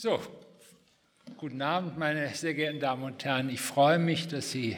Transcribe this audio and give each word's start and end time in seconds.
So, 0.00 0.20
guten 1.38 1.60
Abend, 1.60 1.98
meine 1.98 2.28
sehr 2.28 2.54
geehrten 2.54 2.78
Damen 2.78 3.02
und 3.02 3.24
Herren. 3.24 3.50
Ich 3.50 3.60
freue 3.60 3.98
mich, 3.98 4.28
dass 4.28 4.52
Sie 4.52 4.76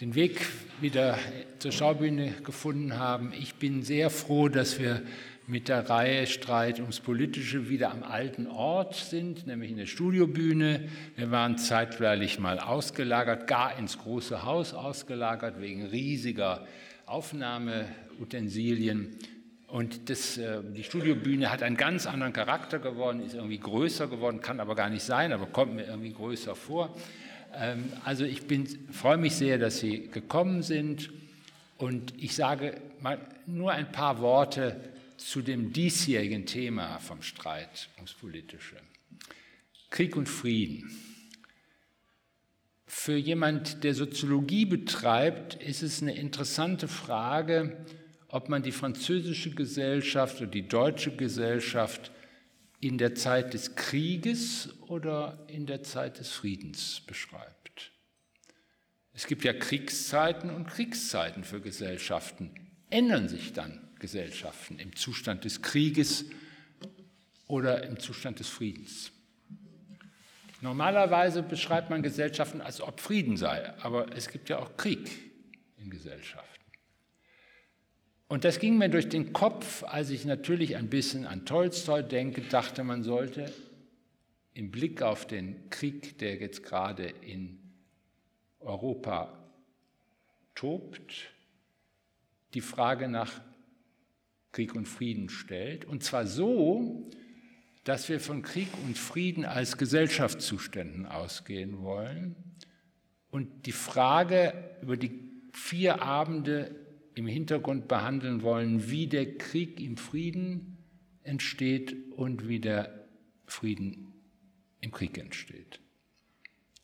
den 0.00 0.16
Weg 0.16 0.44
wieder 0.80 1.16
zur 1.60 1.70
Schaubühne 1.70 2.32
gefunden 2.42 2.98
haben. 2.98 3.32
Ich 3.38 3.54
bin 3.54 3.84
sehr 3.84 4.10
froh, 4.10 4.48
dass 4.48 4.80
wir 4.80 5.02
mit 5.46 5.68
der 5.68 5.88
Reihe 5.88 6.26
Streit 6.26 6.80
ums 6.80 6.98
Politische 6.98 7.68
wieder 7.68 7.92
am 7.92 8.02
alten 8.02 8.48
Ort 8.48 8.96
sind, 8.96 9.46
nämlich 9.46 9.70
in 9.70 9.76
der 9.76 9.86
Studiobühne. 9.86 10.88
Wir 11.14 11.30
waren 11.30 11.56
zeitweilig 11.56 12.40
mal 12.40 12.58
ausgelagert, 12.58 13.46
gar 13.46 13.78
ins 13.78 13.96
große 13.96 14.42
Haus 14.42 14.74
ausgelagert, 14.74 15.60
wegen 15.60 15.86
riesiger 15.86 16.66
Aufnahmeutensilien. 17.06 19.16
Und 19.72 20.10
das, 20.10 20.36
äh, 20.36 20.60
die 20.62 20.84
Studiobühne 20.84 21.50
hat 21.50 21.62
einen 21.62 21.78
ganz 21.78 22.06
anderen 22.06 22.34
Charakter 22.34 22.78
geworden, 22.78 23.24
ist 23.24 23.32
irgendwie 23.32 23.58
größer 23.58 24.06
geworden, 24.06 24.42
kann 24.42 24.60
aber 24.60 24.74
gar 24.74 24.90
nicht 24.90 25.02
sein, 25.02 25.32
aber 25.32 25.46
kommt 25.46 25.74
mir 25.74 25.86
irgendwie 25.86 26.12
größer 26.12 26.54
vor. 26.54 26.94
Ähm, 27.54 27.90
also 28.04 28.26
ich 28.26 28.46
bin, 28.46 28.66
freue 28.92 29.16
mich 29.16 29.34
sehr, 29.34 29.56
dass 29.56 29.78
Sie 29.78 30.08
gekommen 30.08 30.62
sind 30.62 31.10
und 31.78 32.12
ich 32.22 32.36
sage 32.36 32.82
mal 33.00 33.18
nur 33.46 33.72
ein 33.72 33.90
paar 33.90 34.20
Worte 34.20 34.78
zu 35.16 35.40
dem 35.40 35.72
diesjährigen 35.72 36.44
Thema 36.44 36.98
vom 36.98 37.22
Streit 37.22 37.88
ums 37.96 38.12
Politische. 38.12 38.76
Krieg 39.88 40.16
und 40.16 40.28
Frieden. 40.28 40.90
Für 42.86 43.16
jemand, 43.16 43.84
der 43.84 43.94
Soziologie 43.94 44.66
betreibt, 44.66 45.54
ist 45.54 45.82
es 45.82 46.02
eine 46.02 46.14
interessante 46.14 46.88
Frage, 46.88 47.86
ob 48.32 48.48
man 48.48 48.62
die 48.62 48.72
französische 48.72 49.50
Gesellschaft 49.50 50.38
oder 50.40 50.50
die 50.50 50.66
deutsche 50.66 51.14
Gesellschaft 51.14 52.10
in 52.80 52.96
der 52.96 53.14
Zeit 53.14 53.52
des 53.52 53.76
Krieges 53.76 54.70
oder 54.88 55.44
in 55.48 55.66
der 55.66 55.82
Zeit 55.82 56.18
des 56.18 56.30
Friedens 56.30 57.02
beschreibt. 57.06 57.92
Es 59.12 59.26
gibt 59.26 59.44
ja 59.44 59.52
Kriegszeiten 59.52 60.48
und 60.48 60.66
Kriegszeiten 60.66 61.44
für 61.44 61.60
Gesellschaften. 61.60 62.50
Ändern 62.88 63.28
sich 63.28 63.52
dann 63.52 63.90
Gesellschaften 63.98 64.78
im 64.78 64.96
Zustand 64.96 65.44
des 65.44 65.60
Krieges 65.60 66.24
oder 67.48 67.84
im 67.84 68.00
Zustand 68.00 68.40
des 68.40 68.48
Friedens? 68.48 69.12
Normalerweise 70.62 71.42
beschreibt 71.42 71.90
man 71.90 72.02
Gesellschaften, 72.02 72.62
als 72.62 72.80
ob 72.80 72.98
Frieden 72.98 73.36
sei, 73.36 73.78
aber 73.80 74.10
es 74.16 74.30
gibt 74.30 74.48
ja 74.48 74.58
auch 74.58 74.78
Krieg 74.78 75.10
in 75.76 75.90
Gesellschaften. 75.90 76.51
Und 78.32 78.44
das 78.44 78.58
ging 78.58 78.78
mir 78.78 78.88
durch 78.88 79.10
den 79.10 79.34
Kopf, 79.34 79.84
als 79.84 80.08
ich 80.08 80.24
natürlich 80.24 80.76
ein 80.76 80.88
bisschen 80.88 81.26
an 81.26 81.44
Tolstoi 81.44 82.02
denke, 82.02 82.40
dachte, 82.40 82.82
man 82.82 83.02
sollte 83.02 83.52
im 84.54 84.70
Blick 84.70 85.02
auf 85.02 85.26
den 85.26 85.68
Krieg, 85.68 86.16
der 86.16 86.36
jetzt 86.36 86.62
gerade 86.62 87.12
in 87.26 87.58
Europa 88.58 89.38
tobt, 90.54 91.30
die 92.54 92.62
Frage 92.62 93.06
nach 93.06 93.42
Krieg 94.50 94.74
und 94.74 94.88
Frieden 94.88 95.28
stellt. 95.28 95.84
Und 95.84 96.02
zwar 96.02 96.26
so, 96.26 97.10
dass 97.84 98.08
wir 98.08 98.18
von 98.18 98.40
Krieg 98.40 98.68
und 98.86 98.96
Frieden 98.96 99.44
als 99.44 99.76
Gesellschaftszuständen 99.76 101.04
ausgehen 101.04 101.82
wollen 101.82 102.34
und 103.30 103.66
die 103.66 103.72
Frage 103.72 104.54
über 104.80 104.96
die 104.96 105.20
vier 105.52 106.00
Abende 106.00 106.81
im 107.14 107.26
Hintergrund 107.26 107.88
behandeln 107.88 108.42
wollen, 108.42 108.90
wie 108.90 109.06
der 109.06 109.36
Krieg 109.36 109.80
im 109.80 109.96
Frieden 109.96 110.78
entsteht 111.22 111.94
und 112.12 112.48
wie 112.48 112.60
der 112.60 113.06
Frieden 113.46 114.12
im 114.80 114.92
Krieg 114.92 115.18
entsteht. 115.18 115.80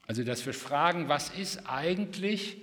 Also 0.06 0.24
dass 0.24 0.44
wir 0.46 0.54
fragen, 0.54 1.08
was 1.08 1.30
ist 1.30 1.66
eigentlich, 1.66 2.58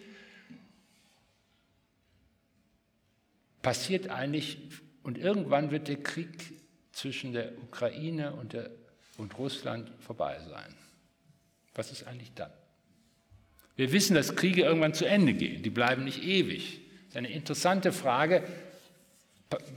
passiert 3.62 4.09
eigentlich, 4.09 4.58
und 5.04 5.18
irgendwann 5.18 5.70
wird 5.70 5.88
der 5.88 6.02
Krieg 6.02 6.54
zwischen 6.92 7.34
der 7.34 7.58
Ukraine 7.62 8.34
und, 8.34 8.54
der, 8.54 8.72
und 9.18 9.38
Russland 9.38 9.92
vorbei 10.00 10.40
sein. 10.50 10.74
Was 11.75 11.92
ist 11.92 12.04
eigentlich 12.08 12.34
dann? 12.34 12.52
Wir 13.75 13.92
wissen, 13.92 14.16
dass 14.16 14.36
Kriege 14.36 14.64
irgendwann 14.64 14.94
zu 14.94 15.06
Ende 15.06 15.34
gehen, 15.34 15.62
die 15.62 15.70
bleiben 15.70 16.06
nicht 16.06 16.24
ewig 16.24 16.84
eine 17.16 17.30
interessante 17.30 17.92
Frage. 17.92 18.44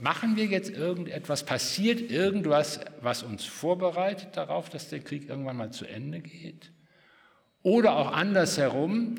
Machen 0.01 0.35
wir 0.35 0.45
jetzt 0.45 0.71
irgendetwas? 0.71 1.43
Passiert 1.45 2.11
irgendwas, 2.11 2.79
was 3.01 3.23
uns 3.23 3.45
vorbereitet 3.45 4.35
darauf, 4.35 4.69
dass 4.69 4.89
der 4.89 4.99
Krieg 4.99 5.29
irgendwann 5.29 5.57
mal 5.57 5.71
zu 5.71 5.85
Ende 5.85 6.19
geht? 6.19 6.71
Oder 7.61 7.95
auch 7.97 8.11
andersherum, 8.11 9.15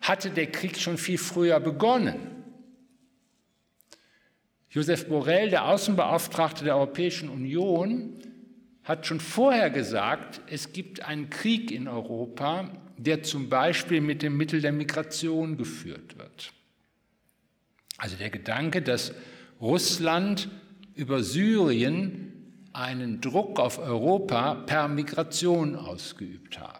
hatte 0.00 0.30
der 0.30 0.46
Krieg 0.46 0.78
schon 0.78 0.96
viel 0.96 1.18
früher 1.18 1.60
begonnen? 1.60 2.40
Josef 4.70 5.08
Borrell, 5.08 5.50
der 5.50 5.66
Außenbeauftragte 5.66 6.64
der 6.64 6.76
Europäischen 6.76 7.28
Union, 7.28 8.18
hat 8.84 9.06
schon 9.06 9.20
vorher 9.20 9.68
gesagt, 9.68 10.40
es 10.48 10.72
gibt 10.72 11.04
einen 11.04 11.28
Krieg 11.28 11.70
in 11.70 11.88
Europa, 11.88 12.70
der 12.96 13.22
zum 13.22 13.48
Beispiel 13.48 14.00
mit 14.00 14.22
dem 14.22 14.36
Mittel 14.36 14.60
der 14.60 14.72
Migration 14.72 15.56
geführt 15.56 16.16
wird. 16.18 16.52
Also 18.00 18.16
der 18.16 18.30
Gedanke, 18.30 18.80
dass 18.80 19.12
Russland 19.60 20.48
über 20.94 21.22
Syrien 21.22 22.54
einen 22.72 23.20
Druck 23.20 23.60
auf 23.60 23.78
Europa 23.78 24.54
per 24.54 24.88
Migration 24.88 25.76
ausgeübt 25.76 26.58
habe. 26.58 26.78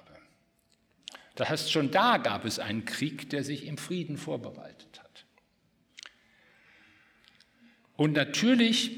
Das 1.35 1.51
heißt, 1.51 1.71
schon 1.71 1.91
da 1.91 2.17
gab 2.17 2.47
es 2.47 2.59
einen 2.59 2.87
Krieg, 2.87 3.29
der 3.29 3.45
sich 3.45 3.67
im 3.67 3.77
Frieden 3.77 4.17
vorbereitet 4.17 4.99
hat. 4.99 5.27
Und 7.97 8.15
natürlich 8.15 8.93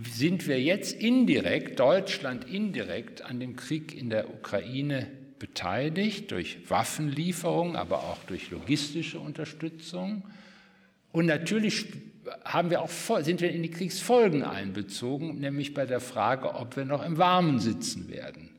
sind 0.00 0.46
wir 0.46 0.62
jetzt 0.62 0.92
indirekt, 0.92 1.80
Deutschland 1.80 2.44
indirekt, 2.44 3.22
an 3.22 3.40
dem 3.40 3.56
Krieg 3.56 3.96
in 3.96 4.10
der 4.10 4.32
Ukraine 4.32 5.10
beteiligt, 5.40 6.30
durch 6.30 6.70
Waffenlieferung, 6.70 7.74
aber 7.74 8.04
auch 8.04 8.22
durch 8.28 8.52
logistische 8.52 9.18
Unterstützung. 9.18 10.22
Und 11.12 11.26
natürlich 11.26 11.86
haben 12.44 12.70
wir 12.70 12.82
auch, 12.82 12.90
sind 13.20 13.40
wir 13.40 13.50
in 13.50 13.62
die 13.62 13.70
Kriegsfolgen 13.70 14.42
einbezogen, 14.42 15.38
nämlich 15.38 15.74
bei 15.74 15.86
der 15.86 16.00
Frage, 16.00 16.54
ob 16.54 16.76
wir 16.76 16.84
noch 16.84 17.04
im 17.04 17.18
Warmen 17.18 17.58
sitzen 17.58 18.08
werden 18.08 18.50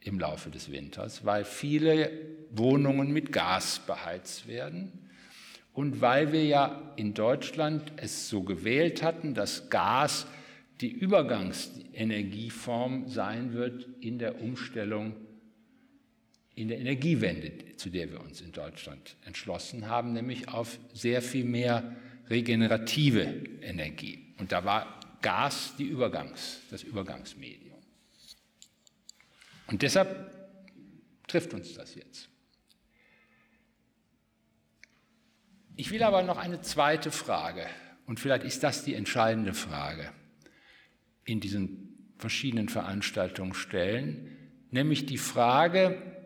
im 0.00 0.18
Laufe 0.18 0.50
des 0.50 0.72
Winters, 0.72 1.24
weil 1.24 1.44
viele 1.44 2.10
Wohnungen 2.50 3.12
mit 3.12 3.32
Gas 3.32 3.80
beheizt 3.86 4.48
werden. 4.48 4.92
Und 5.72 6.00
weil 6.00 6.32
wir 6.32 6.44
ja 6.44 6.92
in 6.96 7.14
Deutschland 7.14 7.92
es 7.96 8.28
so 8.28 8.42
gewählt 8.42 9.02
hatten, 9.02 9.34
dass 9.34 9.70
Gas 9.70 10.26
die 10.80 10.90
Übergangsenergieform 10.90 13.08
sein 13.08 13.52
wird 13.52 13.86
in 14.00 14.18
der 14.18 14.40
Umstellung 14.40 15.14
in 16.58 16.68
der 16.68 16.78
Energiewende, 16.78 17.76
zu 17.76 17.88
der 17.88 18.10
wir 18.10 18.20
uns 18.20 18.40
in 18.40 18.50
Deutschland 18.50 19.16
entschlossen 19.24 19.88
haben, 19.88 20.12
nämlich 20.12 20.48
auf 20.48 20.78
sehr 20.92 21.22
viel 21.22 21.44
mehr 21.44 21.96
regenerative 22.28 23.22
Energie. 23.62 24.34
Und 24.38 24.50
da 24.50 24.64
war 24.64 25.00
Gas 25.22 25.74
die 25.78 25.84
Übergangs, 25.84 26.60
das 26.70 26.82
Übergangsmedium. 26.82 27.78
Und 29.68 29.82
deshalb 29.82 30.30
trifft 31.28 31.54
uns 31.54 31.74
das 31.74 31.94
jetzt. 31.94 32.28
Ich 35.76 35.92
will 35.92 36.02
aber 36.02 36.22
noch 36.22 36.38
eine 36.38 36.60
zweite 36.60 37.12
Frage, 37.12 37.66
und 38.06 38.18
vielleicht 38.18 38.44
ist 38.44 38.64
das 38.64 38.84
die 38.84 38.94
entscheidende 38.94 39.54
Frage, 39.54 40.10
in 41.24 41.40
diesen 41.40 42.14
verschiedenen 42.16 42.68
Veranstaltungen 42.68 43.54
stellen, 43.54 44.36
nämlich 44.70 45.06
die 45.06 45.18
Frage, 45.18 46.17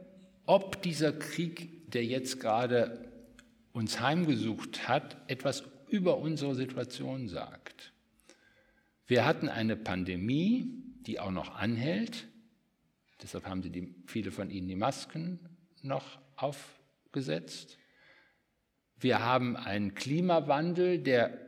ob 0.46 0.82
dieser 0.82 1.12
Krieg, 1.12 1.90
der 1.90 2.04
jetzt 2.04 2.40
gerade 2.40 3.10
uns 3.72 4.00
heimgesucht 4.00 4.88
hat, 4.88 5.16
etwas 5.28 5.64
über 5.88 6.18
unsere 6.18 6.54
Situation 6.54 7.28
sagt. 7.28 7.92
Wir 9.06 9.24
hatten 9.24 9.48
eine 9.48 9.76
Pandemie, 9.76 10.82
die 11.06 11.20
auch 11.20 11.30
noch 11.30 11.54
anhält. 11.54 12.28
Deshalb 13.22 13.46
haben 13.46 13.62
die, 13.62 13.94
viele 14.06 14.30
von 14.30 14.50
Ihnen 14.50 14.68
die 14.68 14.76
Masken 14.76 15.38
noch 15.82 16.18
aufgesetzt. 16.36 17.78
Wir 18.98 19.20
haben 19.20 19.56
einen 19.56 19.94
Klimawandel, 19.94 20.98
der 20.98 21.38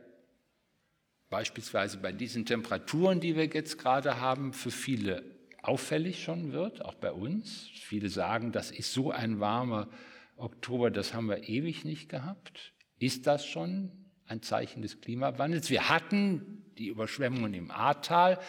beispielsweise 1.29 1.97
bei 1.97 2.11
diesen 2.11 2.45
Temperaturen, 2.45 3.19
die 3.19 3.35
wir 3.35 3.45
jetzt 3.45 3.77
gerade 3.77 4.19
haben, 4.19 4.53
für 4.53 4.71
viele 4.71 5.34
auffällig 5.67 6.23
schon 6.23 6.51
wird, 6.51 6.83
auch 6.83 6.95
bei 6.95 7.11
uns. 7.11 7.69
Viele 7.73 8.09
sagen, 8.09 8.51
das 8.51 8.71
ist 8.71 8.93
so 8.93 9.11
ein 9.11 9.39
warmer 9.39 9.89
Oktober, 10.37 10.91
das 10.91 11.13
haben 11.13 11.27
wir 11.27 11.47
ewig 11.47 11.85
nicht 11.85 12.09
gehabt. 12.09 12.73
Ist 12.99 13.27
das 13.27 13.45
schon 13.45 13.91
ein 14.27 14.41
Zeichen 14.41 14.81
des 14.81 15.01
Klimawandels? 15.01 15.69
Wir 15.69 15.89
hatten 15.89 16.65
die 16.77 16.87
Überschwemmungen 16.87 17.53
im 17.53 17.71
Ahrtal. 17.71 18.39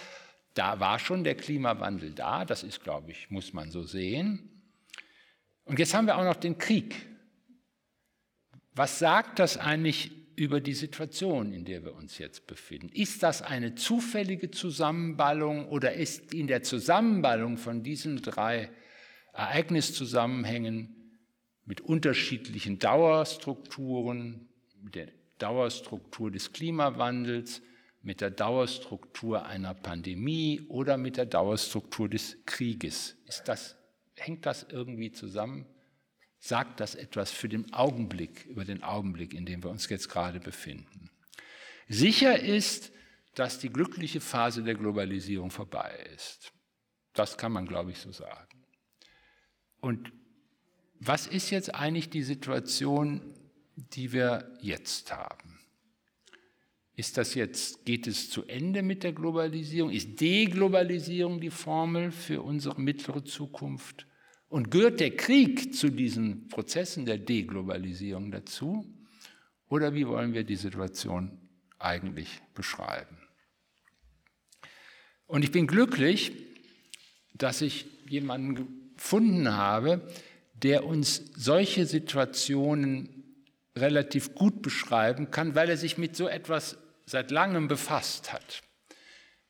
da 0.55 0.81
war 0.81 0.99
schon 0.99 1.23
der 1.23 1.37
Klimawandel 1.37 2.13
da, 2.13 2.47
das 2.47 2.63
ist, 2.63 2.83
glaube 2.83 3.11
ich, 3.11 3.31
muss 3.31 3.53
man 3.53 3.71
so 3.71 3.83
sehen. 3.83 4.57
Und 5.65 5.79
jetzt 5.79 5.93
haben 5.93 6.07
wir 6.07 6.17
auch 6.17 6.25
noch 6.25 6.37
den 6.37 6.57
Krieg. 6.57 7.07
Was 8.73 8.99
sagt 8.99 9.39
das 9.39 9.59
eigentlich 9.59 10.13
über 10.37 10.61
die 10.61 10.75
Situation, 10.75 11.53
in 11.53 11.65
der 11.65 11.85
wir 11.85 11.95
uns 11.95 12.19
jetzt 12.19 12.47
befinden? 12.47 12.91
Ist 12.91 13.23
das 13.23 13.43
eine 13.43 13.75
zufällige 13.75 14.51
Zusammenballung 14.51 15.69
oder 15.69 15.95
ist 15.95 16.35
in 16.35 16.47
der 16.47 16.63
Zusammenballung 16.63 17.57
von 17.57 17.83
diesen 17.83 18.21
drei 18.23 18.71
Ereigniszusammenhängen 19.33 20.95
mit 21.65 21.81
unterschiedlichen 21.81 22.79
Dauerstrukturen, 22.79 24.49
mit 24.83 24.95
der 24.95 25.09
Dauerstruktur 25.39 26.31
des 26.31 26.53
Klimawandels, 26.53 27.63
mit 28.03 28.21
der 28.21 28.31
Dauerstruktur 28.31 29.47
einer 29.47 29.75
Pandemie 29.75 30.61
oder 30.69 30.97
mit 30.97 31.17
der 31.17 31.27
Dauerstruktur 31.27 32.09
des 32.09 32.37
Krieges. 32.47 33.17
Ist 33.27 33.45
das, 33.47 33.77
hängt 34.15 34.47
das 34.47 34.67
irgendwie 34.71 35.11
zusammen? 35.11 35.67
Sagt 36.47 36.79
das 36.79 36.95
etwas 36.95 37.33
für 37.33 37.49
den 37.49 37.73
Augenblick, 37.73 38.47
über 38.47 38.65
den 38.65 38.85
Augenblick, 38.85 39.35
in 39.35 39.47
dem 39.47 39.65
wir 39.65 39.71
uns 39.71 39.89
jetzt 39.89 40.09
gerade 40.09 40.39
befinden? 40.39 41.11
Sicher 41.89 42.39
ist, 42.39 42.93
dass 43.35 43.59
die 43.59 43.69
glückliche 43.69 44.21
Phase 44.21 44.63
der 44.63 44.77
Globalisierung 44.77 45.51
vorbei 45.51 45.99
ist. 46.15 46.53
Das 47.15 47.37
kann 47.37 47.51
man, 47.51 47.67
glaube 47.67 47.91
ich, 47.91 47.99
so 47.99 48.13
sagen. 48.13 48.65
Und 49.81 50.13
was 51.01 51.27
ist 51.27 51.51
jetzt 51.51 51.75
eigentlich 51.75 52.11
die 52.11 52.23
Situation, 52.23 53.35
die 53.75 54.13
wir 54.13 54.57
jetzt 54.63 55.13
haben? 55.13 55.59
Ist 56.95 57.19
das 57.19 57.35
jetzt, 57.35 57.85
geht 57.85 58.07
es 58.07 58.31
zu 58.31 58.45
Ende 58.45 58.85
mit 58.85 59.03
der 59.03 59.15
Globalisierung? 59.15 59.91
Ist 59.91 60.21
Deglobalisierung 60.21 61.41
die 61.41 61.51
Formel 61.51 62.13
für 62.13 62.43
unsere 62.43 62.81
mittlere 62.81 63.25
Zukunft? 63.25 64.07
Und 64.49 64.71
gehört 64.71 65.01
der 65.01 65.17
Krieg 65.17 65.75
zu 65.75 65.91
diesen 65.91 66.49
Prozessen 66.49 67.05
der 67.05 67.19
Deglobalisierung 67.19 68.31
dazu? 68.31 68.87
Oder 69.69 69.95
wie 69.95 70.07
wollen 70.07 70.35
wir 70.35 70.45
die 70.45 70.57
Situation 70.57 71.39
eigentlich 71.79 72.41
beschreiben? 72.55 73.19
Und 75.27 75.43
ich 75.43 75.51
bin 75.51 75.67
glücklich, 75.67 76.33
dass 77.35 77.61
ich 77.61 77.87
jemanden 78.09 78.95
gefunden 78.97 79.53
habe, 79.53 80.09
der 80.55 80.85
uns 80.85 81.23
solche 81.35 81.85
Situationen 81.85 83.25
relativ 83.77 84.35
gut 84.35 84.63
beschreiben 84.63 85.31
kann, 85.31 85.55
weil 85.55 85.69
er 85.69 85.77
sich 85.77 85.99
mit 85.99 86.17
so 86.17 86.29
etwas 86.29 86.79
seit 87.05 87.31
langem 87.31 87.69
befasst 87.69 88.33
hat, 88.33 88.63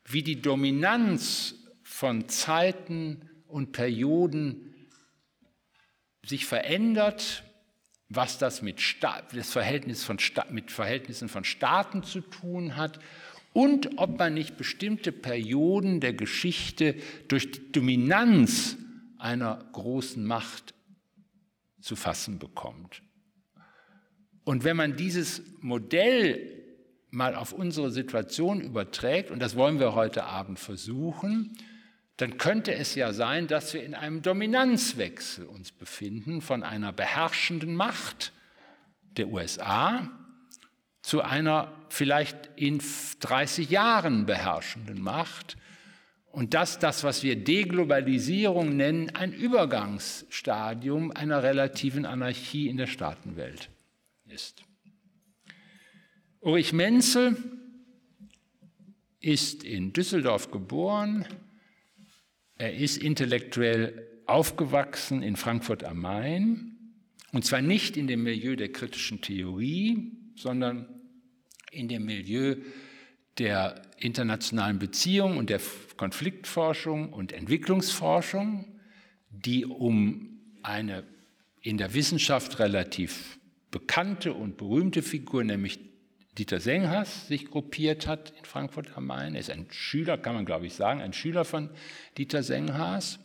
wie 0.05 0.23
die 0.23 0.41
Dominanz 0.41 1.55
von 1.83 2.27
Zeiten 2.27 3.29
und 3.47 3.71
Perioden 3.71 4.73
sich 6.27 6.45
verändert, 6.45 7.43
was 8.09 8.37
das 8.37 8.61
mit 8.61 8.81
das 9.01 9.51
Verhältnis 9.51 10.03
von 10.03 10.17
mit 10.49 10.71
Verhältnissen 10.71 11.29
von 11.29 11.43
Staaten 11.43 12.03
zu 12.03 12.21
tun 12.21 12.77
hat 12.77 12.99
und 13.53 13.97
ob 13.97 14.17
man 14.17 14.33
nicht 14.33 14.57
bestimmte 14.57 15.11
Perioden 15.11 15.99
der 15.99 16.13
Geschichte 16.13 16.95
durch 17.27 17.51
die 17.51 17.71
Dominanz 17.71 18.77
einer 19.17 19.65
großen 19.73 20.23
Macht 20.23 20.73
zu 21.81 21.95
fassen 21.95 22.39
bekommt. 22.39 23.01
Und 24.43 24.63
wenn 24.63 24.77
man 24.77 24.95
dieses 24.95 25.41
Modell 25.59 26.63
mal 27.09 27.35
auf 27.35 27.51
unsere 27.51 27.91
Situation 27.91 28.61
überträgt, 28.61 29.31
und 29.31 29.39
das 29.39 29.55
wollen 29.55 29.79
wir 29.79 29.95
heute 29.95 30.25
Abend 30.25 30.59
versuchen, 30.59 31.57
dann 32.17 32.37
könnte 32.37 32.73
es 32.73 32.95
ja 32.95 33.13
sein, 33.13 33.47
dass 33.47 33.73
wir 33.73 33.83
in 33.83 33.93
einem 33.93 34.23
Dominanzwechsel 34.23 35.45
uns 35.45 35.71
befinden 35.71 36.41
von 36.41 36.63
einer 36.63 36.91
beherrschenden 36.91 37.75
Macht 37.75 38.33
der 39.17 39.27
USA 39.27 40.09
zu 41.01 41.21
einer 41.21 41.71
vielleicht 41.89 42.49
in 42.55 42.81
30 43.19 43.69
Jahren 43.69 44.25
beherrschenden 44.25 45.01
Macht. 45.01 45.57
Und 46.31 46.53
dass 46.53 46.79
das, 46.79 47.03
was 47.03 47.23
wir 47.23 47.35
Deglobalisierung 47.35 48.75
nennen, 48.75 49.15
ein 49.15 49.31
Übergangsstadium 49.31 51.11
einer 51.11 51.43
relativen 51.43 52.05
Anarchie 52.05 52.67
in 52.67 52.77
der 52.77 52.87
Staatenwelt 52.87 53.69
ist. 54.25 54.63
Ulrich 56.41 56.73
Menzel 56.73 57.37
ist 59.19 59.63
in 59.63 59.93
Düsseldorf 59.93 60.51
geboren. 60.51 61.25
Er 62.57 62.73
ist 62.73 62.97
intellektuell 62.97 64.07
aufgewachsen 64.25 65.21
in 65.23 65.35
Frankfurt 65.35 65.83
am 65.83 65.99
Main. 65.99 66.77
Und 67.31 67.45
zwar 67.45 67.61
nicht 67.61 67.97
in 67.97 68.07
dem 68.07 68.23
Milieu 68.23 68.55
der 68.55 68.71
kritischen 68.71 69.21
Theorie, 69.21 70.11
sondern 70.35 70.87
in 71.71 71.87
dem 71.87 72.05
Milieu 72.05 72.55
der 73.37 73.81
internationalen 73.99 74.79
Beziehungen 74.79 75.37
und 75.37 75.49
der 75.49 75.61
Konfliktforschung 75.97 77.13
und 77.13 77.31
Entwicklungsforschung, 77.31 78.79
die 79.29 79.65
um 79.65 80.39
eine 80.63 81.03
in 81.61 81.77
der 81.77 81.93
Wissenschaft 81.93 82.59
relativ 82.59 83.39
bekannte 83.71 84.33
und 84.33 84.57
berühmte 84.57 85.01
Figur, 85.01 85.43
nämlich 85.43 85.79
Dieter 86.37 86.59
Senghas 86.59 87.27
sich 87.27 87.49
gruppiert 87.49 88.05
hat 88.05 88.33
in 88.37 88.45
Frankfurt 88.45 88.95
am 88.95 89.07
Main. 89.07 89.33
Er 89.33 89.41
ist 89.41 89.49
ein 89.49 89.67
Schüler, 89.71 90.17
kann 90.17 90.35
man 90.35 90.45
glaube 90.45 90.67
ich 90.67 90.73
sagen, 90.73 91.01
ein 91.01 91.13
Schüler 91.13 91.45
von 91.45 91.69
Dieter 92.17 92.43
Senghas. 92.43 93.19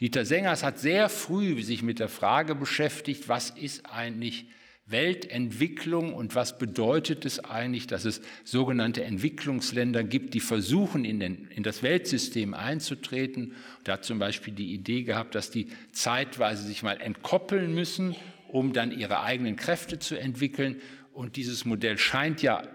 Dieter 0.00 0.24
Senghas 0.24 0.62
hat 0.62 0.78
sehr 0.78 1.08
früh 1.08 1.62
sich 1.62 1.82
mit 1.82 1.98
der 1.98 2.08
Frage 2.08 2.54
beschäftigt, 2.54 3.28
was 3.28 3.50
ist 3.50 3.86
eigentlich 3.90 4.46
Weltentwicklung 4.86 6.12
und 6.12 6.34
was 6.34 6.58
bedeutet 6.58 7.24
es 7.24 7.42
eigentlich, 7.42 7.86
dass 7.86 8.04
es 8.04 8.20
sogenannte 8.44 9.02
Entwicklungsländer 9.02 10.04
gibt, 10.04 10.34
die 10.34 10.40
versuchen, 10.40 11.04
in, 11.06 11.20
den, 11.20 11.48
in 11.54 11.62
das 11.62 11.82
Weltsystem 11.82 12.52
einzutreten. 12.52 13.54
Er 13.84 13.94
hat 13.94 14.04
zum 14.04 14.18
Beispiel 14.18 14.52
die 14.52 14.74
Idee 14.74 15.04
gehabt, 15.04 15.34
dass 15.34 15.50
die 15.50 15.68
zeitweise 15.92 16.64
sich 16.64 16.82
mal 16.82 17.00
entkoppeln 17.00 17.74
müssen, 17.74 18.14
um 18.48 18.74
dann 18.74 18.92
ihre 18.92 19.22
eigenen 19.22 19.56
Kräfte 19.56 19.98
zu 19.98 20.16
entwickeln. 20.16 20.82
Und 21.14 21.36
dieses 21.36 21.64
Modell 21.64 21.96
scheint 21.96 22.42
ja 22.42 22.66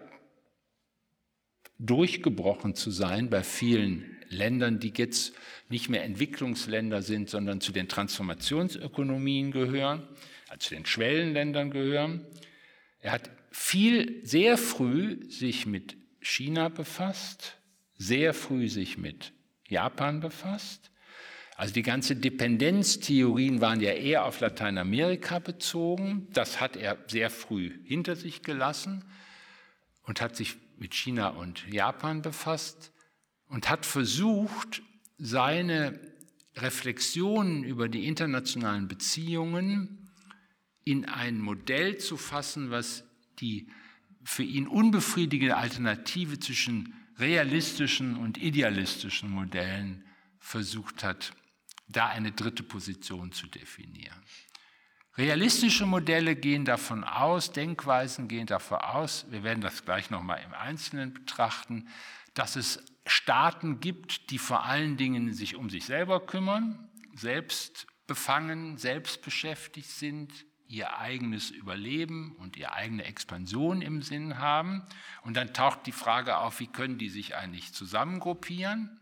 durchgebrochen 1.78 2.74
zu 2.74 2.90
sein 2.90 3.30
bei 3.30 3.44
vielen 3.44 4.18
Ländern, 4.30 4.80
die 4.80 4.94
jetzt 4.96 5.34
nicht 5.68 5.90
mehr 5.90 6.04
Entwicklungsländer 6.04 7.02
sind, 7.02 7.30
sondern 7.30 7.60
zu 7.60 7.74
den 7.74 7.90
Transformationsökonomien 7.90 9.52
gehören, 9.52 10.08
also 10.48 10.70
zu 10.70 10.76
den 10.76 10.86
Schwellenländern 10.86 11.70
gehören. 11.70 12.26
Er 13.02 13.12
hat 13.12 13.30
viel, 13.52 14.26
sehr 14.26 14.58
früh 14.58 15.30
sich 15.30 15.66
mit 15.66 15.98
China 16.22 16.70
befasst, 16.70 17.58
sehr 17.98 18.34
früh 18.34 18.70
sich 18.70 18.98
mit 18.98 19.34
Japan 19.68 20.22
befasst. 20.22 20.92
Also 21.60 21.74
die 21.74 21.84
ganze 21.84 22.16
Dependenztheorien 22.16 23.60
waren 23.60 23.82
ja 23.82 23.92
eher 23.92 24.24
auf 24.24 24.40
Lateinamerika 24.40 25.40
bezogen. 25.40 26.30
Das 26.32 26.62
hat 26.62 26.78
er 26.78 26.98
sehr 27.08 27.30
früh 27.30 27.78
hinter 27.84 28.16
sich 28.16 28.44
gelassen 28.44 29.04
und 30.04 30.22
hat 30.22 30.38
sich 30.38 30.56
mit 30.78 30.94
China 30.94 31.32
und 31.32 31.68
Japan 31.68 32.22
befasst 32.22 32.94
und 33.50 33.70
hat 33.70 33.86
versucht, 33.86 34.82
seine 35.18 36.00
Reflexionen 36.56 37.66
über 37.66 37.90
die 37.90 38.08
internationalen 38.08 38.88
Beziehungen 38.88 40.10
in 40.86 41.04
ein 41.04 41.42
Modell 41.42 41.98
zu 41.98 42.16
fassen, 42.16 42.72
was 42.72 43.04
die 43.42 43.68
für 44.24 44.44
ihn 44.44 44.66
unbefriedigende 44.66 45.58
Alternative 45.58 46.40
zwischen 46.40 46.94
realistischen 47.18 48.16
und 48.16 48.38
idealistischen 48.38 49.30
Modellen 49.30 50.06
versucht 50.40 51.04
hat 51.04 51.34
da 51.90 52.08
eine 52.08 52.32
dritte 52.32 52.64
Position 52.64 53.32
zu 53.32 53.48
definieren. 53.48 54.24
Realistische 55.18 55.86
Modelle 55.86 56.36
gehen 56.36 56.64
davon 56.64 57.04
aus, 57.04 57.52
Denkweisen 57.52 58.30
gehen 58.30 58.48
davon 58.48 58.78
aus, 58.78 59.26
wir 59.30 59.44
werden 59.44 59.60
das 59.60 59.84
gleich 59.84 60.10
nochmal 60.10 60.42
im 60.46 60.54
Einzelnen 60.54 61.14
betrachten, 61.14 61.90
dass 62.36 62.56
es 62.56 62.82
Staaten 63.06 63.82
gibt, 63.82 64.30
die 64.30 64.38
vor 64.38 64.64
allen 64.64 64.96
Dingen 64.96 65.34
sich 65.34 65.56
um 65.56 65.70
sich 65.70 65.86
selber 65.86 66.26
kümmern, 66.26 66.88
selbst 67.14 67.88
befangen, 68.08 68.78
selbst 68.78 69.22
beschäftigt 69.22 69.90
sind, 69.90 70.46
ihr 70.68 70.98
eigenes 71.00 71.50
Überleben 71.50 72.36
und 72.38 72.56
ihre 72.56 72.74
eigene 72.74 73.04
Expansion 73.04 73.82
im 73.82 74.04
Sinn 74.04 74.38
haben. 74.38 74.84
Und 75.24 75.36
dann 75.36 75.54
taucht 75.54 75.88
die 75.88 75.92
Frage 75.92 76.38
auf, 76.38 76.60
wie 76.60 76.68
können 76.68 77.00
die 77.00 77.10
sich 77.10 77.36
eigentlich 77.36 77.74
zusammengruppieren? 77.74 79.00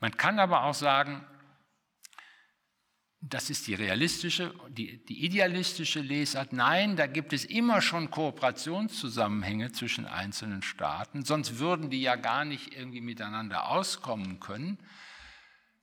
Man 0.00 0.16
kann 0.16 0.40
aber 0.40 0.64
auch 0.64 0.74
sagen, 0.74 1.24
das 3.20 3.50
ist 3.50 3.66
die 3.66 3.74
realistische, 3.74 4.54
die, 4.68 5.04
die 5.04 5.24
idealistische 5.24 6.00
Lesart. 6.00 6.52
Nein, 6.52 6.96
da 6.96 7.06
gibt 7.06 7.32
es 7.32 7.44
immer 7.44 7.80
schon 7.80 8.10
Kooperationszusammenhänge 8.10 9.72
zwischen 9.72 10.06
einzelnen 10.06 10.62
Staaten, 10.62 11.24
sonst 11.24 11.58
würden 11.58 11.90
die 11.90 12.02
ja 12.02 12.16
gar 12.16 12.44
nicht 12.44 12.76
irgendwie 12.76 13.00
miteinander 13.00 13.68
auskommen 13.68 14.38
können. 14.38 14.78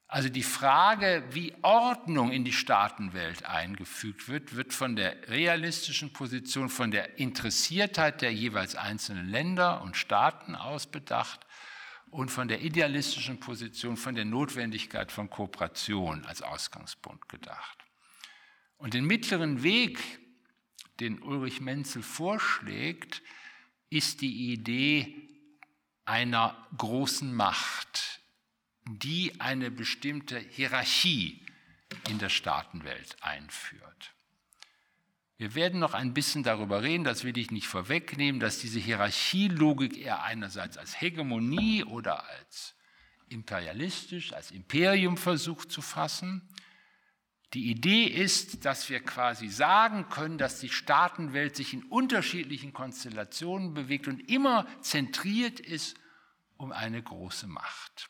Also 0.07 0.29
die 0.29 0.43
Frage, 0.43 1.23
wie 1.31 1.55
Ordnung 1.63 2.31
in 2.31 2.45
die 2.45 2.53
Staatenwelt 2.53 3.45
eingefügt 3.45 4.29
wird, 4.29 4.55
wird 4.55 4.71
von 4.71 4.95
der 4.95 5.27
realistischen 5.27 6.13
Position, 6.13 6.69
von 6.69 6.91
der 6.91 7.17
Interessiertheit 7.17 8.21
der 8.21 8.31
jeweils 8.31 8.75
einzelnen 8.75 9.27
Länder 9.27 9.81
und 9.81 9.97
Staaten 9.97 10.55
aus 10.55 10.85
bedacht 10.85 11.39
und 12.13 12.29
von 12.29 12.47
der 12.47 12.61
idealistischen 12.61 13.39
Position, 13.39 13.97
von 13.97 14.13
der 14.13 14.23
Notwendigkeit 14.23 15.11
von 15.11 15.31
Kooperation 15.31 16.23
als 16.25 16.43
Ausgangspunkt 16.43 17.27
gedacht. 17.27 17.79
Und 18.77 18.93
den 18.93 19.05
mittleren 19.05 19.63
Weg, 19.63 19.99
den 20.99 21.23
Ulrich 21.23 21.59
Menzel 21.59 22.03
vorschlägt, 22.03 23.23
ist 23.89 24.21
die 24.21 24.53
Idee 24.53 25.27
einer 26.05 26.67
großen 26.77 27.33
Macht, 27.33 28.21
die 28.85 29.41
eine 29.41 29.71
bestimmte 29.71 30.37
Hierarchie 30.37 31.43
in 32.09 32.19
der 32.19 32.29
Staatenwelt 32.29 33.17
einführt. 33.21 34.13
Wir 35.37 35.55
werden 35.55 35.79
noch 35.79 35.93
ein 35.93 36.13
bisschen 36.13 36.43
darüber 36.43 36.83
reden, 36.83 37.03
das 37.03 37.23
will 37.23 37.37
ich 37.37 37.51
nicht 37.51 37.67
vorwegnehmen, 37.67 38.39
dass 38.39 38.59
diese 38.59 38.79
Hierarchielogik 38.79 39.97
eher 39.97 40.23
einerseits 40.23 40.77
als 40.77 41.01
Hegemonie 41.01 41.83
oder 41.83 42.27
als 42.29 42.75
imperialistisch, 43.29 44.33
als 44.33 44.51
Imperium 44.51 45.17
versucht 45.17 45.71
zu 45.71 45.81
fassen. 45.81 46.47
Die 47.53 47.69
Idee 47.69 48.05
ist, 48.05 48.65
dass 48.65 48.89
wir 48.89 48.99
quasi 48.99 49.47
sagen 49.47 50.09
können, 50.09 50.37
dass 50.37 50.59
die 50.59 50.69
Staatenwelt 50.69 51.55
sich 51.55 51.73
in 51.73 51.83
unterschiedlichen 51.83 52.73
Konstellationen 52.73 53.73
bewegt 53.73 54.07
und 54.07 54.19
immer 54.29 54.67
zentriert 54.81 55.59
ist 55.59 55.97
um 56.57 56.71
eine 56.71 57.01
große 57.01 57.47
Macht. 57.47 58.09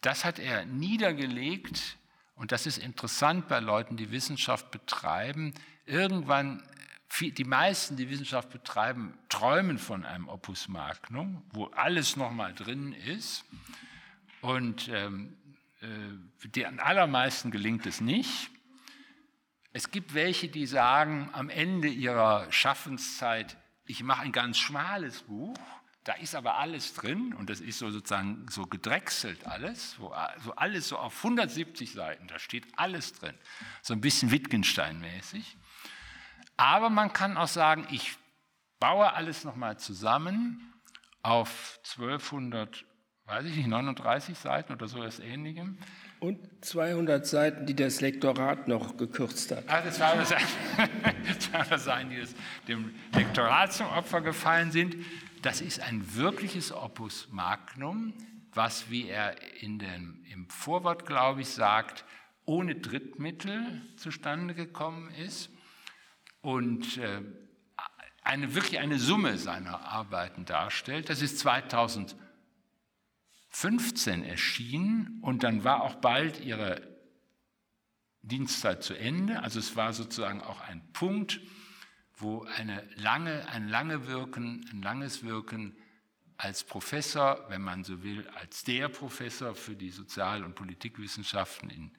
Das 0.00 0.24
hat 0.24 0.38
er 0.38 0.64
niedergelegt 0.64 1.98
und 2.36 2.52
das 2.52 2.66
ist 2.66 2.78
interessant 2.78 3.48
bei 3.48 3.60
Leuten, 3.60 3.96
die 3.96 4.10
Wissenschaft 4.10 4.70
betreiben. 4.70 5.54
Irgendwann, 5.86 6.62
die 7.20 7.44
meisten, 7.44 7.96
die 7.96 8.10
Wissenschaft 8.10 8.50
betreiben, 8.50 9.18
träumen 9.30 9.78
von 9.78 10.04
einem 10.04 10.28
Opus 10.28 10.68
Magnum, 10.68 11.42
wo 11.52 11.66
alles 11.66 12.16
nochmal 12.16 12.52
drin 12.52 12.92
ist. 12.92 13.44
Und 14.42 14.88
ähm, 14.88 15.34
äh, 15.80 16.48
den 16.48 16.78
allermeisten 16.78 17.50
gelingt 17.50 17.86
es 17.86 18.02
nicht. 18.02 18.50
Es 19.72 19.90
gibt 19.90 20.12
welche, 20.12 20.48
die 20.48 20.66
sagen 20.66 21.30
am 21.32 21.48
Ende 21.48 21.88
ihrer 21.88 22.52
Schaffenszeit, 22.52 23.56
ich 23.86 24.02
mache 24.02 24.22
ein 24.22 24.32
ganz 24.32 24.58
schmales 24.58 25.22
Buch 25.22 25.58
da 26.06 26.12
ist 26.12 26.36
aber 26.36 26.56
alles 26.56 26.94
drin 26.94 27.34
und 27.34 27.50
das 27.50 27.60
ist 27.60 27.80
so 27.80 27.90
sozusagen 27.90 28.46
so 28.48 28.64
gedrechselt 28.64 29.44
alles, 29.44 29.92
so 29.92 30.12
alles 30.54 30.88
so 30.88 30.98
auf 30.98 31.16
170 31.16 31.92
Seiten, 31.92 32.28
da 32.28 32.38
steht 32.38 32.64
alles 32.76 33.12
drin, 33.12 33.34
so 33.82 33.92
ein 33.92 34.00
bisschen 34.00 34.30
Wittgenstein-mäßig. 34.30 35.58
Aber 36.56 36.90
man 36.90 37.12
kann 37.12 37.36
auch 37.36 37.48
sagen, 37.48 37.88
ich 37.90 38.16
baue 38.78 39.12
alles 39.14 39.42
nochmal 39.42 39.80
zusammen 39.80 40.72
auf 41.22 41.80
1200, 41.98 42.84
weiß 43.24 43.46
ich 43.46 43.56
nicht, 43.56 43.66
39 43.66 44.38
Seiten 44.38 44.74
oder 44.74 44.86
so 44.86 44.98
etwas 44.98 45.18
Ähnlichem. 45.18 45.76
Und 46.20 46.64
200 46.64 47.26
Seiten, 47.26 47.66
die 47.66 47.74
das 47.74 48.00
Lektorat 48.00 48.68
noch 48.68 48.96
gekürzt 48.96 49.50
hat. 49.50 49.64
Ach, 49.66 49.82
das 49.82 49.96
200 49.96 51.80
Seiten, 51.80 52.10
die 52.10 52.24
dem 52.68 52.94
Lektorat 53.12 53.72
zum 53.72 53.88
Opfer 53.88 54.20
gefallen 54.20 54.70
sind. 54.70 54.94
Das 55.42 55.60
ist 55.60 55.80
ein 55.80 56.14
wirkliches 56.14 56.72
Opus 56.72 57.28
Magnum, 57.30 58.14
was, 58.52 58.90
wie 58.90 59.08
er 59.08 59.36
in 59.62 59.78
dem, 59.78 60.24
im 60.30 60.48
Vorwort, 60.48 61.06
glaube 61.06 61.42
ich, 61.42 61.48
sagt, 61.48 62.04
ohne 62.44 62.76
Drittmittel 62.76 63.82
zustande 63.96 64.54
gekommen 64.54 65.10
ist 65.10 65.50
und 66.40 66.98
äh, 66.98 67.22
eine, 68.22 68.54
wirklich 68.54 68.78
eine 68.78 68.98
Summe 68.98 69.38
seiner 69.38 69.80
Arbeiten 69.80 70.44
darstellt. 70.44 71.10
Das 71.10 71.22
ist 71.22 71.38
2015 71.40 74.24
erschienen 74.24 75.20
und 75.22 75.42
dann 75.42 75.64
war 75.64 75.82
auch 75.82 75.96
bald 75.96 76.40
ihre 76.40 76.80
Dienstzeit 78.22 78.82
zu 78.82 78.94
Ende. 78.94 79.42
Also 79.42 79.58
es 79.58 79.76
war 79.76 79.92
sozusagen 79.92 80.40
auch 80.40 80.60
ein 80.60 80.92
Punkt, 80.92 81.40
wo 82.16 82.42
eine 82.44 82.82
lange, 82.96 83.46
ein, 83.48 83.68
lange 83.68 84.06
Wirken, 84.06 84.68
ein 84.72 84.82
langes 84.82 85.22
Wirken 85.22 85.76
als 86.38 86.64
Professor, 86.64 87.44
wenn 87.48 87.62
man 87.62 87.84
so 87.84 88.02
will, 88.02 88.26
als 88.28 88.64
der 88.64 88.88
Professor 88.88 89.54
für 89.54 89.74
die 89.74 89.90
Sozial- 89.90 90.44
und 90.44 90.54
Politikwissenschaften 90.54 91.70
in, 91.70 91.96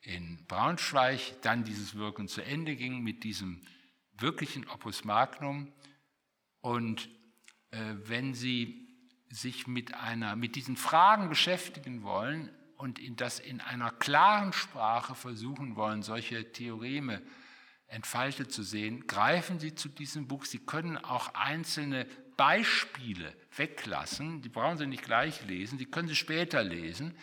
in 0.00 0.44
Braunschweig, 0.46 1.40
dann 1.42 1.64
dieses 1.64 1.94
Wirken 1.94 2.28
zu 2.28 2.42
Ende 2.42 2.76
ging 2.76 3.02
mit 3.02 3.24
diesem 3.24 3.62
wirklichen 4.18 4.68
Opus 4.68 5.04
Magnum. 5.04 5.72
Und 6.60 7.08
äh, 7.70 7.94
wenn 8.04 8.34
Sie 8.34 8.88
sich 9.30 9.66
mit, 9.66 9.94
einer, 9.94 10.36
mit 10.36 10.56
diesen 10.56 10.76
Fragen 10.76 11.28
beschäftigen 11.28 12.02
wollen 12.02 12.50
und 12.76 12.98
in 12.98 13.16
das 13.16 13.40
in 13.40 13.60
einer 13.60 13.90
klaren 13.90 14.52
Sprache 14.52 15.14
versuchen 15.14 15.76
wollen, 15.76 16.02
solche 16.02 16.52
Theoreme 16.52 17.22
entfaltet 17.92 18.50
zu 18.50 18.62
sehen, 18.62 19.06
greifen 19.06 19.60
Sie 19.60 19.74
zu 19.74 19.88
diesem 19.88 20.26
Buch. 20.26 20.44
Sie 20.46 20.58
können 20.58 20.96
auch 20.96 21.34
einzelne 21.34 22.06
Beispiele 22.36 23.34
weglassen, 23.56 24.40
die 24.40 24.48
brauchen 24.48 24.78
Sie 24.78 24.86
nicht 24.86 25.04
gleich 25.04 25.44
lesen, 25.46 25.78
die 25.78 25.84
können 25.84 26.08
Sie 26.08 26.16
später 26.16 26.62
lesen. 26.62 27.14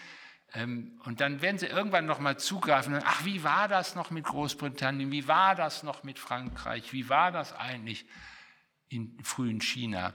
Ähm, 0.53 0.99
und 1.03 1.21
dann 1.21 1.41
werden 1.41 1.57
Sie 1.57 1.65
irgendwann 1.65 2.05
nochmal 2.05 2.37
zugreifen, 2.37 2.93
und, 2.93 3.03
ach, 3.05 3.25
wie 3.25 3.43
war 3.43 3.67
das 3.67 3.95
noch 3.95 4.11
mit 4.11 4.25
Großbritannien, 4.25 5.11
wie 5.11 5.27
war 5.27 5.55
das 5.55 5.83
noch 5.83 6.03
mit 6.03 6.19
Frankreich, 6.19 6.93
wie 6.93 7.09
war 7.09 7.31
das 7.31 7.53
eigentlich 7.53 8.05
in 8.89 9.17
frühen 9.23 9.61
China? 9.61 10.13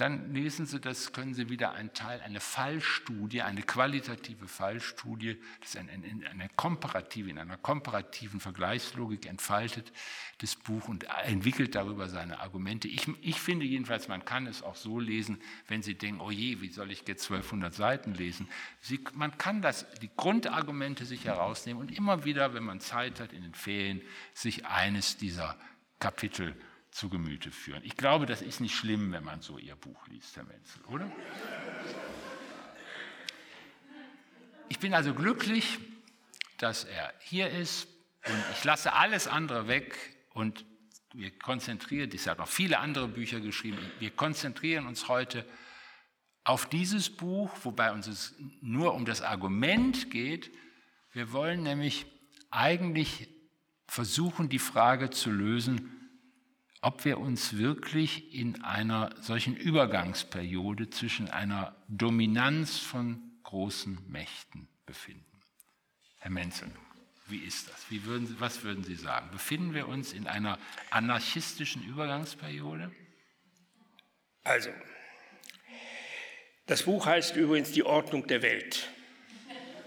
Dann 0.00 0.32
lesen 0.32 0.64
Sie 0.64 0.78
das, 0.78 1.12
können 1.12 1.34
Sie 1.34 1.50
wieder 1.50 1.72
einen 1.72 1.92
Teil, 1.92 2.20
eine 2.20 2.38
Fallstudie, 2.38 3.42
eine 3.42 3.62
qualitative 3.62 4.46
Fallstudie, 4.46 5.38
das 5.58 5.70
ist 5.70 5.76
eine, 5.76 5.90
eine 5.90 6.48
komparative, 6.54 7.28
in 7.30 7.38
einer 7.38 7.56
komparativen 7.56 8.38
Vergleichslogik 8.38 9.26
entfaltet, 9.26 9.90
das 10.38 10.54
Buch 10.54 10.86
und 10.86 11.04
entwickelt 11.24 11.74
darüber 11.74 12.08
seine 12.08 12.38
Argumente. 12.38 12.86
Ich, 12.86 13.08
ich 13.22 13.40
finde 13.40 13.66
jedenfalls, 13.66 14.06
man 14.06 14.24
kann 14.24 14.46
es 14.46 14.62
auch 14.62 14.76
so 14.76 15.00
lesen, 15.00 15.40
wenn 15.66 15.82
Sie 15.82 15.96
denken, 15.96 16.20
oh 16.20 16.30
je, 16.30 16.60
wie 16.60 16.68
soll 16.68 16.92
ich 16.92 17.02
jetzt 17.08 17.24
1200 17.24 17.74
Seiten 17.74 18.14
lesen? 18.14 18.48
Sie, 18.80 19.00
man 19.14 19.36
kann 19.36 19.62
das, 19.62 19.84
die 20.00 20.10
Grundargumente 20.16 21.06
sich 21.06 21.24
herausnehmen 21.24 21.82
und 21.82 21.90
immer 21.90 22.24
wieder, 22.24 22.54
wenn 22.54 22.62
man 22.62 22.78
Zeit 22.78 23.18
hat 23.18 23.32
in 23.32 23.42
den 23.42 23.54
Ferien, 23.54 24.00
sich 24.32 24.64
eines 24.64 25.16
dieser 25.16 25.58
Kapitel 25.98 26.54
zu 26.98 27.08
Gemüte 27.08 27.52
führen. 27.52 27.80
Ich 27.84 27.96
glaube, 27.96 28.26
das 28.26 28.42
ist 28.42 28.60
nicht 28.60 28.74
schlimm, 28.74 29.12
wenn 29.12 29.22
man 29.22 29.40
so 29.40 29.56
Ihr 29.56 29.76
Buch 29.76 30.08
liest, 30.08 30.36
Herr 30.36 30.42
Menzel, 30.42 30.82
oder? 30.86 31.10
Ich 34.68 34.80
bin 34.80 34.92
also 34.92 35.14
glücklich, 35.14 35.78
dass 36.58 36.82
er 36.82 37.14
hier 37.20 37.50
ist 37.50 37.86
und 38.26 38.44
ich 38.52 38.64
lasse 38.64 38.94
alles 38.94 39.28
andere 39.28 39.68
weg 39.68 39.96
und 40.30 40.64
wir 41.14 41.30
konzentrieren, 41.38 42.10
ich 42.12 42.26
habe 42.26 42.40
noch 42.40 42.48
viele 42.48 42.80
andere 42.80 43.06
Bücher 43.06 43.38
geschrieben, 43.38 43.78
wir 44.00 44.10
konzentrieren 44.10 44.88
uns 44.88 45.06
heute 45.06 45.46
auf 46.42 46.68
dieses 46.68 47.10
Buch, 47.10 47.52
wobei 47.62 47.92
uns 47.92 48.08
es 48.08 48.34
nur 48.60 48.94
um 48.94 49.04
das 49.04 49.22
Argument 49.22 50.10
geht. 50.10 50.50
Wir 51.12 51.30
wollen 51.30 51.62
nämlich 51.62 52.06
eigentlich 52.50 53.28
versuchen, 53.86 54.48
die 54.48 54.58
Frage 54.58 55.10
zu 55.10 55.30
lösen, 55.30 55.97
ob 56.80 57.04
wir 57.04 57.18
uns 57.18 57.56
wirklich 57.58 58.34
in 58.34 58.62
einer 58.62 59.10
solchen 59.20 59.56
Übergangsperiode 59.56 60.90
zwischen 60.90 61.28
einer 61.28 61.74
Dominanz 61.88 62.78
von 62.78 63.22
großen 63.42 63.98
Mächten 64.08 64.68
befinden. 64.86 65.24
Herr 66.18 66.30
Menzel, 66.30 66.70
wie 67.26 67.38
ist 67.38 67.68
das? 67.68 67.90
Wie 67.90 68.04
würden 68.04 68.26
Sie, 68.26 68.40
was 68.40 68.62
würden 68.62 68.84
Sie 68.84 68.94
sagen? 68.94 69.30
Befinden 69.30 69.74
wir 69.74 69.88
uns 69.88 70.12
in 70.12 70.26
einer 70.26 70.58
anarchistischen 70.90 71.84
Übergangsperiode? 71.84 72.90
Also, 74.44 74.70
das 76.66 76.82
Buch 76.84 77.06
heißt 77.06 77.36
übrigens 77.36 77.72
Die 77.72 77.84
Ordnung 77.84 78.26
der 78.26 78.42
Welt. 78.42 78.88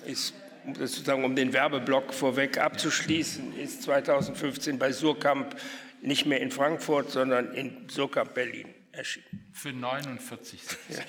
Ist 0.05 0.33
sozusagen, 0.74 1.24
um 1.24 1.36
den 1.36 1.53
Werbeblock 1.53 2.13
vorweg 2.13 2.57
abzuschließen, 2.57 3.57
ist 3.57 3.83
2015 3.83 4.77
bei 4.77 4.91
Surkamp 4.91 5.55
nicht 6.01 6.25
mehr 6.25 6.39
in 6.41 6.51
Frankfurt, 6.51 7.12
sondern 7.12 7.53
in 7.53 7.88
Surkamp 7.89 8.34
Berlin 8.34 8.74
erschienen. 8.91 9.50
Für 9.53 9.70
49,70. 9.70 10.58
Ja. 10.89 11.00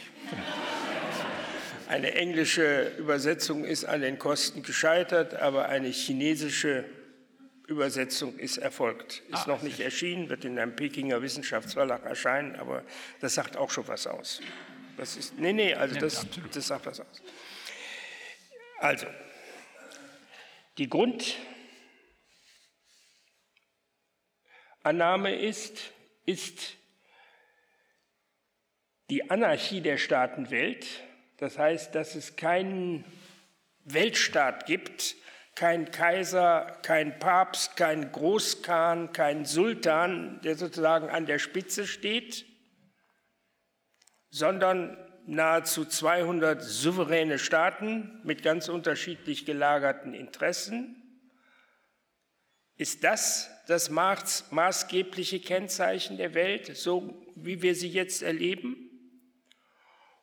Eine 1.89 2.15
englische 2.15 2.93
Übersetzung 2.99 3.65
ist 3.65 3.85
an 3.85 4.01
den 4.01 4.19
Kosten 4.19 4.63
gescheitert, 4.63 5.35
aber 5.35 5.69
eine 5.69 5.89
chinesische 5.89 6.85
Übersetzung 7.67 8.39
ist 8.39 8.59
erfolgt. 8.59 9.23
Ist 9.29 9.45
ah, 9.45 9.49
noch 9.49 9.63
nicht 9.63 9.81
erschienen, 9.81 10.29
wird 10.29 10.45
in 10.45 10.59
einem 10.59 10.77
Pekinger 10.77 11.23
Wissenschaftsverlag 11.23 12.05
erscheinen, 12.05 12.57
aber 12.57 12.83
das 13.21 13.35
sagt 13.35 13.57
auch 13.57 13.71
schon 13.71 13.87
was 13.89 14.07
aus. 14.07 14.41
Das 14.97 15.17
ist, 15.17 15.39
nee, 15.39 15.53
nee, 15.53 15.75
also 15.75 15.99
das, 15.99 16.27
das 16.53 16.67
sagt 16.67 16.87
was 16.87 17.01
aus. 17.01 17.23
Also, 18.79 19.07
die 20.79 20.89
Grundannahme 24.83 25.37
ist, 25.37 25.93
ist 26.27 26.77
die 29.11 29.31
Anarchie 29.31 29.81
der 29.81 29.97
Staatenwelt, 29.97 31.05
das 31.37 31.57
heißt, 31.57 31.95
dass 31.95 32.17
es 32.17 32.35
keinen 32.35 33.05
Weltstaat 33.85 34.67
gibt, 34.67 35.15
kein 35.55 35.93
Kaiser, 35.93 36.81
kein 36.83 37.21
Papst, 37.21 37.77
kein 37.77 38.11
Großkhan, 38.11 39.12
kein 39.12 39.45
Sultan, 39.45 40.41
der 40.43 40.57
sozusagen 40.57 41.11
an 41.11 41.27
der 41.27 41.39
Spitze 41.39 41.87
steht, 41.87 42.45
sondern 44.31 44.97
nahezu 45.27 45.85
200 45.85 46.61
souveräne 46.61 47.39
Staaten 47.39 48.21
mit 48.25 48.43
ganz 48.43 48.69
unterschiedlich 48.69 49.47
gelagerten 49.47 50.12
Interessen. 50.12 51.01
Ist 52.83 53.05
das 53.05 53.49
das 53.69 53.91
maßgebliche 53.91 55.39
Kennzeichen 55.39 56.17
der 56.17 56.35
Welt, 56.35 56.77
so 56.77 57.25
wie 57.37 57.62
wir 57.62 57.77
sie 57.77 57.87
jetzt 57.87 58.25
erleben? 58.25 58.91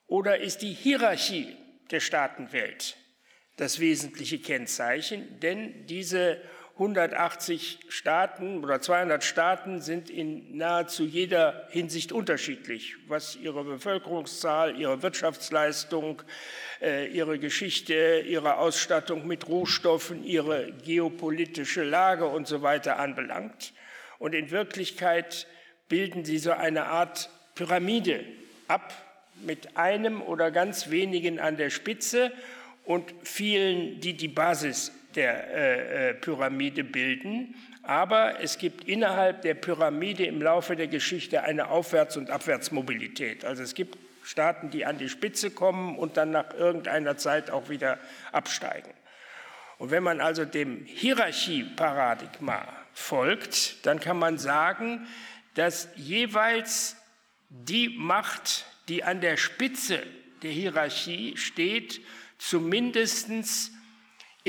Oder 0.08 0.42
ist 0.42 0.58
die 0.58 0.74
Hierarchie 0.74 1.56
der 1.90 2.02
Staatenwelt 2.02 2.98
das 3.56 3.80
wesentliche 3.80 4.40
Kennzeichen? 4.40 5.40
Denn 5.40 5.86
diese 5.86 6.42
180 6.80 7.80
Staaten 7.90 8.64
oder 8.64 8.80
200 8.80 9.22
Staaten 9.22 9.82
sind 9.82 10.10
in 10.10 10.56
nahezu 10.56 11.04
jeder 11.04 11.68
Hinsicht 11.72 12.14
unterschiedlich, 12.14 12.96
was 13.10 13.36
ihre 13.36 13.66
Bevölkerungszahl, 13.66 14.80
ihre 14.80 15.04
Wirtschaftsleistung, 15.04 16.22
äh, 16.82 17.08
ihre 17.08 17.38
Geschichte, 17.38 18.24
ihre 18.26 18.60
Ausstattung 18.60 19.28
mit 19.28 19.50
Rohstoffen, 19.50 20.24
ihre 20.24 20.72
geopolitische 20.72 21.84
Lage 21.84 22.26
und 22.28 22.48
so 22.48 22.62
weiter 22.62 22.98
anbelangt. 22.98 23.74
Und 24.18 24.34
in 24.34 24.50
Wirklichkeit 24.50 25.48
bilden 25.90 26.24
sie 26.24 26.38
so 26.38 26.52
eine 26.52 26.86
Art 26.86 27.30
Pyramide 27.56 28.24
ab 28.70 28.94
mit 29.46 29.76
einem 29.76 30.22
oder 30.22 30.50
ganz 30.50 30.90
wenigen 30.90 31.42
an 31.42 31.58
der 31.58 31.72
Spitze 31.72 32.32
und 32.86 33.14
vielen, 33.24 34.00
die 34.00 34.14
die 34.14 34.30
Basis 34.30 34.94
der 35.16 35.54
äh, 35.54 36.10
äh, 36.10 36.14
Pyramide 36.14 36.84
bilden. 36.84 37.56
Aber 37.84 38.42
es 38.42 38.58
gibt 38.58 38.84
innerhalb 38.88 39.42
der 39.42 39.54
Pyramide 39.54 40.26
im 40.26 40.42
Laufe 40.42 40.76
der 40.76 40.88
Geschichte 40.88 41.44
eine 41.44 41.70
Aufwärts- 41.70 42.18
und 42.18 42.30
Abwärtsmobilität. 42.30 43.46
Also 43.46 43.64
es 43.64 43.74
gibt 43.74 43.98
Staaten, 44.24 44.70
die 44.70 44.86
an 44.86 44.98
die 44.98 45.10
Spitze 45.10 45.50
kommen 45.50 45.98
und 45.98 46.18
dann 46.18 46.32
nach 46.32 46.54
irgendeiner 46.54 47.18
Zeit 47.18 47.50
auch 47.50 47.70
wieder 47.70 47.98
absteigen. 48.32 48.92
Und 49.80 49.92
wenn 49.92 50.04
man 50.04 50.22
also 50.22 50.46
dem 50.46 50.86
Hierarchieparadigma 50.86 52.68
folgt, 52.94 53.86
dann 53.86 54.00
kann 54.00 54.20
man 54.20 54.38
sagen, 54.38 55.08
dass 55.56 55.90
jeweils 55.96 56.98
die 57.50 57.90
Macht, 57.90 58.66
die 58.88 59.04
an 59.04 59.22
der 59.22 59.38
Spitze 59.38 60.04
der 60.44 60.52
Hierarchie 60.52 61.36
steht, 61.38 62.02
zumindest 62.38 63.30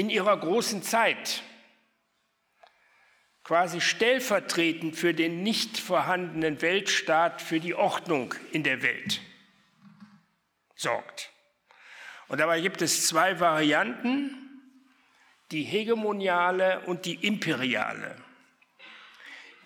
in 0.00 0.08
ihrer 0.08 0.34
großen 0.34 0.82
Zeit 0.82 1.42
quasi 3.44 3.82
stellvertretend 3.82 4.96
für 4.96 5.12
den 5.12 5.42
nicht 5.42 5.76
vorhandenen 5.76 6.62
Weltstaat, 6.62 7.42
für 7.42 7.60
die 7.60 7.74
Ordnung 7.74 8.34
in 8.50 8.62
der 8.62 8.82
Welt 8.82 9.20
sorgt. 10.74 11.30
Und 12.28 12.40
dabei 12.40 12.62
gibt 12.62 12.80
es 12.80 13.08
zwei 13.08 13.40
Varianten, 13.40 14.36
die 15.50 15.64
hegemoniale 15.64 16.80
und 16.86 17.04
die 17.04 17.26
imperiale. 17.26 18.16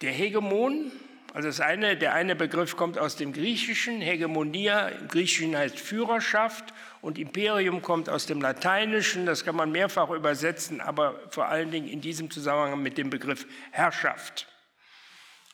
Der 0.01 0.11
Hegemon 0.11 0.90
also 1.35 1.49
das 1.49 1.61
eine, 1.61 1.97
der 1.97 2.14
eine 2.14 2.37
Begriff 2.37 2.77
kommt 2.77 2.97
aus 2.97 3.16
dem 3.16 3.33
Griechischen, 3.33 4.01
Hegemonia 4.01 4.87
im 4.87 5.09
Griechischen 5.09 5.57
heißt 5.57 5.81
Führerschaft 5.81 6.73
und 7.05 7.19
Imperium 7.19 7.83
kommt 7.83 8.09
aus 8.09 8.25
dem 8.25 8.40
Lateinischen, 8.40 9.27
das 9.27 9.45
kann 9.45 9.55
man 9.55 9.71
mehrfach 9.71 10.09
übersetzen, 10.09 10.81
aber 10.81 11.21
vor 11.29 11.49
allen 11.49 11.71
Dingen 11.71 11.87
in 11.87 12.01
diesem 12.01 12.31
Zusammenhang 12.31 12.83
mit 12.83 12.97
dem 12.97 13.11
Begriff 13.11 13.47
Herrschaft. 13.73 14.49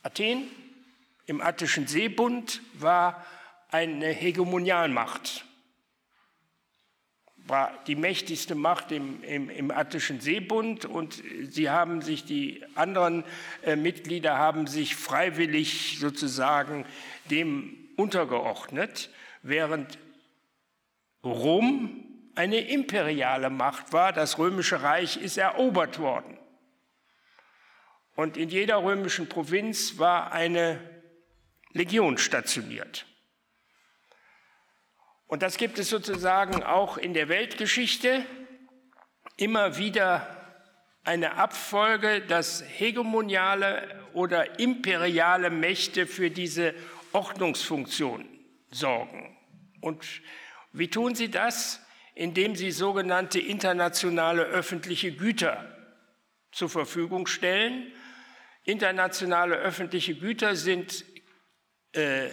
Athen 0.05 0.45
im 1.27 1.41
Attischen 1.41 1.89
Seebund 1.89 2.63
war 2.75 3.27
eine 3.69 4.07
Hegemonialmacht 4.07 5.45
war 7.47 7.73
die 7.89 7.97
mächtigste 7.97 8.55
Macht 8.55 8.93
im, 8.93 9.25
im, 9.25 9.51
im, 9.51 9.73
Attischen 9.73 10.21
Seebund 10.21 10.85
und 10.85 11.21
sie 11.49 11.69
haben 11.69 12.01
sich, 12.01 12.25
die 12.25 12.63
anderen 12.77 13.25
äh, 13.65 13.75
Mitglieder 13.75 14.39
haben 14.39 14.69
sich 14.69 14.95
freiwillig 14.95 15.97
sozusagen 15.99 16.85
dem 17.29 17.77
untergeordnet, 17.97 19.11
während 19.43 19.99
Rom 21.25 22.07
eine 22.35 22.61
imperiale 22.61 23.51
Macht 23.51 23.93
war. 23.93 24.13
Das 24.13 24.39
römische 24.39 24.83
Reich 24.83 25.17
ist 25.17 25.37
erobert 25.37 25.99
worden. 25.99 26.39
Und 28.17 28.37
in 28.37 28.49
jeder 28.49 28.83
römischen 28.83 29.29
Provinz 29.29 29.99
war 29.99 30.33
eine 30.33 30.79
Legion 31.73 32.19
stationiert. 32.19 33.07
Und 35.27 35.43
das 35.43 35.57
gibt 35.57 35.79
es 35.79 35.89
sozusagen 35.89 36.63
auch 36.63 36.99
in 36.99 37.15
der 37.15 37.29
Weltgeschichte 37.29 38.25
immer 39.37 39.79
wieder 39.79 40.37
eine 41.05 41.37
Abfolge, 41.37 42.21
dass 42.21 42.65
hegemoniale 42.67 44.05
oder 44.13 44.59
imperiale 44.59 45.51
Mächte 45.51 46.07
für 46.07 46.31
diese 46.31 46.75
Ordnungsfunktion 47.13 48.29
sorgen. 48.71 49.37
Und 49.81 50.05
wie 50.73 50.89
tun 50.89 51.15
sie 51.15 51.31
das? 51.31 51.81
Indem 52.15 52.57
sie 52.57 52.71
sogenannte 52.71 53.41
internationale 53.41 54.43
öffentliche 54.43 55.13
Güter 55.13 55.77
zur 56.53 56.69
Verfügung 56.69 57.27
stellen. 57.27 57.93
Internationale 58.65 59.57
öffentliche 59.57 60.15
Güter 60.15 60.55
sind 60.57 61.05
äh, 61.93 62.29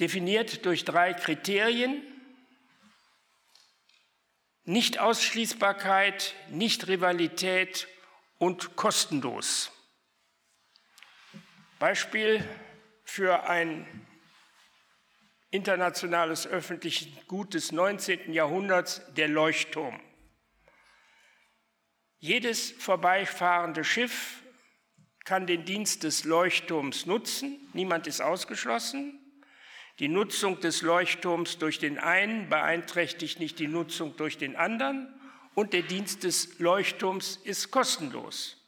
definiert 0.00 0.64
durch 0.64 0.84
drei 0.84 1.12
Kriterien. 1.14 2.02
Nicht-Ausschließbarkeit, 4.64 6.34
Nicht-Rivalität 6.50 7.88
und 8.38 8.76
kostenlos. 8.76 9.72
Beispiel 11.78 12.42
für 13.04 13.48
ein 13.48 14.05
internationales 15.56 16.46
öffentliches 16.46 17.08
Gut 17.26 17.54
des 17.54 17.72
19. 17.72 18.32
Jahrhunderts, 18.32 19.00
der 19.16 19.28
Leuchtturm. 19.28 19.98
Jedes 22.18 22.72
vorbeifahrende 22.72 23.82
Schiff 23.82 24.42
kann 25.24 25.46
den 25.46 25.64
Dienst 25.64 26.04
des 26.04 26.24
Leuchtturms 26.24 27.06
nutzen, 27.06 27.58
niemand 27.72 28.06
ist 28.06 28.20
ausgeschlossen. 28.20 29.18
Die 29.98 30.08
Nutzung 30.08 30.60
des 30.60 30.82
Leuchtturms 30.82 31.56
durch 31.56 31.78
den 31.78 31.98
einen 31.98 32.50
beeinträchtigt 32.50 33.40
nicht 33.40 33.58
die 33.58 33.66
Nutzung 33.66 34.14
durch 34.16 34.36
den 34.36 34.54
anderen 34.54 35.12
und 35.54 35.72
der 35.72 35.82
Dienst 35.82 36.22
des 36.22 36.58
Leuchtturms 36.58 37.36
ist 37.44 37.70
kostenlos. 37.70 38.65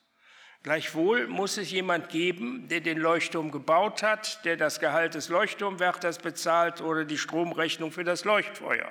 Gleichwohl 0.65 1.29
muss 1.29 1.57
es 1.57 1.71
jemand 1.71 2.09
geben, 2.09 2.69
der 2.69 2.81
den 2.81 2.99
Leuchtturm 2.99 3.51
gebaut 3.51 4.03
hat, 4.03 4.45
der 4.45 4.57
das 4.57 4.81
Gehalt 4.81 5.15
des 5.15 5.29
Leuchtturmwärters 5.29 6.19
bezahlt 6.19 6.81
oder 6.81 7.05
die 7.05 7.19
Stromrechnung 7.19 7.93
für 7.93 8.05
das 8.05 8.25
Leuchtfeuer. 8.25 8.91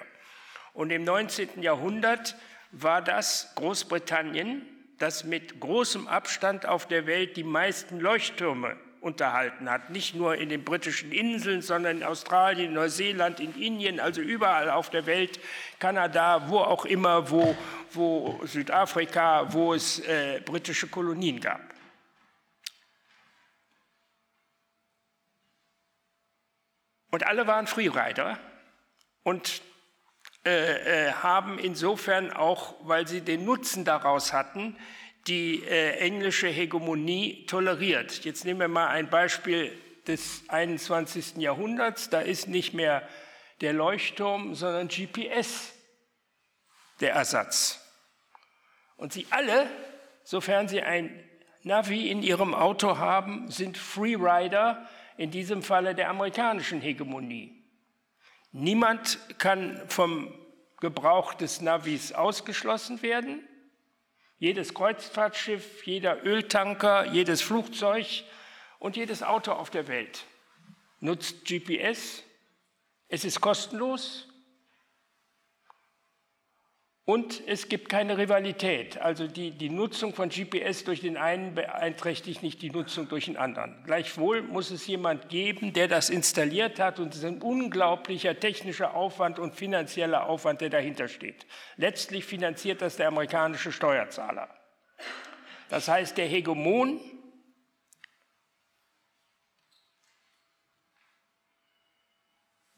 Und 0.74 0.92
im 0.92 1.04
19. 1.04 1.62
Jahrhundert 1.62 2.36
war 2.72 3.02
das 3.02 3.54
Großbritannien, 3.56 4.66
das 4.98 5.24
mit 5.24 5.60
großem 5.60 6.08
Abstand 6.08 6.66
auf 6.66 6.88
der 6.88 7.06
Welt 7.06 7.38
die 7.38 7.44
meisten 7.44 8.00
Leuchttürme 8.00 8.78
unterhalten 9.02 9.70
hat. 9.70 9.90
Nicht 9.90 10.16
nur 10.16 10.36
in 10.36 10.50
den 10.50 10.64
britischen 10.64 11.12
Inseln, 11.12 11.62
sondern 11.62 11.98
in 11.98 12.04
Australien, 12.04 12.74
Neuseeland, 12.74 13.40
in 13.40 13.56
Indien, 13.56 14.00
also 14.00 14.22
überall 14.22 14.70
auf 14.70 14.90
der 14.90 15.06
Welt, 15.06 15.40
Kanada, 15.80 16.50
wo 16.50 16.60
auch 16.60 16.86
immer, 16.86 17.30
wo, 17.30 17.56
wo 17.92 18.40
Südafrika, 18.46 19.54
wo 19.54 19.74
es 19.74 20.00
äh, 20.00 20.42
britische 20.44 20.88
Kolonien 20.88 21.40
gab. 21.40 21.62
Und 27.12 27.26
alle 27.26 27.48
waren 27.48 27.68
Freerider. 27.68 28.38
Und 29.24 29.62
äh, 30.46 31.08
äh, 31.08 31.12
haben 31.12 31.60
insofern 31.60 32.32
auch, 32.32 32.76
weil 32.84 33.06
sie 33.06 33.20
den 33.20 33.44
Nutzen 33.44 33.84
daraus 33.84 34.32
hatten, 34.32 34.78
die 35.28 35.64
äh, 35.64 35.98
englische 35.98 36.48
Hegemonie 36.48 37.46
toleriert. 37.46 38.24
Jetzt 38.24 38.46
nehmen 38.46 38.60
wir 38.60 38.68
mal 38.68 38.88
ein 38.88 39.10
Beispiel 39.10 39.72
des 40.08 40.44
21. 40.48 41.38
Jahrhunderts. 41.38 42.10
Da 42.10 42.22
ist 42.22 42.48
nicht 42.48 42.74
mehr 42.74 43.08
der 43.62 43.74
Leuchtturm, 43.74 44.56
sondern 44.56 44.88
GPS 44.88 45.74
der 47.00 47.14
Ersatz. 47.14 47.84
Und 48.96 49.14
Sie 49.14 49.28
alle, 49.30 49.70
sofern 50.24 50.68
Sie 50.68 50.82
ein 50.82 51.24
Navi 51.64 52.10
in 52.10 52.24
Ihrem 52.24 52.54
Auto 52.54 52.98
haben, 52.98 53.52
sind 53.52 53.78
Freerider, 53.78 54.88
in 55.18 55.32
diesem 55.32 55.64
Falle 55.64 55.96
der 55.96 56.10
amerikanischen 56.10 56.80
Hegemonie. 56.80 57.64
Niemand 58.52 59.20
kann 59.40 59.82
vom 59.88 60.34
Gebrauch 60.80 61.34
des 61.34 61.62
Navis 61.62 62.14
ausgeschlossen 62.14 63.02
werden. 63.02 63.47
Jedes 64.40 64.74
Kreuzfahrtschiff, 64.74 65.86
jeder 65.86 66.24
Öltanker, 66.26 67.06
jedes 67.06 67.42
Flugzeug 67.42 68.24
und 68.80 68.96
jedes 68.96 69.24
Auto 69.24 69.52
auf 69.52 69.70
der 69.70 69.88
Welt 69.88 70.26
nutzt 71.00 71.46
GPS. 71.46 72.24
Es 73.08 73.24
ist 73.24 73.42
kostenlos 73.42 74.28
und 77.08 77.42
es 77.48 77.70
gibt 77.70 77.88
keine 77.88 78.18
Rivalität. 78.18 78.98
Also 78.98 79.28
die, 79.28 79.52
die 79.52 79.70
Nutzung 79.70 80.14
von 80.14 80.28
GPS 80.28 80.84
durch 80.84 81.00
den 81.00 81.16
einen 81.16 81.56
beeinträchtigt 81.56 82.44
nicht 82.44 82.62
die 82.62 82.70
Nutzung 82.70 83.08
durch 83.08 83.26
den 83.26 83.38
anderen. 83.38 83.82
Gleichwohl 83.86 84.42
muss 84.42 84.72
es 84.72 84.86
jemand 84.88 85.30
geben, 85.30 85.72
der 85.72 85.88
das 85.88 86.10
installiert 86.10 86.82
hat 86.82 87.00
und 87.00 87.14
es 87.14 87.20
ist 87.20 87.26
ein 87.26 87.42
unglaublicher 87.42 88.38
technischer 88.38 88.94
Aufwand 88.94 89.40
und 89.40 89.56
finanzieller 89.56 90.28
Aufwand, 90.28 90.60
der 90.60 90.70
dahinter 90.70 91.08
steht. 91.08 91.48
Letztlich 91.78 92.26
finanziert 92.26 92.82
das 92.82 92.98
der 92.98 93.08
amerikanische 93.08 93.72
Steuerzahler. 93.72 94.50
Das 95.70 95.88
heißt, 95.88 96.18
der 96.18 96.28
Hegemon 96.28 97.00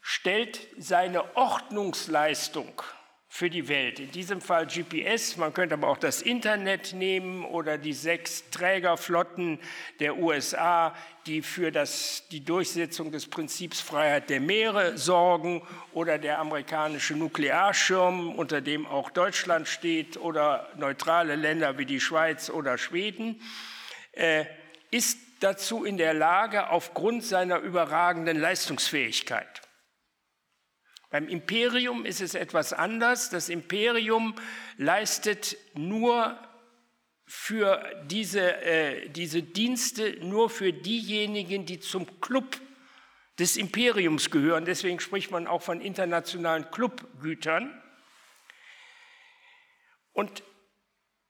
stellt 0.02 0.68
seine 0.78 1.36
Ordnungsleistung 1.36 2.84
für 3.32 3.52
die 3.52 3.68
Welt. 3.68 4.00
In 4.00 4.12
diesem 4.12 4.42
Fall 4.42 4.66
GPS, 4.66 5.38
man 5.38 5.54
könnte 5.54 5.76
aber 5.76 5.88
auch 5.88 6.00
das 6.00 6.24
Internet 6.24 6.94
nehmen 6.94 7.46
oder 7.46 7.78
die 7.78 7.94
sechs 7.94 8.50
Trägerflotten 8.50 9.60
der 10.00 10.18
USA, 10.18 10.96
die 11.28 11.44
für 11.44 11.72
das, 11.72 12.24
die 12.32 12.44
Durchsetzung 12.44 13.12
des 13.12 13.28
Prinzips 13.28 13.82
Freiheit 13.82 14.32
der 14.32 14.42
Meere 14.42 14.98
sorgen 14.98 15.62
oder 15.94 16.18
der 16.18 16.40
amerikanische 16.40 17.16
Nuklearschirm, 17.16 18.34
unter 18.34 18.62
dem 18.62 18.88
auch 18.88 19.12
Deutschland 19.12 19.68
steht 19.68 20.18
oder 20.18 20.68
neutrale 20.76 21.36
Länder 21.36 21.78
wie 21.78 21.86
die 21.86 22.02
Schweiz 22.02 22.50
oder 22.50 22.80
Schweden, 22.80 23.40
äh, 24.14 24.46
ist 24.90 25.20
dazu 25.40 25.86
in 25.86 25.98
der 25.98 26.16
Lage 26.16 26.72
aufgrund 26.72 27.24
seiner 27.24 27.60
überragenden 27.60 28.40
Leistungsfähigkeit. 28.40 29.69
Beim 31.10 31.28
Imperium 31.28 32.06
ist 32.06 32.22
es 32.22 32.36
etwas 32.36 32.72
anders. 32.72 33.30
Das 33.30 33.50
Imperium 33.50 34.36
leistet 34.78 35.58
nur 35.74 36.38
für 37.26 37.84
diese, 38.06 38.62
äh, 38.62 39.10
diese 39.10 39.42
Dienste 39.42 40.18
nur 40.24 40.50
für 40.50 40.72
diejenigen, 40.72 41.66
die 41.66 41.80
zum 41.80 42.22
Club 42.22 42.60
des 43.40 43.58
Imperiums 43.58 44.30
gehören. 44.30 44.66
Deswegen 44.66 45.00
spricht 45.00 45.32
man 45.32 45.48
auch 45.48 45.62
von 45.62 45.82
internationalen 45.82 46.70
Clubgütern. 46.70 47.82
Und 50.12 50.44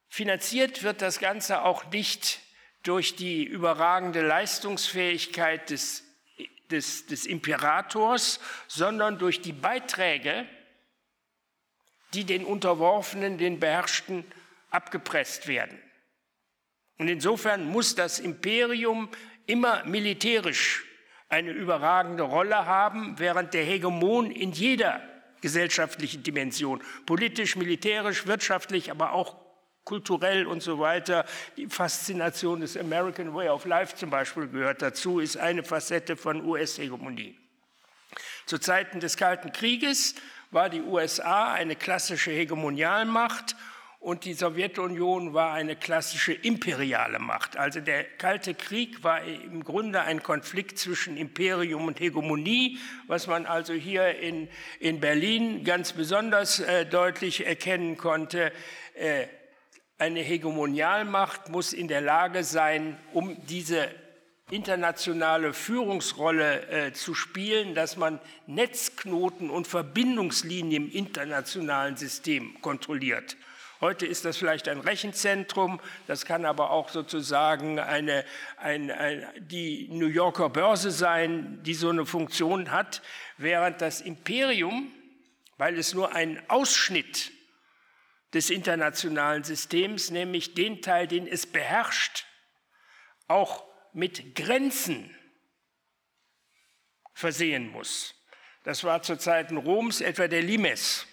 finanziert 0.10 0.84
wird 0.84 1.02
das 1.02 1.20
Ganze 1.20 1.64
auch 1.64 1.90
nicht 1.92 2.42
durch 2.84 3.16
die 3.16 3.44
überragende 3.44 4.26
Leistungsfähigkeit 4.26 5.70
des 5.70 6.09
des, 6.72 7.06
des 7.06 7.26
Imperators, 7.26 8.40
sondern 8.68 9.18
durch 9.18 9.42
die 9.42 9.54
Beiträge, 9.54 10.46
die 12.14 12.24
den 12.24 12.46
Unterworfenen, 12.46 13.38
den 13.38 13.60
Beherrschten 13.60 14.24
abgepresst 14.72 15.48
werden. 15.48 15.80
Und 16.98 17.08
insofern 17.08 17.66
muss 17.66 17.96
das 17.96 18.20
Imperium 18.20 19.10
immer 19.46 19.84
militärisch 19.86 20.86
eine 21.30 21.52
überragende 21.52 22.24
Rolle 22.24 22.66
haben, 22.66 23.18
während 23.20 23.54
der 23.54 23.64
Hegemon 23.64 24.32
in 24.32 24.52
jeder 24.52 25.02
gesellschaftlichen 25.42 26.24
Dimension, 26.24 26.84
politisch, 27.06 27.56
militärisch, 27.56 28.28
wirtschaftlich, 28.28 28.92
aber 28.92 29.14
auch 29.14 29.38
kulturell 29.90 30.46
und 30.46 30.62
so 30.62 30.80
weiter. 30.80 31.26
Die 31.58 31.66
Faszination 31.66 32.62
des 32.62 32.78
American 32.78 33.34
Way 33.34 33.50
of 33.50 33.66
Life 33.66 33.96
zum 33.96 34.12
Beispiel 34.12 34.48
gehört 34.48 34.84
dazu, 34.84 35.20
ist 35.20 35.36
eine 35.36 35.64
Facette 35.64 36.16
von 36.16 36.46
US-Hegemonie. 36.46 37.36
Zu 38.46 38.60
Zeiten 38.60 39.00
des 39.00 39.18
Kalten 39.18 39.52
Krieges 39.52 40.14
war 40.52 40.70
die 40.70 40.82
USA 40.82 41.54
eine 41.54 41.76
klassische 41.76 42.30
Hegemonialmacht 42.30 43.56
und 44.00 44.26
die 44.26 44.34
Sowjetunion 44.34 45.34
war 45.34 45.54
eine 45.54 45.76
klassische 45.76 46.34
imperiale 46.34 47.18
Macht. 47.18 47.58
Also 47.58 47.82
der 47.82 48.04
Kalte 48.04 48.54
Krieg 48.54 49.04
war 49.04 49.24
im 49.24 49.64
Grunde 49.64 50.02
ein 50.02 50.22
Konflikt 50.22 50.78
zwischen 50.78 51.18
Imperium 51.18 51.88
und 51.88 52.00
Hegemonie, 52.00 52.78
was 53.08 53.26
man 53.26 53.48
also 53.48 53.74
hier 53.74 54.20
in, 54.20 54.50
in 54.80 55.00
Berlin 55.00 55.64
ganz 55.64 55.94
besonders 55.94 56.60
äh, 56.60 56.86
deutlich 56.86 57.48
erkennen 57.48 57.98
konnte. 57.98 58.52
Äh, 58.94 59.28
eine 60.00 60.22
Hegemonialmacht 60.22 61.50
muss 61.50 61.74
in 61.74 61.90
der 61.90 62.02
Lage 62.02 62.44
sein, 62.46 62.98
um 63.14 63.38
diese 63.46 63.90
internationale 64.50 65.54
Führungsrolle 65.54 66.68
äh, 66.70 66.94
zu 66.94 67.14
spielen, 67.14 67.76
dass 67.76 67.98
man 67.98 68.20
Netzknoten 68.48 69.50
und 69.50 69.68
Verbindungslinien 69.68 70.86
im 70.86 70.92
internationalen 70.92 71.98
System 71.98 72.60
kontrolliert. 72.62 73.38
Heute 73.82 74.06
ist 74.06 74.26
das 74.26 74.38
vielleicht 74.38 74.68
ein 74.68 74.80
Rechenzentrum, 74.80 75.80
das 76.08 76.26
kann 76.26 76.46
aber 76.46 76.72
auch 76.72 76.90
sozusagen 76.90 77.80
eine, 77.80 78.26
ein, 78.58 78.92
ein, 78.92 79.26
die 79.40 79.88
New 79.90 80.08
Yorker 80.08 80.50
Börse 80.50 80.92
sein, 80.92 81.60
die 81.64 81.74
so 81.74 81.90
eine 81.90 82.06
Funktion 82.06 82.72
hat, 82.72 83.02
während 83.38 83.82
das 83.82 84.02
Imperium, 84.02 84.92
weil 85.58 85.78
es 85.78 85.94
nur 85.94 86.14
ein 86.14 86.42
Ausschnitt 86.50 87.32
des 88.34 88.50
internationalen 88.50 89.44
Systems, 89.44 90.12
nämlich 90.12 90.54
den 90.54 90.82
Teil, 90.82 91.08
den 91.08 91.28
es 91.28 91.48
beherrscht, 91.48 92.26
auch 93.28 93.66
mit 93.94 94.36
Grenzen 94.36 95.16
versehen 97.14 97.70
muss. 97.70 98.16
Das 98.64 98.84
war 98.84 99.02
zu 99.02 99.18
Zeiten 99.18 99.58
Roms 99.58 100.02
etwa 100.02 100.28
der 100.28 100.42
Limes, 100.42 101.08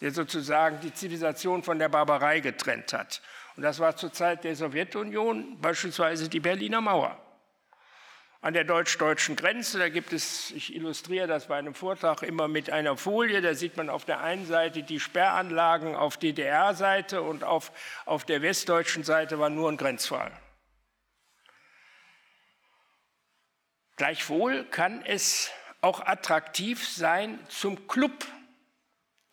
der 0.00 0.12
sozusagen 0.12 0.80
die 0.80 0.92
Zivilisation 0.92 1.62
von 1.62 1.78
der 1.78 1.88
Barbarei 1.88 2.40
getrennt 2.40 2.92
hat. 2.92 3.22
Und 3.56 3.62
das 3.62 3.78
war 3.78 3.96
zur 3.96 4.12
Zeit 4.12 4.44
der 4.44 4.56
Sowjetunion 4.56 5.60
beispielsweise 5.60 6.28
die 6.28 6.40
Berliner 6.40 6.80
Mauer 6.80 7.21
an 8.42 8.54
der 8.54 8.64
deutsch-deutschen 8.64 9.36
Grenze. 9.36 9.78
Da 9.78 9.88
gibt 9.88 10.12
es, 10.12 10.50
ich 10.50 10.74
illustriere 10.74 11.28
das 11.28 11.46
bei 11.46 11.56
einem 11.56 11.74
Vortrag 11.74 12.22
immer 12.22 12.48
mit 12.48 12.68
einer 12.68 12.96
Folie, 12.96 13.40
da 13.40 13.54
sieht 13.54 13.76
man 13.76 13.88
auf 13.88 14.04
der 14.04 14.20
einen 14.20 14.44
Seite 14.44 14.82
die 14.82 15.00
Sperranlagen 15.00 15.94
auf 15.94 16.16
DDR-Seite 16.18 17.22
und 17.22 17.44
auf, 17.44 17.72
auf 18.04 18.24
der 18.24 18.42
westdeutschen 18.42 19.04
Seite 19.04 19.38
war 19.38 19.48
nur 19.48 19.70
ein 19.70 19.76
Grenzfall. 19.76 20.32
Gleichwohl 23.96 24.64
kann 24.64 25.04
es 25.04 25.50
auch 25.80 26.00
attraktiv 26.00 26.86
sein, 26.88 27.38
zum 27.48 27.86
Club 27.86 28.26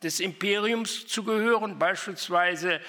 des 0.04 0.20
Imperiums 0.20 1.08
zu 1.08 1.24
gehören. 1.24 1.80
Beispielsweise 1.80 2.80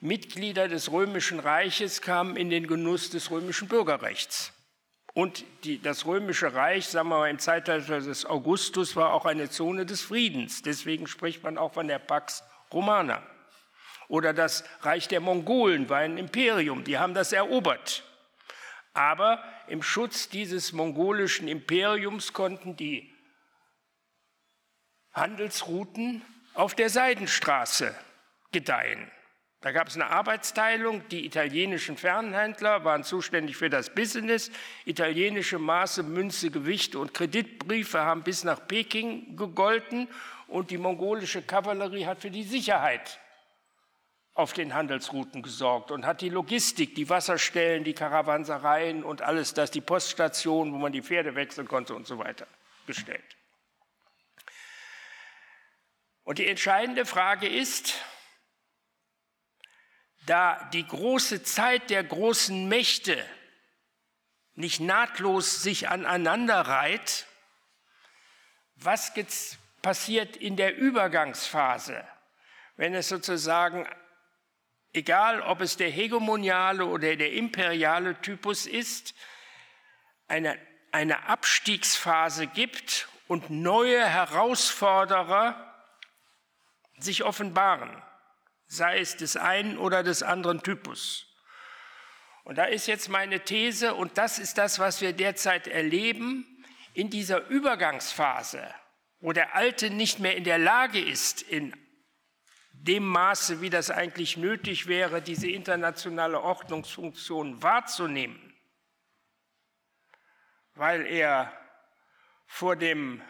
Mitglieder 0.00 0.68
des 0.68 0.92
Römischen 0.92 1.40
Reiches 1.40 2.02
kamen 2.02 2.36
in 2.36 2.50
den 2.50 2.68
Genuss 2.68 3.10
des 3.10 3.32
römischen 3.32 3.66
Bürgerrechts. 3.66 4.52
Und 5.16 5.46
die, 5.64 5.80
das 5.80 6.04
Römische 6.04 6.52
Reich, 6.52 6.88
sagen 6.88 7.08
wir 7.08 7.20
mal 7.20 7.30
im 7.30 7.38
Zeitalter 7.38 8.00
des 8.00 8.26
Augustus, 8.26 8.96
war 8.96 9.14
auch 9.14 9.24
eine 9.24 9.48
Zone 9.48 9.86
des 9.86 10.02
Friedens. 10.02 10.60
Deswegen 10.60 11.06
spricht 11.06 11.42
man 11.42 11.56
auch 11.56 11.72
von 11.72 11.88
der 11.88 11.98
Pax 11.98 12.44
Romana. 12.70 13.22
Oder 14.08 14.34
das 14.34 14.62
Reich 14.82 15.08
der 15.08 15.20
Mongolen 15.20 15.88
war 15.88 16.00
ein 16.00 16.18
Imperium, 16.18 16.84
die 16.84 16.98
haben 16.98 17.14
das 17.14 17.32
erobert. 17.32 18.04
Aber 18.92 19.42
im 19.68 19.82
Schutz 19.82 20.28
dieses 20.28 20.74
mongolischen 20.74 21.48
Imperiums 21.48 22.34
konnten 22.34 22.76
die 22.76 23.10
Handelsrouten 25.14 26.20
auf 26.52 26.74
der 26.74 26.90
Seidenstraße 26.90 27.94
gedeihen. 28.52 29.10
Da 29.66 29.72
gab 29.72 29.88
es 29.88 29.96
eine 29.96 30.06
Arbeitsteilung. 30.10 31.08
Die 31.08 31.26
italienischen 31.26 31.96
Fernhändler 31.96 32.84
waren 32.84 33.02
zuständig 33.02 33.56
für 33.56 33.68
das 33.68 33.92
Business. 33.92 34.52
Italienische 34.84 35.58
Maße, 35.58 36.04
Münze, 36.04 36.52
Gewichte 36.52 37.00
und 37.00 37.14
Kreditbriefe 37.14 37.98
haben 37.98 38.22
bis 38.22 38.44
nach 38.44 38.68
Peking 38.68 39.36
gegolten. 39.36 40.06
und 40.46 40.70
die 40.70 40.78
mongolische 40.78 41.42
Kavallerie 41.42 42.06
hat 42.06 42.20
für 42.20 42.30
die 42.30 42.44
Sicherheit 42.44 43.18
auf 44.34 44.52
den 44.52 44.72
Handelsrouten 44.72 45.42
gesorgt 45.42 45.90
und 45.90 46.06
hat 46.06 46.20
die 46.20 46.28
Logistik, 46.28 46.94
die 46.94 47.08
Wasserstellen, 47.10 47.82
die 47.82 47.94
Karawansereien 47.94 49.02
und 49.02 49.22
alles 49.22 49.52
das, 49.52 49.72
die 49.72 49.80
Poststationen, 49.80 50.74
wo 50.74 50.78
man 50.78 50.92
die 50.92 51.02
Pferde 51.02 51.34
wechseln 51.34 51.66
konnte 51.66 51.96
und 51.96 52.06
so 52.06 52.20
weiter, 52.20 52.46
gestellt. 52.86 53.36
Und 56.22 56.38
die 56.38 56.46
entscheidende 56.46 57.04
Frage 57.04 57.48
ist, 57.48 58.00
da 60.26 60.68
die 60.72 60.86
große 60.86 61.42
Zeit 61.42 61.90
der 61.90 62.04
großen 62.04 62.68
Mächte 62.68 63.24
nicht 64.54 64.80
nahtlos 64.80 65.62
sich 65.62 65.88
aneinander 65.88 66.60
reiht, 66.62 67.26
was 68.76 69.12
passiert 69.82 70.36
in 70.36 70.56
der 70.56 70.76
Übergangsphase, 70.76 72.06
wenn 72.76 72.94
es 72.94 73.08
sozusagen 73.08 73.86
egal 74.96 75.42
ob 75.42 75.60
es 75.60 75.76
der 75.76 75.90
hegemoniale 75.90 76.86
oder 76.86 77.14
der 77.16 77.32
imperiale 77.32 78.20
Typus 78.20 78.66
ist, 78.66 79.14
eine, 80.26 80.58
eine 80.90 81.28
Abstiegsphase 81.28 82.46
gibt 82.46 83.08
und 83.28 83.50
neue 83.50 84.04
Herausforderer 84.04 85.74
sich 86.98 87.24
offenbaren, 87.24 88.02
sei 88.66 88.98
es 88.98 89.16
des 89.16 89.36
einen 89.36 89.78
oder 89.78 90.02
des 90.02 90.22
anderen 90.22 90.62
Typus. 90.62 91.26
Und 92.44 92.58
da 92.58 92.64
ist 92.64 92.86
jetzt 92.86 93.08
meine 93.08 93.40
These, 93.40 93.94
und 93.94 94.18
das 94.18 94.38
ist 94.38 94.58
das, 94.58 94.78
was 94.78 95.00
wir 95.00 95.12
derzeit 95.12 95.66
erleben, 95.66 96.46
in 96.94 97.10
dieser 97.10 97.46
Übergangsphase, 97.48 98.72
wo 99.20 99.32
der 99.32 99.54
Alte 99.54 99.90
nicht 99.90 100.20
mehr 100.20 100.36
in 100.36 100.44
der 100.44 100.58
Lage 100.58 101.00
ist, 101.00 101.42
in 101.42 101.74
dem 102.72 103.04
Maße, 103.06 103.60
wie 103.60 103.70
das 103.70 103.90
eigentlich 103.90 104.36
nötig 104.36 104.86
wäre, 104.86 105.20
diese 105.20 105.50
internationale 105.50 106.40
Ordnungsfunktion 106.40 107.62
wahrzunehmen, 107.62 108.54
weil 110.74 111.04
er 111.06 111.52
vor 112.46 112.76
dem 112.76 113.22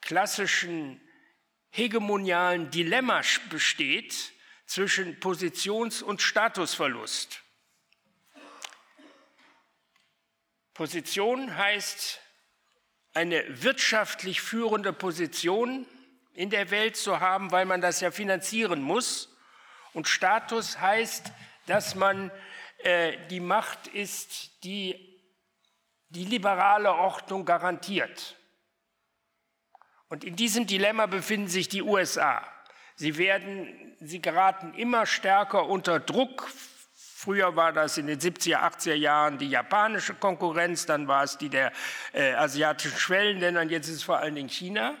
klassischen 0.00 1.00
hegemonialen 1.70 2.70
Dilemma 2.70 3.22
besteht 3.48 4.32
zwischen 4.68 5.18
Positions- 5.18 6.02
und 6.02 6.22
Statusverlust. 6.22 7.42
Position 10.74 11.56
heißt 11.56 12.20
eine 13.14 13.62
wirtschaftlich 13.62 14.40
führende 14.40 14.92
Position 14.92 15.86
in 16.34 16.50
der 16.50 16.70
Welt 16.70 16.96
zu 16.96 17.18
haben, 17.18 17.50
weil 17.50 17.64
man 17.64 17.80
das 17.80 18.00
ja 18.00 18.12
finanzieren 18.12 18.80
muss. 18.80 19.34
Und 19.94 20.06
Status 20.06 20.78
heißt, 20.78 21.32
dass 21.66 21.96
man 21.96 22.30
äh, 22.84 23.16
die 23.28 23.40
Macht 23.40 23.88
ist, 23.88 24.62
die 24.62 25.08
die 26.10 26.24
liberale 26.24 26.92
Ordnung 26.92 27.44
garantiert. 27.44 28.36
Und 30.08 30.24
in 30.24 30.36
diesem 30.36 30.66
Dilemma 30.66 31.06
befinden 31.06 31.48
sich 31.48 31.68
die 31.68 31.82
USA. 31.82 32.46
Sie 32.98 33.16
werden, 33.16 33.94
sie 34.00 34.20
geraten 34.20 34.74
immer 34.74 35.06
stärker 35.06 35.66
unter 35.66 36.00
Druck. 36.00 36.50
Früher 36.96 37.54
war 37.54 37.72
das 37.72 37.96
in 37.96 38.08
den 38.08 38.18
70er, 38.18 38.56
80er 38.56 38.94
Jahren 38.94 39.38
die 39.38 39.48
japanische 39.48 40.14
Konkurrenz, 40.14 40.84
dann 40.84 41.06
war 41.06 41.22
es 41.22 41.38
die 41.38 41.48
der 41.48 41.72
äh, 42.12 42.32
asiatischen 42.32 42.98
Schwellenländer 42.98 43.60
und 43.60 43.70
jetzt 43.70 43.86
ist 43.86 43.96
es 43.96 44.02
vor 44.02 44.18
allen 44.18 44.34
Dingen 44.34 44.48
China. 44.48 44.96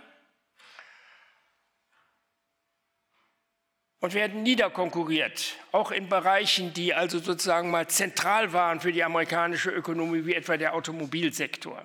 und 4.00 4.14
werden 4.14 4.44
niederkonkurriert, 4.44 5.56
auch 5.72 5.90
in 5.90 6.08
Bereichen, 6.08 6.72
die 6.72 6.94
also 6.94 7.18
sozusagen 7.18 7.68
mal 7.72 7.88
zentral 7.88 8.52
waren 8.52 8.78
für 8.78 8.92
die 8.92 9.02
amerikanische 9.02 9.70
Ökonomie, 9.70 10.24
wie 10.24 10.34
etwa 10.34 10.56
der 10.56 10.74
Automobilsektor. 10.74 11.84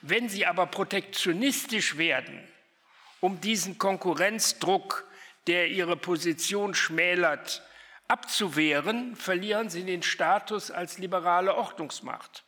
Wenn 0.00 0.30
sie 0.30 0.46
aber 0.46 0.64
protektionistisch 0.64 1.98
werden, 1.98 2.48
um 3.20 3.42
diesen 3.42 3.76
Konkurrenzdruck, 3.76 5.06
der 5.46 5.68
ihre 5.68 5.96
Position 5.96 6.74
schmälert, 6.74 7.62
abzuwehren, 8.08 9.16
verlieren 9.16 9.70
sie 9.70 9.84
den 9.84 10.02
Status 10.02 10.70
als 10.70 10.98
liberale 10.98 11.54
Ordnungsmacht. 11.54 12.44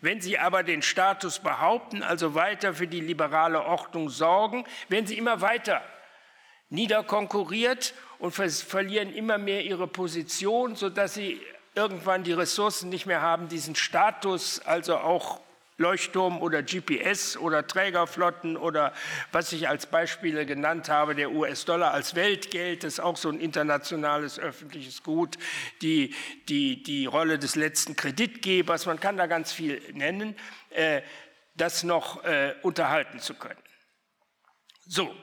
Wenn 0.00 0.20
sie 0.20 0.38
aber 0.38 0.62
den 0.62 0.82
Status 0.82 1.38
behaupten, 1.38 2.02
also 2.02 2.34
weiter 2.34 2.74
für 2.74 2.86
die 2.86 3.00
liberale 3.00 3.64
Ordnung 3.64 4.10
sorgen, 4.10 4.64
werden 4.88 5.06
sie 5.06 5.16
immer 5.16 5.40
weiter 5.40 5.82
niederkonkurriert 6.68 7.94
und 8.18 8.32
verlieren 8.32 9.12
immer 9.12 9.38
mehr 9.38 9.64
ihre 9.64 9.86
Position, 9.86 10.74
sodass 10.74 11.14
sie 11.14 11.40
irgendwann 11.74 12.24
die 12.24 12.32
Ressourcen 12.32 12.88
nicht 12.88 13.06
mehr 13.06 13.22
haben, 13.22 13.48
diesen 13.48 13.74
Status, 13.74 14.60
also 14.60 14.96
auch 14.96 15.40
Leuchtturm 15.78 16.40
oder 16.40 16.62
GPS 16.62 17.36
oder 17.36 17.66
Trägerflotten 17.66 18.56
oder 18.56 18.94
was 19.32 19.52
ich 19.52 19.68
als 19.68 19.86
Beispiele 19.86 20.46
genannt 20.46 20.88
habe, 20.88 21.14
der 21.14 21.32
US-Dollar 21.32 21.92
als 21.92 22.14
Weltgeld, 22.14 22.82
das 22.82 22.94
ist 22.94 23.00
auch 23.00 23.16
so 23.16 23.28
ein 23.28 23.40
internationales 23.40 24.38
öffentliches 24.38 25.02
Gut, 25.02 25.36
die, 25.82 26.14
die, 26.48 26.82
die 26.82 27.04
Rolle 27.04 27.38
des 27.38 27.56
letzten 27.56 27.94
Kreditgebers, 27.94 28.86
man 28.86 29.00
kann 29.00 29.18
da 29.18 29.26
ganz 29.26 29.52
viel 29.52 29.82
nennen, 29.92 30.34
äh, 30.70 31.02
das 31.54 31.82
noch 31.82 32.24
äh, 32.24 32.54
unterhalten 32.62 33.20
zu 33.20 33.34
können. 33.34 33.62
So, 34.86 35.14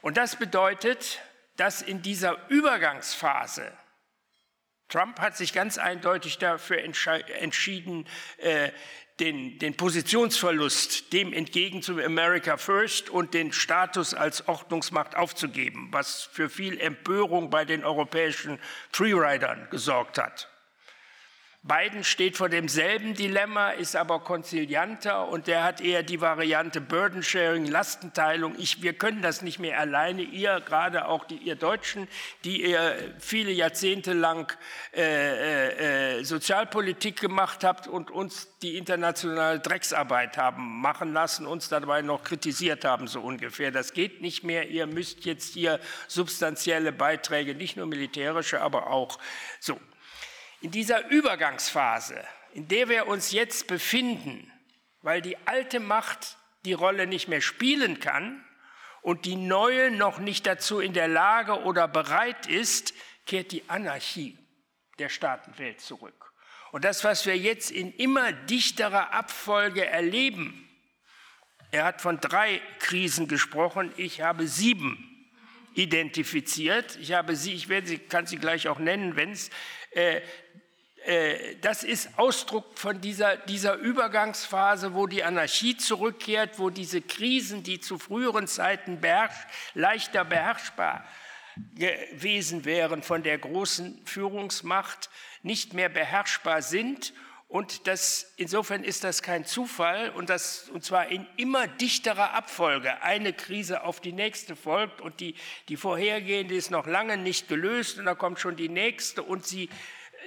und 0.00 0.16
das 0.16 0.36
bedeutet, 0.36 1.20
dass 1.56 1.82
in 1.82 2.02
dieser 2.02 2.48
Übergangsphase, 2.48 3.72
Trump 4.88 5.20
hat 5.20 5.36
sich 5.36 5.54
ganz 5.54 5.78
eindeutig 5.78 6.38
dafür 6.38 6.78
entschieden, 6.82 8.06
äh, 8.38 8.72
den, 9.22 9.58
den, 9.58 9.74
Positionsverlust 9.74 11.12
dem 11.12 11.32
entgegen 11.32 11.80
zu 11.80 12.02
America 12.02 12.56
First 12.56 13.08
und 13.08 13.34
den 13.34 13.52
Status 13.52 14.14
als 14.14 14.48
Ordnungsmacht 14.48 15.16
aufzugeben, 15.16 15.88
was 15.92 16.24
für 16.24 16.50
viel 16.50 16.80
Empörung 16.80 17.48
bei 17.48 17.64
den 17.64 17.84
europäischen 17.84 18.58
Freeridern 18.90 19.68
gesorgt 19.70 20.18
hat. 20.18 20.51
Biden 21.64 22.02
steht 22.02 22.36
vor 22.36 22.48
demselben 22.48 23.14
Dilemma, 23.14 23.70
ist 23.70 23.94
aber 23.94 24.18
konzilianter 24.18 25.28
und 25.28 25.46
der 25.46 25.62
hat 25.62 25.80
eher 25.80 26.02
die 26.02 26.20
Variante 26.20 26.80
Burden 26.80 27.22
Sharing, 27.22 27.66
Lastenteilung. 27.66 28.56
Ich, 28.58 28.82
wir 28.82 28.94
können 28.94 29.22
das 29.22 29.42
nicht 29.42 29.60
mehr 29.60 29.78
alleine. 29.78 30.22
Ihr, 30.22 30.60
gerade 30.60 31.06
auch 31.06 31.24
die, 31.24 31.36
ihr 31.36 31.54
Deutschen, 31.54 32.08
die 32.42 32.68
ihr 32.68 33.14
viele 33.20 33.52
Jahrzehnte 33.52 34.12
lang 34.12 34.52
äh, 34.92 35.02
äh, 35.02 36.18
äh, 36.18 36.24
Sozialpolitik 36.24 37.20
gemacht 37.20 37.62
habt 37.62 37.86
und 37.86 38.10
uns 38.10 38.48
die 38.62 38.76
internationale 38.76 39.60
Drecksarbeit 39.60 40.36
haben 40.36 40.80
machen 40.80 41.12
lassen, 41.12 41.46
uns 41.46 41.68
dabei 41.68 42.02
noch 42.02 42.24
kritisiert 42.24 42.84
haben, 42.84 43.06
so 43.06 43.20
ungefähr. 43.20 43.70
Das 43.70 43.92
geht 43.92 44.20
nicht 44.20 44.42
mehr. 44.42 44.68
Ihr 44.68 44.88
müsst 44.88 45.24
jetzt 45.26 45.54
hier 45.54 45.78
substanzielle 46.08 46.90
Beiträge, 46.90 47.54
nicht 47.54 47.76
nur 47.76 47.86
militärische, 47.86 48.60
aber 48.60 48.88
auch 48.88 49.20
so. 49.60 49.78
In 50.62 50.70
dieser 50.70 51.08
Übergangsphase, 51.08 52.22
in 52.54 52.68
der 52.68 52.88
wir 52.88 53.08
uns 53.08 53.32
jetzt 53.32 53.66
befinden, 53.66 54.48
weil 55.00 55.20
die 55.20 55.36
alte 55.44 55.80
Macht 55.80 56.36
die 56.64 56.72
Rolle 56.72 57.08
nicht 57.08 57.26
mehr 57.26 57.40
spielen 57.40 57.98
kann 57.98 58.44
und 59.00 59.24
die 59.24 59.34
neue 59.34 59.90
noch 59.90 60.20
nicht 60.20 60.46
dazu 60.46 60.78
in 60.78 60.92
der 60.92 61.08
Lage 61.08 61.62
oder 61.62 61.88
bereit 61.88 62.46
ist, 62.46 62.94
kehrt 63.26 63.50
die 63.50 63.68
Anarchie 63.68 64.38
der 65.00 65.08
Staatenwelt 65.08 65.80
zurück. 65.80 66.32
Und 66.70 66.84
das, 66.84 67.02
was 67.02 67.26
wir 67.26 67.36
jetzt 67.36 67.72
in 67.72 67.92
immer 67.92 68.32
dichterer 68.32 69.12
Abfolge 69.12 69.84
erleben, 69.84 70.68
er 71.72 71.84
hat 71.84 72.00
von 72.00 72.20
drei 72.20 72.62
Krisen 72.78 73.26
gesprochen, 73.26 73.92
ich 73.96 74.20
habe 74.20 74.46
sieben 74.46 75.08
identifiziert. 75.74 76.96
Ich 77.00 77.12
habe 77.12 77.36
sie, 77.36 77.52
ich 77.52 77.68
werde 77.68 77.86
sie, 77.86 77.98
kann 77.98 78.26
sie 78.26 78.36
gleich 78.36 78.68
auch 78.68 78.78
nennen, 78.78 79.16
wenn 79.16 79.32
es 79.32 79.50
äh, 79.92 80.20
das 81.60 81.82
ist 81.82 82.10
Ausdruck 82.16 82.78
von 82.78 83.00
dieser, 83.00 83.36
dieser 83.36 83.74
Übergangsphase, 83.74 84.94
wo 84.94 85.06
die 85.06 85.24
Anarchie 85.24 85.76
zurückkehrt, 85.76 86.58
wo 86.58 86.70
diese 86.70 87.02
Krisen, 87.02 87.64
die 87.64 87.80
zu 87.80 87.98
früheren 87.98 88.46
Zeiten 88.46 89.00
beherrsch, 89.00 89.34
leichter 89.74 90.24
beherrschbar 90.24 91.04
gewesen 91.74 92.64
wären 92.64 93.02
von 93.02 93.22
der 93.22 93.38
großen 93.38 94.00
Führungsmacht, 94.04 95.10
nicht 95.42 95.74
mehr 95.74 95.88
beherrschbar 95.88 96.62
sind. 96.62 97.12
Und 97.48 97.86
das, 97.86 98.32
insofern 98.36 98.82
ist 98.82 99.04
das 99.04 99.22
kein 99.22 99.44
Zufall 99.44 100.08
und, 100.10 100.30
das, 100.30 100.70
und 100.70 100.84
zwar 100.84 101.08
in 101.08 101.26
immer 101.36 101.66
dichterer 101.66 102.32
Abfolge. 102.32 103.02
Eine 103.02 103.34
Krise 103.34 103.82
auf 103.84 104.00
die 104.00 104.12
nächste 104.12 104.56
folgt 104.56 105.02
und 105.02 105.20
die, 105.20 105.34
die 105.68 105.76
vorhergehende 105.76 106.54
ist 106.54 106.70
noch 106.70 106.86
lange 106.86 107.18
nicht 107.18 107.48
gelöst 107.48 107.98
und 107.98 108.06
da 108.06 108.14
kommt 108.14 108.40
schon 108.40 108.56
die 108.56 108.70
nächste 108.70 109.22
und 109.22 109.44
sie 109.44 109.68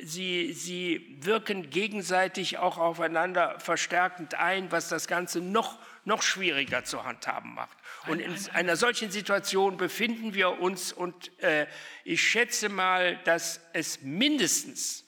sie, 0.03 0.53
sie 0.53 1.17
wirken 1.21 1.69
gegenseitig 1.69 2.58
auch 2.58 2.77
aufeinander 2.77 3.60
verstärkend 3.60 4.36
ein, 4.36 4.71
was 4.71 4.89
das 4.89 5.08
Ganze 5.08 5.41
noch, 5.41 5.79
noch 6.03 6.21
schwieriger 6.21 6.84
zu 6.84 7.03
handhaben 7.03 7.53
macht. 7.53 7.77
Und 8.08 8.19
in 8.19 8.36
einer 8.53 8.75
solchen 8.75 9.12
Situation 9.12 9.77
befinden 9.77 10.34
wir 10.34 10.60
uns 10.60 10.93
und 10.93 11.38
äh, 11.41 11.67
ich 12.03 12.21
schätze 12.21 12.69
mal, 12.69 13.17
dass 13.23 13.62
es 13.73 14.01
mindestens 14.01 15.05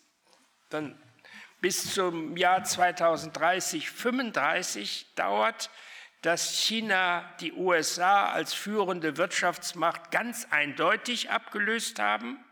dann 0.70 1.00
bis 1.62 1.94
zum 1.94 2.38
Jahr 2.38 2.64
2030, 2.64 3.90
35 3.90 5.14
dauert, 5.16 5.70
dass 6.22 6.60
China 6.60 7.24
die 7.40 7.54
USA 7.54 8.30
als 8.30 8.54
führende 8.54 9.18
Wirtschaftsmacht 9.18 10.12
ganz 10.12 10.48
eindeutig 10.50 11.30
abgelöst 11.30 12.00
haben 12.00 12.44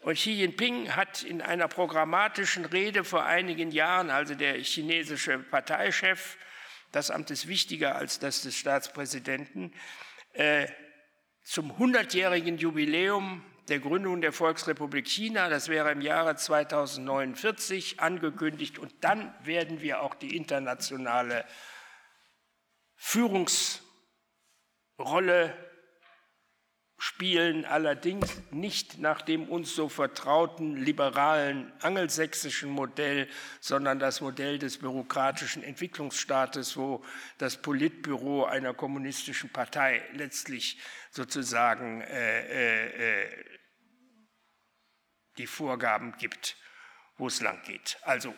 und 0.00 0.14
Xi 0.14 0.32
Jinping 0.32 0.96
hat 0.96 1.22
in 1.22 1.42
einer 1.42 1.68
programmatischen 1.68 2.64
Rede 2.64 3.04
vor 3.04 3.26
einigen 3.26 3.70
Jahren, 3.70 4.08
also 4.08 4.34
der 4.34 4.54
chinesische 4.54 5.38
Parteichef, 5.38 6.38
das 6.90 7.10
Amt 7.10 7.30
ist 7.30 7.48
wichtiger 7.48 7.96
als 7.96 8.18
das 8.18 8.40
des 8.42 8.56
Staatspräsidenten, 8.56 9.74
äh, 10.32 10.68
zum 11.42 11.72
100-jährigen 11.72 12.56
Jubiläum 12.56 13.44
der 13.68 13.78
Gründung 13.78 14.22
der 14.22 14.32
Volksrepublik 14.32 15.06
China, 15.06 15.50
das 15.50 15.68
wäre 15.68 15.92
im 15.92 16.00
Jahre 16.00 16.34
2049 16.34 18.00
angekündigt, 18.00 18.78
und 18.78 18.92
dann 19.02 19.34
werden 19.44 19.82
wir 19.82 20.00
auch 20.02 20.14
die 20.14 20.34
internationale 20.34 21.44
Führungsrolle 22.96 25.69
spielen 27.00 27.64
allerdings 27.64 28.42
nicht 28.50 28.98
nach 28.98 29.22
dem 29.22 29.48
uns 29.48 29.74
so 29.74 29.88
vertrauten 29.88 30.76
liberalen 30.76 31.72
angelsächsischen 31.80 32.68
Modell, 32.70 33.26
sondern 33.58 33.98
das 33.98 34.20
Modell 34.20 34.58
des 34.58 34.76
bürokratischen 34.76 35.62
Entwicklungsstaates, 35.62 36.76
wo 36.76 37.02
das 37.38 37.56
Politbüro 37.56 38.44
einer 38.44 38.74
kommunistischen 38.74 39.48
Partei 39.48 40.02
letztlich 40.12 40.78
sozusagen 41.10 42.02
äh, 42.02 42.40
äh, 42.40 43.22
äh 43.24 43.44
die 45.38 45.46
Vorgaben 45.46 46.18
gibt, 46.18 46.58
wo 47.16 47.28
es 47.28 47.40
lang 47.40 47.62
geht. 47.62 47.96
Also, 48.02 48.34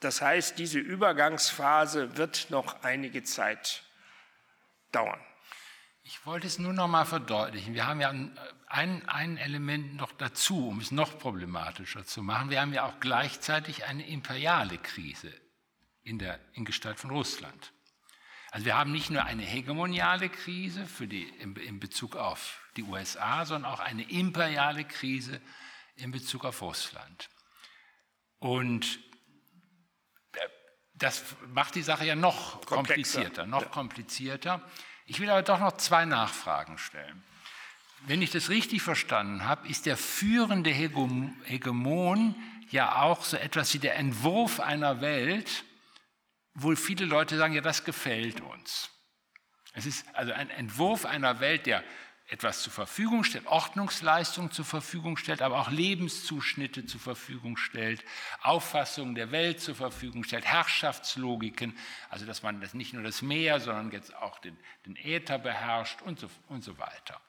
das 0.00 0.20
heißt, 0.20 0.58
diese 0.58 0.78
Übergangsphase 0.78 2.18
wird 2.18 2.48
noch 2.50 2.82
einige 2.82 3.22
Zeit 3.22 3.84
dauern. 4.92 5.20
Ich 6.02 6.24
wollte 6.26 6.46
es 6.46 6.58
nur 6.58 6.72
noch 6.72 6.88
mal 6.88 7.04
verdeutlichen. 7.04 7.74
Wir 7.74 7.86
haben 7.86 8.00
ja 8.00 8.10
ein, 8.66 9.08
ein 9.08 9.36
Element 9.36 9.96
noch 9.96 10.12
dazu, 10.12 10.68
um 10.68 10.80
es 10.80 10.90
noch 10.90 11.18
problematischer 11.18 12.04
zu 12.04 12.22
machen. 12.22 12.50
Wir 12.50 12.60
haben 12.60 12.72
ja 12.72 12.84
auch 12.86 13.00
gleichzeitig 13.00 13.84
eine 13.84 14.06
imperiale 14.06 14.78
Krise 14.78 15.32
in, 16.02 16.18
der, 16.18 16.40
in 16.54 16.64
Gestalt 16.64 16.98
von 16.98 17.10
Russland. 17.10 17.72
Also 18.50 18.66
wir 18.66 18.76
haben 18.76 18.90
nicht 18.90 19.10
nur 19.10 19.24
eine 19.24 19.42
hegemoniale 19.42 20.28
Krise 20.28 20.86
für 20.86 21.06
die, 21.06 21.28
in, 21.28 21.54
in 21.56 21.78
Bezug 21.78 22.16
auf 22.16 22.60
die 22.76 22.82
USA, 22.82 23.44
sondern 23.44 23.70
auch 23.70 23.80
eine 23.80 24.02
imperiale 24.10 24.84
Krise 24.84 25.40
in 25.94 26.10
Bezug 26.10 26.44
auf 26.44 26.62
Russland. 26.62 27.28
Und 28.38 28.98
äh, 30.32 30.38
das 30.94 31.36
macht 31.48 31.76
die 31.76 31.82
Sache 31.82 32.06
ja 32.06 32.16
noch 32.16 32.64
komplizierter, 32.66 33.46
noch 33.46 33.70
komplizierter. 33.70 34.62
Ich 35.10 35.18
will 35.18 35.28
aber 35.28 35.42
doch 35.42 35.58
noch 35.58 35.76
zwei 35.76 36.04
Nachfragen 36.04 36.78
stellen. 36.78 37.24
Wenn 38.06 38.22
ich 38.22 38.30
das 38.30 38.48
richtig 38.48 38.80
verstanden 38.80 39.44
habe, 39.44 39.66
ist 39.66 39.84
der 39.86 39.96
führende 39.96 40.70
Hegemon 40.70 42.36
ja 42.70 43.02
auch 43.02 43.24
so 43.24 43.36
etwas 43.36 43.74
wie 43.74 43.80
der 43.80 43.96
Entwurf 43.96 44.60
einer 44.60 45.00
Welt, 45.00 45.64
wo 46.54 46.76
viele 46.76 47.06
Leute 47.06 47.36
sagen, 47.36 47.54
ja, 47.54 47.60
das 47.60 47.84
gefällt 47.84 48.40
uns. 48.40 48.88
Es 49.72 49.84
ist 49.84 50.06
also 50.14 50.32
ein 50.32 50.48
Entwurf 50.48 51.04
einer 51.04 51.40
Welt, 51.40 51.66
der 51.66 51.82
etwas 52.30 52.62
zur 52.62 52.72
Verfügung 52.72 53.24
stellt, 53.24 53.46
Ordnungsleistungen 53.46 54.52
zur 54.52 54.64
Verfügung 54.64 55.16
stellt, 55.16 55.42
aber 55.42 55.58
auch 55.58 55.70
Lebenszuschnitte 55.70 56.86
zur 56.86 57.00
Verfügung 57.00 57.56
stellt, 57.56 58.04
Auffassungen 58.40 59.16
der 59.16 59.32
Welt 59.32 59.60
zur 59.60 59.74
Verfügung 59.74 60.22
stellt, 60.22 60.44
Herrschaftslogiken, 60.44 61.76
also 62.08 62.26
dass 62.26 62.44
man 62.44 62.60
das 62.60 62.72
nicht 62.72 62.92
nur 62.92 63.02
das 63.02 63.20
Meer, 63.20 63.58
sondern 63.58 63.90
jetzt 63.90 64.14
auch 64.14 64.38
den, 64.38 64.56
den 64.86 64.94
Äther 64.94 65.38
beherrscht 65.38 66.02
und 66.02 66.20
so, 66.20 66.30
und 66.48 66.62
so 66.62 66.78
weiter. 66.78 67.20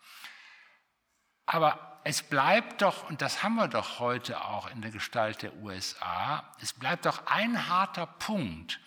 Aber 1.47 1.99
es 2.03 2.21
bleibt 2.21 2.83
doch, 2.83 3.09
und 3.09 3.23
das 3.23 3.41
haben 3.41 3.55
wir 3.55 3.67
doch 3.67 3.99
heute 3.99 4.45
auch 4.45 4.69
in 4.69 4.83
der 4.83 4.91
Gestalt 4.91 5.41
der 5.41 5.55
USA, 5.57 6.55
es 6.61 6.73
bleibt 6.73 7.07
doch 7.07 7.25
ein 7.25 7.67
harter 7.67 8.05
Punkt, 8.05 8.79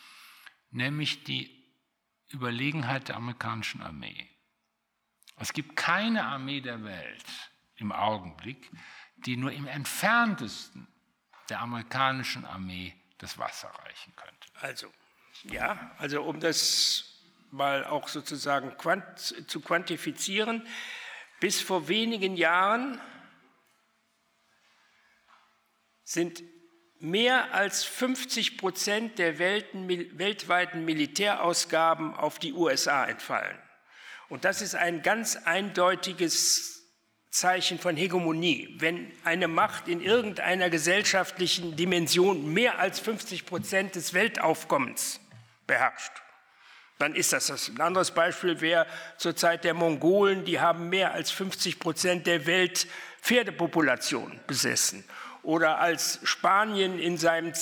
nämlich 0.71 1.25
die 1.25 1.51
Überlegenheit 2.33 3.09
der 3.09 3.17
amerikanischen 3.17 3.83
Armee. 3.83 4.34
Es 5.37 5.53
gibt 5.53 5.77
keine 5.77 6.25
Armee 6.25 6.61
der 6.61 6.85
Welt 6.85 7.25
im 7.77 7.93
Augenblick, 7.93 8.71
die 9.17 9.37
nur 9.37 9.53
im 9.53 9.67
entferntesten 9.67 10.87
der 11.49 11.61
amerikanischen 11.61 12.45
Armee 12.45 12.95
das 13.19 13.39
Wasser 13.39 13.69
reichen 13.69 14.15
könnte. 14.17 14.49
Also, 14.61 14.93
ja, 15.45 15.91
also 15.99 16.23
um 16.23 16.41
das 16.41 17.21
mal 17.51 17.85
auch 17.85 18.09
sozusagen 18.09 18.77
quant 18.77 19.19
zu 19.19 19.61
quantifizieren, 19.61 20.67
bis 21.41 21.61
vor 21.61 21.89
wenigen 21.89 22.37
Jahren 22.37 23.01
sind 26.05 26.43
mehr 27.01 27.55
als 27.55 27.85
50 27.85 28.57
Prozent 28.57 29.19
der 29.19 29.39
weltweiten 29.39 30.85
Militärausgaben 30.85 32.15
auf 32.15 32.39
die 32.39 32.53
USA 32.53 33.05
entfallen. 33.05 33.59
Und 34.35 34.45
das 34.45 34.63
ist 34.63 34.75
ein 34.75 35.03
ganz 35.03 35.37
eindeutiges 35.45 36.89
Zeichen 37.31 37.79
von 37.79 37.97
Hegemonie. 37.97 38.75
Wenn 38.81 39.13
eine 39.23 39.47
Macht 39.47 39.87
in 39.87 40.01
irgendeiner 40.01 40.71
gesellschaftlichen 40.71 41.77
Dimension 41.77 42.53
mehr 42.53 42.81
als 42.81 42.99
50 42.99 43.47
Prozent 43.47 43.95
des 43.95 44.13
Weltaufkommens 44.13 45.21
beherrscht, 45.69 46.11
dann 46.99 47.15
ist 47.15 47.33
das 47.33 47.47
das. 47.47 47.69
Ein 47.69 47.81
anderes 47.81 48.11
Beispiel 48.11 48.61
wäre 48.61 48.89
zur 49.19 49.37
Zeit 49.37 49.63
der 49.63 49.73
Mongolen, 49.73 50.45
die 50.45 50.59
haben 50.59 50.89
mehr 50.89 51.13
als 51.13 51.31
50 51.31 51.79
Prozent 51.79 52.27
der 52.27 52.45
Weltpferdepopulation 52.45 54.41
besessen. 54.49 55.05
Oder 55.45 55.79
als 55.79 56.19
Spanien 56.25 56.99
in 56.99 57.19
seinem 57.19 57.55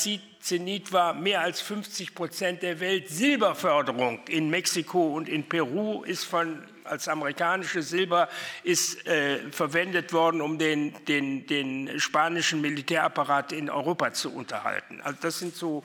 Zenit 0.43 0.93
war, 0.93 1.15
mehr 1.15 1.41
als 1.41 1.61
50 1.61 2.17
Prozent 2.17 2.63
der 2.63 2.81
Weltsilberförderung 2.81 4.27
in 4.27 4.51
Mexiko 4.51 5.15
und 5.15 5.29
in 5.29 5.49
Peru 5.49 6.03
ist 6.03 6.25
von 6.25 6.65
als 6.85 7.07
amerikanische 7.07 7.81
Silber 7.81 8.29
ist 8.65 9.07
äh, 9.07 9.39
verwendet 9.53 10.13
worden, 10.13 10.41
um 10.41 10.59
den, 10.59 11.05
den, 11.05 11.47
den 11.47 12.01
spanischen 12.01 12.61
Militärapparat 12.61 13.53
in 13.53 13.71
Europa 13.71 14.13
zu 14.13 14.35
unterhalten. 14.35 15.01
Also 15.01 15.17
das 15.23 15.39
sind 15.39 15.55
so 15.55 15.85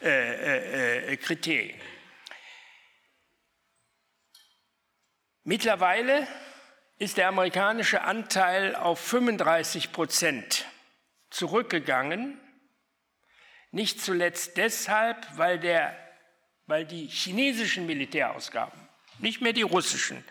äh, 0.00 0.08
äh, 0.08 1.12
äh 1.12 1.16
Kriterien. 1.18 1.78
Mittlerweile 5.44 6.26
ist 6.96 7.18
der 7.18 7.28
amerikanische 7.28 8.00
Anteil 8.00 8.74
auf 8.74 8.98
35 8.98 9.92
Prozent 9.92 10.64
zurückgegangen, 11.28 12.39
nicht 13.72 14.00
zuletzt 14.00 14.56
deshalb, 14.56 15.26
weil, 15.36 15.58
der, 15.58 15.96
weil 16.66 16.84
die 16.84 17.06
chinesischen 17.06 17.86
Militärausgaben, 17.86 18.80
nicht 19.18 19.40
mehr 19.40 19.52
die 19.52 19.62
russischen 19.62 20.24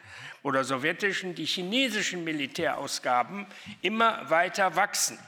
oder 0.44 0.64
sowjetischen, 0.64 1.36
die 1.36 1.46
chinesischen 1.46 2.24
Militärausgaben 2.24 3.46
immer 3.82 4.30
weiter 4.30 4.76
wachsen. 4.76 5.20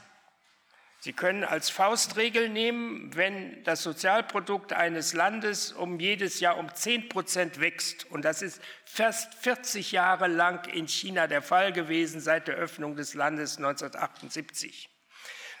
Sie 1.00 1.12
können 1.12 1.42
als 1.42 1.68
Faustregel 1.68 2.48
nehmen, 2.48 3.16
wenn 3.16 3.64
das 3.64 3.82
Sozialprodukt 3.82 4.72
eines 4.72 5.14
Landes 5.14 5.72
um 5.72 5.98
jedes 5.98 6.38
Jahr 6.38 6.58
um 6.58 6.72
10 6.72 7.08
Prozent 7.08 7.58
wächst, 7.58 8.08
und 8.08 8.24
das 8.24 8.40
ist 8.40 8.62
fast 8.84 9.34
40 9.34 9.90
Jahre 9.90 10.28
lang 10.28 10.64
in 10.72 10.86
China 10.86 11.26
der 11.26 11.42
Fall 11.42 11.72
gewesen 11.72 12.20
seit 12.20 12.46
der 12.46 12.54
Öffnung 12.54 12.94
des 12.94 13.14
Landes 13.14 13.56
1978, 13.56 14.88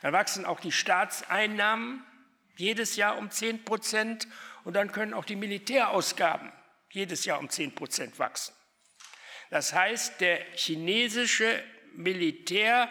dann 0.02 0.12
wachsen 0.12 0.44
auch 0.44 0.60
die 0.60 0.70
Staatseinnahmen 0.70 2.04
jedes 2.62 2.96
Jahr 2.96 3.18
um 3.18 3.30
10 3.30 3.64
Prozent 3.64 4.28
und 4.64 4.74
dann 4.74 4.92
können 4.92 5.14
auch 5.14 5.24
die 5.24 5.36
Militärausgaben 5.36 6.52
jedes 6.90 7.24
Jahr 7.24 7.40
um 7.40 7.50
10 7.50 7.74
Prozent 7.74 8.18
wachsen. 8.18 8.54
Das 9.50 9.72
heißt, 9.72 10.20
der 10.20 10.38
chinesische 10.54 11.62
Militär 11.94 12.88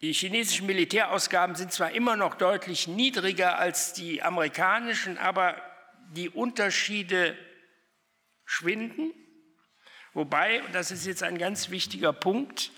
die 0.00 0.12
chinesischen 0.12 0.66
Militärausgaben 0.66 1.56
sind 1.56 1.72
zwar 1.72 1.92
immer 1.92 2.14
noch 2.14 2.34
deutlich 2.34 2.88
niedriger 2.88 3.58
als 3.58 3.94
die 3.94 4.22
amerikanischen, 4.22 5.16
aber 5.16 5.56
die 6.10 6.28
Unterschiede 6.28 7.38
schwinden. 8.44 9.14
Wobei, 10.12 10.62
und 10.62 10.74
das 10.74 10.90
ist 10.90 11.06
jetzt 11.06 11.22
ein 11.22 11.38
ganz 11.38 11.70
wichtiger 11.70 12.12
Punkt, 12.12 12.70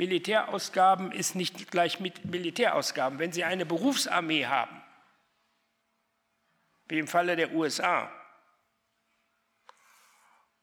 Militärausgaben 0.00 1.12
ist 1.12 1.34
nicht 1.34 1.70
gleich 1.70 2.00
mit 2.00 2.24
Militärausgaben. 2.24 3.18
Wenn 3.18 3.32
Sie 3.32 3.44
eine 3.44 3.66
Berufsarmee 3.66 4.46
haben, 4.46 4.80
wie 6.88 6.98
im 6.98 7.06
Falle 7.06 7.36
der 7.36 7.52
USA, 7.52 8.10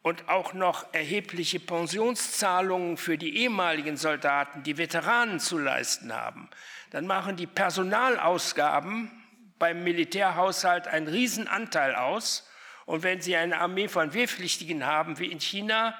und 0.02 0.28
auch 0.28 0.54
noch 0.54 0.92
erhebliche 0.92 1.60
Pensionszahlungen 1.60 2.98
für 2.98 3.20
die 3.20 3.38
ehemaligen 3.38 3.96
Soldaten, 3.96 4.64
die 4.64 4.80
Veteranen 4.80 5.40
zu 5.40 5.60
leisten 5.60 6.14
haben, 6.14 6.50
dann 6.90 7.06
machen 7.06 7.36
die 7.36 7.46
Personalausgaben 7.46 9.12
beim 9.60 9.84
Militärhaushalt 9.84 10.88
einen 10.88 11.10
Riesenanteil 11.10 11.94
aus. 11.94 12.50
Und 12.88 13.04
wenn 13.04 13.22
Sie 13.22 13.36
eine 13.36 13.60
Armee 13.60 13.88
von 13.88 14.16
Wehrpflichtigen 14.16 14.88
haben, 14.88 15.20
wie 15.20 15.32
in 15.32 15.40
China, 15.40 15.94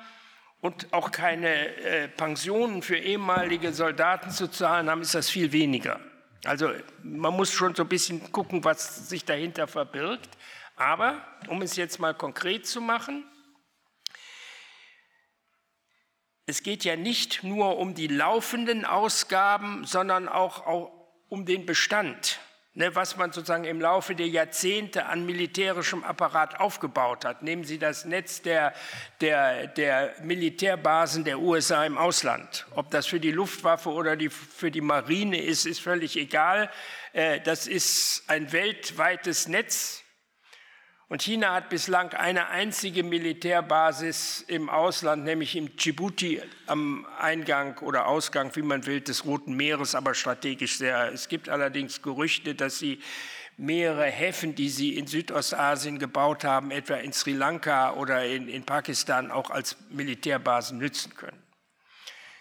und 0.68 0.92
auch 0.92 1.12
keine 1.12 1.76
äh, 1.78 2.10
Pensionen 2.10 2.82
für 2.82 2.98
ehemalige 2.98 3.72
Soldaten 3.72 4.32
zu 4.32 4.50
zahlen 4.50 4.90
haben, 4.90 5.02
ist 5.02 5.16
das 5.16 5.30
viel 5.30 5.54
weniger. 5.54 6.02
Also 6.44 6.72
man 7.04 7.34
muss 7.34 7.54
schon 7.54 7.74
so 7.74 7.84
ein 7.84 7.90
bisschen 7.90 8.34
gucken, 8.34 8.66
was 8.66 9.08
sich 9.08 9.24
dahinter 9.24 9.68
verbirgt. 9.68 10.30
Aber 10.76 11.26
um 11.48 11.62
es 11.62 11.78
jetzt 11.78 12.00
mal 12.00 12.14
konkret 12.14 12.68
zu 12.68 12.82
machen, 12.82 13.24
es 16.46 16.64
geht 16.64 16.84
ja 16.84 16.98
nicht 16.98 17.44
nur 17.44 17.78
um 17.78 17.96
die 17.96 18.08
laufenden 18.08 18.84
Ausgaben, 18.84 19.86
sondern 19.86 20.28
auch, 20.28 20.68
auch 20.68 20.92
um 21.30 21.46
den 21.46 21.66
Bestand 21.66 22.42
ne, 22.78 22.96
was 22.96 23.18
man 23.18 23.32
sozusagen 23.32 23.66
im 23.66 23.82
Laufe 23.82 24.14
der 24.14 24.28
Jahrzehnte 24.28 25.08
an 25.08 25.26
militärischem 25.26 26.04
Apparat 26.04 26.60
aufgebaut 26.60 27.26
hat. 27.26 27.42
Nehmen 27.42 27.64
Sie 27.64 27.80
das 27.80 28.06
Netz 28.06 28.44
der, 28.44 28.74
der, 29.20 29.68
der 29.68 30.14
Militärbasen 30.22 31.24
der 31.24 31.40
USA 31.40 31.86
im 31.86 31.98
Ausland. 31.98 32.68
Ob 32.76 32.92
das 32.92 33.08
für 33.08 33.20
die 33.20 33.32
Luftwaffe 33.32 33.90
oder 33.90 34.16
die, 34.16 34.30
für 34.30 34.70
die 34.70 34.82
Marine 34.82 35.42
ist, 35.42 35.66
ist 35.66 35.82
völlig 35.82 36.16
egal. 36.18 36.70
Äh, 37.14 37.42
das 37.42 37.66
ist 37.66 38.24
ein 38.28 38.52
weltweites 38.52 39.48
Netz 39.48 40.04
und 41.10 41.22
China 41.22 41.54
hat 41.54 41.70
bislang 41.70 42.14
eine 42.14 42.50
einzige 42.50 43.02
Militärbasis 43.02 44.44
im 44.48 44.70
Ausland, 44.70 45.24
nämlich 45.24 45.56
in 45.56 45.78
Djibouti 45.78 46.42
am 46.66 47.08
Eingang 47.18 47.78
oder 47.78 48.08
Ausgang, 48.08 48.54
wie 48.58 48.62
man 48.62 48.86
will, 48.86 49.00
des 49.00 49.24
Roten 49.24 49.54
Meeres, 49.56 49.96
aber 49.96 50.14
strategisch 50.14 50.78
sehr. 50.78 51.14
Es 51.14 51.30
gibt 51.30 51.48
allerdings 51.48 52.02
Gerüchte, 52.02 52.56
dass 52.56 52.80
sie 52.80 53.02
mehrere 53.56 54.06
Häfen, 54.06 54.54
die 54.54 54.68
sie 54.68 54.98
in 54.98 55.08
Südostasien 55.08 55.98
gebaut 55.98 56.44
haben, 56.44 56.72
etwa 56.72 56.96
in 56.96 57.14
Sri 57.14 57.32
Lanka 57.32 57.94
oder 57.94 58.26
in, 58.26 58.50
in 58.50 58.66
Pakistan, 58.66 59.32
auch 59.32 59.50
als 59.50 59.78
Militärbasen 59.90 60.78
nützen 60.78 61.16
können. 61.16 61.42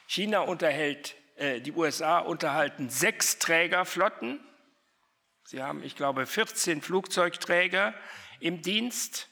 China 0.08 0.40
unterhält, 0.40 1.14
äh, 1.36 1.60
die 1.60 1.72
USA 1.72 2.18
unterhalten 2.18 2.90
sechs 2.90 3.38
Trägerflotten. 3.38 4.40
Sie 5.44 5.62
haben, 5.62 5.84
ich 5.84 5.94
glaube, 5.94 6.26
14 6.26 6.82
Flugzeugträger 6.82 7.94
im 8.40 8.62
Dienst. 8.62 9.28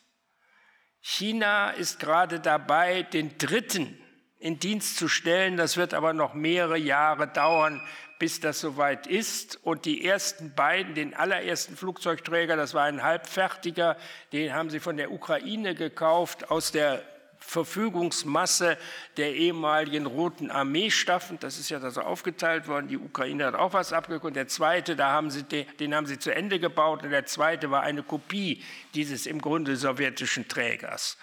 China 1.00 1.70
ist 1.70 2.00
gerade 2.00 2.40
dabei, 2.40 3.02
den 3.02 3.36
dritten 3.38 3.98
in 4.38 4.58
Dienst 4.58 4.96
zu 4.96 5.08
stellen. 5.08 5.56
Das 5.56 5.76
wird 5.76 5.94
aber 5.94 6.12
noch 6.12 6.34
mehrere 6.34 6.78
Jahre 6.78 7.28
dauern, 7.28 7.80
bis 8.18 8.40
das 8.40 8.60
soweit 8.60 9.06
ist. 9.06 9.58
Und 9.64 9.84
die 9.84 10.04
ersten 10.04 10.54
beiden, 10.54 10.94
den 10.94 11.14
allerersten 11.14 11.76
Flugzeugträger, 11.76 12.56
das 12.56 12.74
war 12.74 12.84
ein 12.84 13.02
halbfertiger, 13.02 13.96
den 14.32 14.52
haben 14.52 14.70
sie 14.70 14.80
von 14.80 14.96
der 14.96 15.12
Ukraine 15.12 15.74
gekauft 15.74 16.50
aus 16.50 16.72
der 16.72 17.02
Verfügungsmasse 17.46 18.78
der 19.16 19.34
ehemaligen 19.34 20.06
Roten 20.06 20.50
Armeestaffen. 20.50 21.38
Das 21.38 21.58
ist 21.58 21.68
ja 21.70 21.78
da 21.78 21.90
so 21.90 22.00
aufgeteilt 22.00 22.66
worden. 22.66 22.88
Die 22.88 22.98
Ukraine 22.98 23.46
hat 23.46 23.54
auch 23.54 23.72
was 23.72 23.92
abgekommen. 23.92 24.34
Der 24.34 24.48
zweite, 24.48 24.96
da 24.96 25.10
haben 25.10 25.30
sie, 25.30 25.44
den 25.44 25.94
haben 25.94 26.06
sie 26.06 26.18
zu 26.18 26.34
Ende 26.34 26.58
gebaut. 26.58 27.02
Und 27.02 27.10
der 27.10 27.26
zweite 27.26 27.70
war 27.70 27.82
eine 27.82 28.02
Kopie 28.02 28.64
dieses 28.94 29.26
im 29.26 29.40
Grunde 29.40 29.76
sowjetischen 29.76 30.48
Trägers. 30.48 31.18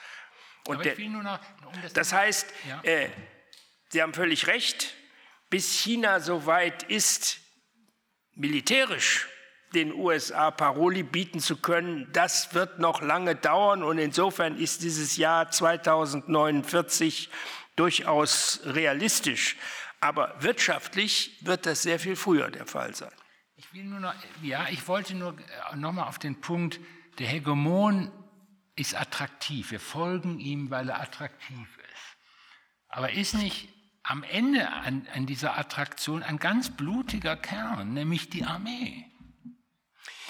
Und 0.67 0.85
der, 0.85 0.97
noch, 0.99 1.39
um 1.65 1.81
das, 1.81 1.93
das, 1.93 2.13
heißt, 2.13 2.53
ja. 2.69 2.81
äh, 2.83 3.09
Sie 3.91 4.01
haben 4.01 4.13
völlig 4.13 4.47
recht, 4.47 4.93
bis 5.49 5.73
China 5.73 6.21
so 6.21 6.45
weit 6.45 6.83
ist, 6.83 7.39
militärisch 8.35 9.27
den 9.73 9.93
USA 9.93 10.51
Paroli 10.51 11.03
bieten 11.03 11.39
zu 11.39 11.57
können, 11.57 12.09
das 12.13 12.53
wird 12.53 12.79
noch 12.79 13.01
lange 13.01 13.35
dauern 13.35 13.83
und 13.83 13.97
insofern 13.97 14.57
ist 14.57 14.83
dieses 14.83 15.17
Jahr 15.17 15.49
2049 15.49 17.29
durchaus 17.75 18.61
realistisch. 18.65 19.57
Aber 19.99 20.35
wirtschaftlich 20.39 21.37
wird 21.41 21.65
das 21.65 21.83
sehr 21.83 21.99
viel 21.99 22.15
früher 22.15 22.49
der 22.49 22.65
Fall 22.65 22.95
sein. 22.95 23.11
Ich 23.55 23.71
will 23.73 23.83
nur 23.83 23.99
noch, 23.99 24.15
ja, 24.41 24.67
ich 24.69 24.87
wollte 24.87 25.15
nur 25.15 25.35
äh, 25.71 25.75
noch 25.75 25.91
mal 25.91 26.07
auf 26.07 26.17
den 26.17 26.41
Punkt, 26.41 26.79
der 27.19 27.27
Hegemon 27.27 28.11
ist 28.75 28.99
attraktiv. 28.99 29.71
Wir 29.71 29.79
folgen 29.79 30.39
ihm, 30.39 30.71
weil 30.71 30.89
er 30.89 30.99
attraktiv 30.99 31.77
ist. 31.77 32.17
Aber 32.87 33.11
ist 33.11 33.35
nicht 33.35 33.69
am 34.03 34.23
Ende 34.23 34.67
an, 34.69 35.07
an 35.13 35.27
dieser 35.27 35.57
Attraktion 35.57 36.23
ein 36.23 36.37
ganz 36.37 36.75
blutiger 36.75 37.37
Kern, 37.37 37.93
nämlich 37.93 38.29
die 38.29 38.43
Armee? 38.43 39.10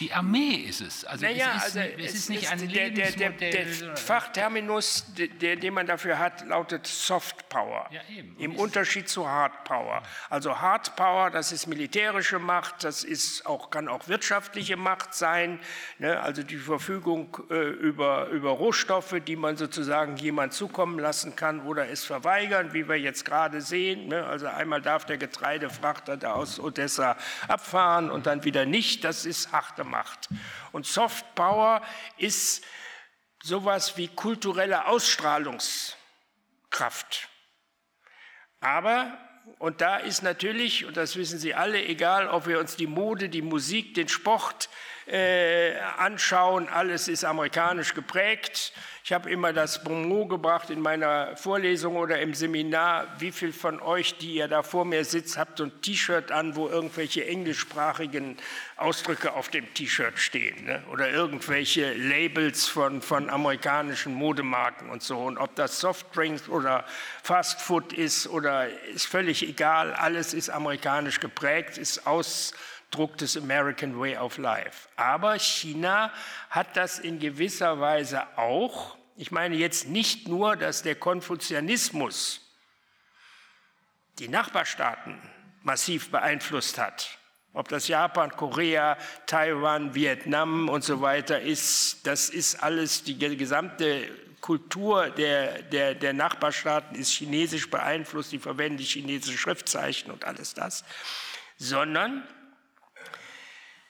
Die 0.02 0.12
Armee 0.14 0.56
ist 0.68 0.82
es. 0.82 1.06
Also 1.06 1.28
naja, 1.28 1.54
es 1.58 1.68
ist, 1.68 1.78
also 1.78 1.80
es 1.99 2.14
ist 2.16 2.30
nicht 2.32 2.52
ein 2.52 2.68
der, 2.68 2.89
der, 2.89 3.12
der, 3.12 3.30
der 3.30 3.95
Fachterminus, 3.95 5.06
den 5.16 5.74
man 5.76 5.86
dafür 5.86 6.18
hat, 6.18 6.43
lautet 6.47 6.88
Soft 6.88 7.47
Power. 7.49 7.88
Ja, 7.91 8.02
Im 8.39 8.56
Unterschied 8.56 9.08
zu 9.08 9.30
Hard 9.30 9.64
Power. 9.64 10.02
Also 10.32 10.60
Hard 10.60 10.95
Power, 10.95 11.30
das 11.30 11.52
ist 11.52 11.68
militärische 11.68 12.39
Macht, 12.39 12.84
das 12.84 13.04
ist 13.04 13.45
auch, 13.45 13.70
kann 13.70 13.88
auch 13.88 14.08
wirtschaftliche 14.08 14.76
Macht 14.76 15.14
sein. 15.14 15.60
Ne? 15.99 16.20
Also 16.20 16.41
die 16.41 16.58
Verfügung 16.58 17.38
äh, 17.52 17.54
über, 17.54 18.26
über 18.30 18.49
Rohstoffe, 18.49 19.18
die 19.28 19.36
man 19.36 19.56
sozusagen 19.56 20.18
jemand 20.18 20.54
zukommen 20.54 20.97
lassen 20.97 21.36
kann 21.36 21.62
oder 21.62 21.89
es 21.89 22.04
verweigern, 22.04 22.74
wie 22.74 22.89
wir 22.89 22.95
jetzt 22.95 23.24
gerade 23.24 23.62
sehen. 23.62 24.08
Ne? 24.08 24.26
Also 24.26 24.47
einmal 24.47 24.82
darf 24.82 25.06
der 25.06 25.20
Getreidefrachter 25.20 26.18
da 26.18 26.34
aus 26.34 26.60
Odessa 26.60 27.18
abfahren 27.47 28.10
und 28.10 28.26
dann 28.26 28.43
wieder 28.43 28.66
nicht. 28.66 29.04
Das 29.04 29.28
ist 29.28 29.52
harte 29.52 29.84
macht. 29.84 29.91
Und 30.72 30.86
Soft 30.86 31.36
Power 31.36 31.82
ist 32.18 32.64
sowas 33.44 33.98
wie 33.98 34.08
kulturelle 34.08 34.86
Ausstrahlungskraft. 34.86 37.28
Aber, 38.60 39.18
und 39.58 39.82
da 39.82 39.98
ist 39.98 40.22
natürlich, 40.22 40.86
und 40.86 40.98
das 40.98 41.16
wissen 41.16 41.39
Sie 41.39 41.56
alle, 41.56 41.84
egal 41.84 42.28
ob 42.28 42.48
wir 42.48 42.60
uns 42.60 42.76
die 42.76 42.88
Mode, 42.88 43.30
die 43.30 43.42
Musik, 43.42 43.96
den 43.96 44.08
Sport 44.08 44.70
äh, 45.08 45.80
anschauen, 45.98 46.70
alles 46.70 47.08
ist 47.08 47.24
amerikanisch 47.24 47.96
geprägt. 47.96 48.74
Ich 49.12 49.14
habe 49.14 49.30
immer 49.30 49.51
das 49.51 49.84
Bonmot 49.84 50.30
gebracht 50.30 50.70
in 50.70 50.80
meiner 50.80 51.36
Vorlesung 51.36 51.97
oder 51.97 52.22
im 52.22 52.34
Seminar. 52.34 53.07
Wie 53.20 53.34
viel 53.34 53.51
von 53.51 53.82
euch, 53.82 54.18
die 54.20 54.36
ihr 54.36 54.47
da 54.47 54.64
vor 54.64 54.86
mir 54.86 55.03
sitzt, 55.03 55.38
habt 55.38 55.57
so 55.57 55.66
ein 55.66 55.82
T-Shirt 55.82 56.32
an, 56.32 56.55
wo 56.55 56.70
irgendwelche 56.70 57.26
englischsprachigen 57.26 58.38
Ausdrücke 58.78 59.34
auf 59.34 59.49
dem 59.49 59.74
T-Shirt 59.74 60.18
stehen? 60.18 60.64
Ne? 60.64 60.82
Oder 60.93 61.09
irgendwelche 61.09 61.91
Labels 61.91 62.70
von, 62.70 63.01
von 63.01 63.30
amerikanischen 63.30 64.14
Modemarken 64.14 64.89
und 64.89 65.03
so. 65.03 65.18
Und 65.18 65.38
ob 65.38 65.55
das 65.55 65.82
Softdrinks 65.82 66.47
oder 66.47 66.86
Fastfood 67.22 67.91
ist 67.91 68.30
oder 68.30 68.70
ist 68.95 69.07
völlig 69.07 69.43
egal. 69.45 69.93
Alles 69.93 70.34
ist 70.34 70.49
amerikanisch 70.49 71.20
geprägt, 71.20 71.78
ist 71.78 72.07
aus 72.07 72.53
Druck 72.91 73.18
des 73.18 73.36
American 73.36 73.99
Way 73.99 74.16
of 74.16 74.38
Life. 74.38 74.88
Aber 74.95 75.38
China 75.38 76.14
hat 76.49 76.78
das 76.78 76.97
in 76.97 77.20
gewisser 77.20 77.82
Weise 77.82 78.24
auch. 78.38 79.01
Ich 79.16 79.32
meine 79.32 79.55
jetzt 79.55 79.88
nicht 79.88 80.28
nur, 80.28 80.55
dass 80.55 80.84
der 80.84 80.95
Konfuzianismus 80.95 82.41
die 84.20 84.28
Nachbarstaaten 84.28 85.22
massiv 85.64 86.09
beeinflusst 86.09 86.78
hat. 86.78 87.18
Ob 87.53 87.68
das 87.68 87.88
Japan, 87.88 88.32
Korea, 88.32 88.97
Taiwan, 89.26 89.93
Vietnam 89.93 90.70
und 90.70 90.84
so 90.84 91.01
weiter 91.01 91.41
ist, 91.41 92.07
das 92.07 92.30
ist 92.30 92.64
alles, 92.64 93.03
die 93.03 93.18
gesamte 93.18 94.09
Kultur 94.39 95.09
der, 95.09 95.62
der, 95.62 95.93
der 95.93 96.14
Nachbarstaaten 96.14 96.95
ist 96.95 97.12
chinesisch 97.12 97.70
beeinflusst, 97.70 98.32
die 98.32 98.39
verwenden 98.39 98.84
chinesische 98.84 99.38
Schriftzeichen 99.38 100.12
und 100.12 100.26
alles 100.26 100.53
das, 100.53 100.84
sondern 101.57 102.28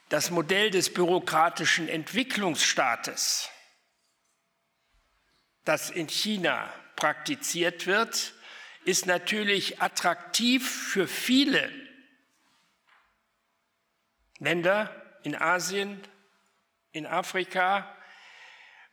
das 0.10 0.30
Modell 0.30 0.72
des 0.72 0.94
bürokratischen 0.94 1.88
Entwicklungsstaates, 1.88 3.50
das 5.66 5.90
in 5.90 6.08
China 6.08 6.72
praktiziert 6.96 7.88
wird, 7.88 8.34
ist 8.84 9.06
natürlich 9.06 9.82
attraktiv 9.82 10.70
für 10.70 11.08
viele 11.08 11.72
Länder 14.40 14.90
in 15.24 15.36
Asien, 15.36 16.02
in 16.92 17.06
Afrika, 17.06 17.96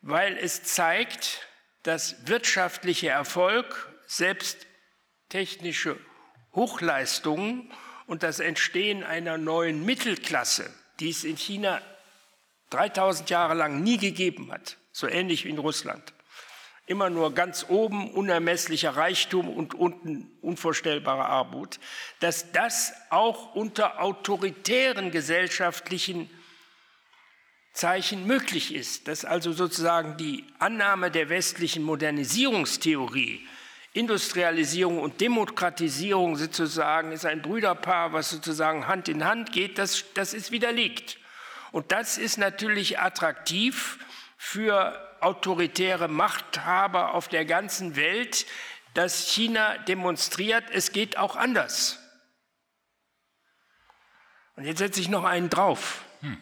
weil 0.03 0.37
es 0.37 0.63
zeigt, 0.63 1.47
dass 1.83 2.27
wirtschaftlicher 2.27 3.11
Erfolg, 3.11 3.93
selbst 4.07 4.67
technische 5.29 5.99
Hochleistungen 6.55 7.73
und 8.07 8.23
das 8.23 8.41
Entstehen 8.41 9.05
einer 9.05 9.39
neuen 9.39 9.85
Mittelklasse, 9.85 10.73
die 11.01 11.11
es 11.11 11.25
in 11.25 11.37
China 11.37 11.81
3000 12.71 13.31
Jahre 13.31 13.55
lang 13.55 13.83
nie 13.83 13.97
gegeben 13.97 14.53
hat, 14.53 14.77
so 14.93 15.07
ähnlich 15.07 15.45
wie 15.45 15.51
in 15.51 15.59
Russland. 15.59 16.13
Immer 16.89 17.11
nur 17.11 17.35
ganz 17.35 17.67
oben 17.69 18.11
unermesslicher 18.11 18.97
Reichtum 18.97 19.49
und 19.49 19.75
unten 19.75 20.31
unvorstellbare 20.41 21.27
Armut, 21.27 21.79
dass 22.21 22.51
das 22.53 22.95
auch 23.11 23.55
unter 23.55 24.01
autoritären 24.01 25.11
gesellschaftlichen 25.11 26.31
Zeichen 27.75 28.27
möglich 28.27 28.75
ist, 28.75 29.07
dass 29.07 29.27
also 29.27 29.53
sozusagen 29.53 30.17
die 30.17 30.45
Annahme 30.59 31.11
der 31.11 31.29
westlichen 31.29 31.83
Modernisierungstheorie, 31.85 33.47
Industrialisierung 33.93 34.99
und 34.99 35.21
Demokratisierung 35.21 36.37
sozusagen 36.37 37.13
ist 37.13 37.27
ein 37.27 37.43
Brüderpaar, 37.43 38.13
was 38.15 38.31
sozusagen 38.31 38.89
Hand 38.89 39.09
in 39.09 39.25
Hand 39.25 39.53
geht, 39.53 39.79
das, 39.79 40.05
das 40.15 40.33
ist 40.33 40.53
widerlegt. 40.53 41.19
Und 41.71 41.93
das 41.93 42.17
ist 42.17 42.39
natürlich 42.39 42.99
attraktiv 42.99 43.99
für 44.39 45.19
autoritäre 45.21 46.09
Machthaber 46.09 47.13
auf 47.13 47.29
der 47.29 47.45
ganzen 47.45 47.97
Welt, 47.97 48.47
dass 48.95 49.29
China 49.29 49.77
demonstriert, 49.79 50.65
es 50.71 50.93
geht 50.93 51.19
auch 51.19 51.37
anders. 51.37 51.99
Und 54.55 54.65
jetzt 54.65 54.79
setze 54.79 55.01
ich 55.01 55.09
noch 55.09 55.25
einen 55.25 55.51
drauf. 55.51 56.05
Hm. 56.21 56.39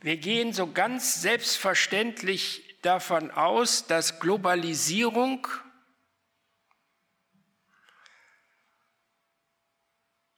Wir 0.00 0.16
gehen 0.16 0.52
so 0.52 0.72
ganz 0.72 1.22
selbstverständlich 1.22 2.78
davon 2.82 3.30
aus, 3.30 3.86
dass 3.86 4.20
Globalisierung 4.20 5.48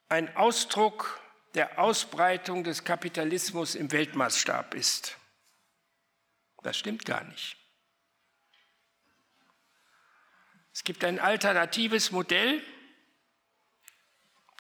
ein 0.09 0.37
Ausdruck 0.37 1.21
der 1.57 1.79
Ausbreitung 1.79 2.65
des 2.65 2.85
Kapitalismus 2.85 3.75
im 3.75 3.91
Weltmaßstab 3.91 4.75
ist. 4.75 5.17
Das 6.63 6.77
stimmt 6.77 7.05
gar 7.05 7.25
nicht. 7.25 7.57
Es 10.73 10.85
gibt 10.85 11.03
ein 11.05 11.19
alternatives 11.19 12.11
Modell, 12.11 12.63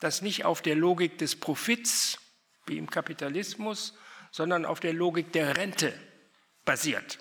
das 0.00 0.22
nicht 0.22 0.46
auf 0.46 0.62
der 0.62 0.74
Logik 0.74 1.18
des 1.18 1.38
Profits 1.38 2.18
wie 2.66 2.78
im 2.78 2.88
Kapitalismus, 2.88 3.94
sondern 4.30 4.64
auf 4.64 4.80
der 4.80 4.94
Logik 4.94 5.32
der 5.32 5.56
Rente 5.56 5.98
basiert. 6.64 7.18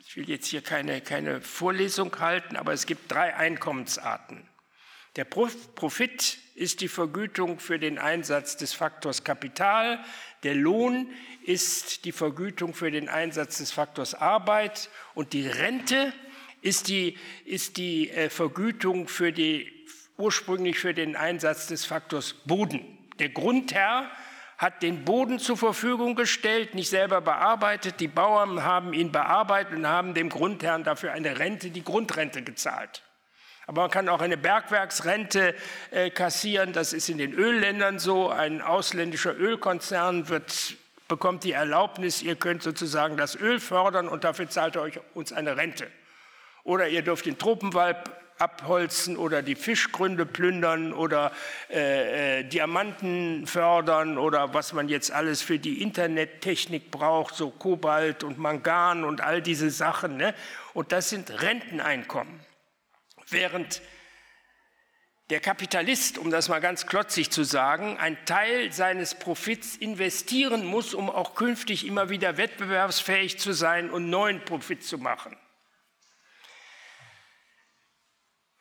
Ich 0.00 0.16
will 0.16 0.28
jetzt 0.28 0.46
hier 0.46 0.62
keine, 0.62 1.00
keine 1.00 1.40
Vorlesung 1.40 2.16
halten, 2.20 2.56
aber 2.56 2.72
es 2.72 2.86
gibt 2.86 3.10
drei 3.10 3.34
Einkommensarten. 3.34 4.47
Der 5.18 5.24
Profit 5.24 6.38
ist 6.54 6.80
die 6.80 6.86
Vergütung 6.86 7.58
für 7.58 7.80
den 7.80 7.98
Einsatz 7.98 8.56
des 8.56 8.72
Faktors 8.72 9.24
Kapital, 9.24 9.98
der 10.44 10.54
Lohn 10.54 11.10
ist 11.42 12.04
die 12.04 12.12
Vergütung 12.12 12.72
für 12.72 12.92
den 12.92 13.08
Einsatz 13.08 13.58
des 13.58 13.72
Faktors 13.72 14.14
Arbeit 14.14 14.88
und 15.16 15.32
die 15.32 15.48
Rente 15.48 16.12
ist 16.62 16.86
die, 16.86 17.18
ist 17.44 17.78
die 17.78 18.10
äh, 18.10 18.30
Vergütung 18.30 19.08
für 19.08 19.32
die, 19.32 19.88
ursprünglich 20.18 20.78
für 20.78 20.94
den 20.94 21.16
Einsatz 21.16 21.66
des 21.66 21.84
Faktors 21.84 22.34
Boden. 22.44 22.84
Der 23.18 23.30
Grundherr 23.30 24.08
hat 24.56 24.84
den 24.84 25.04
Boden 25.04 25.40
zur 25.40 25.56
Verfügung 25.56 26.14
gestellt, 26.14 26.76
nicht 26.76 26.90
selber 26.90 27.20
bearbeitet. 27.20 27.98
Die 27.98 28.06
Bauern 28.06 28.62
haben 28.62 28.92
ihn 28.92 29.10
bearbeitet 29.10 29.78
und 29.78 29.88
haben 29.88 30.14
dem 30.14 30.28
Grundherrn 30.28 30.84
dafür 30.84 31.10
eine 31.10 31.40
Rente, 31.40 31.70
die 31.70 31.82
Grundrente 31.82 32.42
gezahlt. 32.42 33.02
Aber 33.68 33.82
man 33.82 33.90
kann 33.90 34.08
auch 34.08 34.22
eine 34.22 34.38
Bergwerksrente 34.38 35.54
äh, 35.90 36.08
kassieren. 36.08 36.72
Das 36.72 36.94
ist 36.94 37.10
in 37.10 37.18
den 37.18 37.34
Ölländern 37.34 37.98
so. 37.98 38.30
Ein 38.30 38.62
ausländischer 38.62 39.36
Ölkonzern 39.38 40.30
wird, 40.30 40.76
bekommt 41.06 41.44
die 41.44 41.52
Erlaubnis, 41.52 42.22
ihr 42.22 42.36
könnt 42.36 42.62
sozusagen 42.62 43.18
das 43.18 43.36
Öl 43.36 43.60
fördern 43.60 44.08
und 44.08 44.24
dafür 44.24 44.48
zahlt 44.48 44.76
ihr 44.76 44.80
euch 44.80 44.98
uns 45.12 45.34
eine 45.34 45.58
Rente. 45.58 45.86
Oder 46.64 46.88
ihr 46.88 47.02
dürft 47.02 47.26
den 47.26 47.36
Tropenwald 47.36 47.98
abholzen 48.38 49.18
oder 49.18 49.42
die 49.42 49.54
Fischgründe 49.54 50.24
plündern 50.24 50.94
oder 50.94 51.30
äh, 51.68 52.38
äh, 52.38 52.44
Diamanten 52.44 53.46
fördern 53.46 54.16
oder 54.16 54.54
was 54.54 54.72
man 54.72 54.88
jetzt 54.88 55.12
alles 55.12 55.42
für 55.42 55.58
die 55.58 55.82
Internettechnik 55.82 56.90
braucht, 56.90 57.34
so 57.34 57.50
Kobalt 57.50 58.24
und 58.24 58.38
Mangan 58.38 59.04
und 59.04 59.20
all 59.20 59.42
diese 59.42 59.68
Sachen. 59.68 60.16
Ne? 60.16 60.34
Und 60.72 60.92
das 60.92 61.10
sind 61.10 61.42
Renteneinkommen. 61.42 62.48
Während 63.30 63.82
der 65.30 65.40
Kapitalist, 65.40 66.18
um 66.18 66.30
das 66.30 66.48
mal 66.48 66.60
ganz 66.60 66.86
klotzig 66.86 67.30
zu 67.30 67.44
sagen, 67.44 67.98
einen 67.98 68.24
Teil 68.24 68.72
seines 68.72 69.14
Profits 69.14 69.76
investieren 69.76 70.64
muss, 70.64 70.94
um 70.94 71.10
auch 71.10 71.34
künftig 71.34 71.86
immer 71.86 72.08
wieder 72.08 72.36
wettbewerbsfähig 72.36 73.38
zu 73.38 73.52
sein 73.52 73.90
und 73.90 74.08
neuen 74.08 74.44
Profit 74.44 74.82
zu 74.82 74.98
machen 74.98 75.36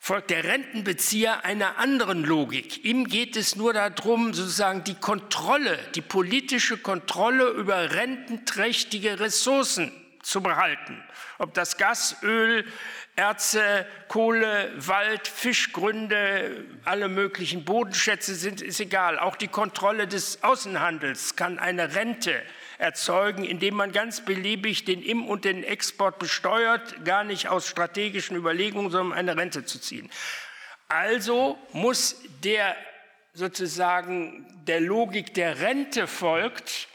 folgt 0.07 0.29
der 0.29 0.45
Rentenbezieher 0.45 1.43
einer 1.43 1.79
anderen 1.79 2.23
Logik. 2.23 2.85
Ihm 2.85 3.09
geht 3.09 3.35
es 3.35 3.57
nur 3.57 3.73
darum, 3.73 4.33
sozusagen 4.33 4.85
die 4.85 4.95
Kontrolle, 4.95 5.77
die 5.95 6.01
politische 6.01 6.77
Kontrolle 6.77 7.49
über 7.49 7.91
rententrächtige 7.91 9.19
Ressourcen 9.19 9.91
zu 10.27 10.41
behalten. 10.41 11.01
Ob 11.37 11.53
das 11.53 11.77
Gas, 11.77 12.17
Öl, 12.21 12.65
Erze, 13.15 13.85
Kohle, 14.09 14.71
Wald, 14.75 15.27
Fischgründe, 15.27 16.65
alle 16.83 17.07
möglichen 17.07 17.63
Bodenschätze 17.63 18.35
sind, 18.35 18.61
ist 18.61 18.79
egal. 18.79 19.17
Auch 19.17 19.37
die 19.37 19.47
Kontrolle 19.47 20.05
des 20.07 20.43
Außenhandels 20.43 21.35
kann 21.35 21.59
eine 21.59 21.95
Rente 21.95 22.43
erzeugen, 22.77 23.43
indem 23.43 23.75
man 23.75 23.91
ganz 23.91 24.21
beliebig 24.21 24.85
den 24.85 25.01
Im- 25.01 25.27
und 25.27 25.45
den 25.45 25.63
Export 25.63 26.19
besteuert, 26.19 27.05
gar 27.05 27.23
nicht 27.23 27.47
aus 27.47 27.67
strategischen 27.67 28.35
Überlegungen, 28.35 28.91
sondern 28.91 29.17
eine 29.17 29.37
Rente 29.37 29.65
zu 29.65 29.79
ziehen. 29.79 30.11
Also 30.89 31.57
muss 31.71 32.21
der 32.43 32.75
sozusagen 33.33 34.45
der 34.67 34.81
Logik 34.81 35.33
der 35.33 35.59
Rente 35.59 36.05
folgt, 36.05 36.87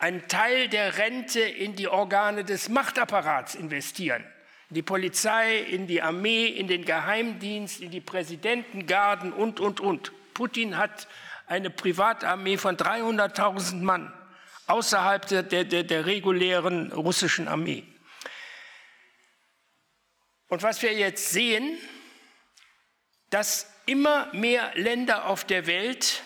ein 0.00 0.28
Teil 0.28 0.68
der 0.68 0.96
Rente 0.96 1.40
in 1.40 1.76
die 1.76 1.86
Organe 1.86 2.42
des 2.42 2.70
Machtapparats 2.70 3.54
investieren. 3.54 4.24
In 4.70 4.74
die 4.74 4.82
Polizei, 4.82 5.58
in 5.58 5.86
die 5.86 6.00
Armee, 6.00 6.46
in 6.46 6.68
den 6.68 6.86
Geheimdienst, 6.86 7.80
in 7.80 7.90
die 7.90 8.00
Präsidentengarden 8.00 9.32
und, 9.32 9.60
und, 9.60 9.80
und. 9.80 10.12
Putin 10.32 10.78
hat 10.78 11.06
eine 11.46 11.68
Privatarmee 11.68 12.56
von 12.56 12.78
300.000 12.78 13.82
Mann 13.82 14.12
außerhalb 14.66 15.26
der, 15.26 15.42
der, 15.42 15.64
der 15.64 16.06
regulären 16.06 16.92
russischen 16.92 17.46
Armee. 17.46 17.84
Und 20.48 20.62
was 20.62 20.80
wir 20.80 20.94
jetzt 20.94 21.30
sehen, 21.30 21.76
dass 23.28 23.70
immer 23.84 24.32
mehr 24.32 24.72
Länder 24.76 25.26
auf 25.26 25.44
der 25.44 25.66
Welt 25.66 26.22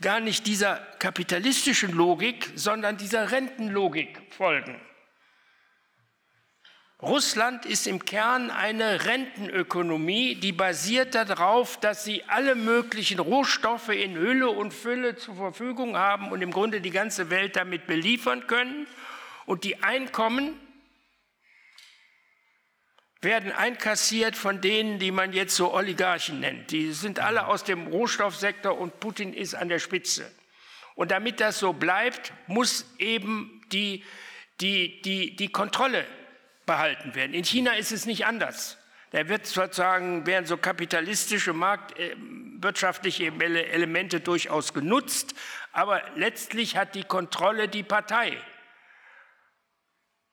gar 0.00 0.20
nicht 0.20 0.46
dieser 0.46 0.76
kapitalistischen 0.98 1.92
Logik, 1.92 2.52
sondern 2.54 2.96
dieser 2.96 3.30
Rentenlogik 3.30 4.20
folgen. 4.30 4.80
Russland 7.02 7.66
ist 7.66 7.86
im 7.86 8.04
Kern 8.04 8.50
eine 8.50 9.04
Rentenökonomie, 9.04 10.36
die 10.36 10.52
basiert 10.52 11.14
darauf, 11.14 11.78
dass 11.78 12.04
sie 12.04 12.24
alle 12.28 12.54
möglichen 12.54 13.18
Rohstoffe 13.18 13.90
in 13.90 14.16
Hülle 14.16 14.48
und 14.48 14.72
Fülle 14.72 15.16
zur 15.16 15.34
Verfügung 15.34 15.96
haben 15.96 16.32
und 16.32 16.40
im 16.40 16.50
Grunde 16.50 16.80
die 16.80 16.90
ganze 16.90 17.28
Welt 17.28 17.56
damit 17.56 17.86
beliefern 17.86 18.46
können. 18.46 18.86
Und 19.44 19.64
die 19.64 19.82
Einkommen 19.82 20.58
werden 23.24 23.52
einkassiert 23.52 24.36
von 24.36 24.60
denen, 24.60 24.98
die 24.98 25.10
man 25.10 25.32
jetzt 25.32 25.56
so 25.56 25.74
Oligarchen 25.74 26.40
nennt. 26.40 26.70
Die 26.70 26.92
sind 26.92 27.18
alle 27.18 27.46
aus 27.46 27.64
dem 27.64 27.86
Rohstoffsektor 27.86 28.78
und 28.78 29.00
Putin 29.00 29.32
ist 29.32 29.54
an 29.54 29.68
der 29.68 29.78
Spitze. 29.78 30.30
Und 30.94 31.10
damit 31.10 31.40
das 31.40 31.58
so 31.58 31.72
bleibt, 31.72 32.32
muss 32.46 32.86
eben 32.98 33.62
die, 33.72 34.04
die, 34.60 35.02
die, 35.02 35.34
die 35.34 35.48
Kontrolle 35.48 36.06
behalten 36.66 37.14
werden. 37.14 37.34
In 37.34 37.44
China 37.44 37.72
ist 37.74 37.92
es 37.92 38.06
nicht 38.06 38.26
anders. 38.26 38.78
Da 39.10 39.28
wird 39.28 39.46
sozusagen, 39.46 40.26
werden 40.26 40.46
so 40.46 40.56
kapitalistische 40.56 41.52
marktwirtschaftliche 41.52 43.26
äh, 43.26 43.70
Elemente 43.70 44.20
durchaus 44.20 44.74
genutzt, 44.74 45.34
aber 45.72 46.02
letztlich 46.16 46.76
hat 46.76 46.94
die 46.94 47.04
Kontrolle 47.04 47.68
die 47.68 47.82
Partei. 47.82 48.36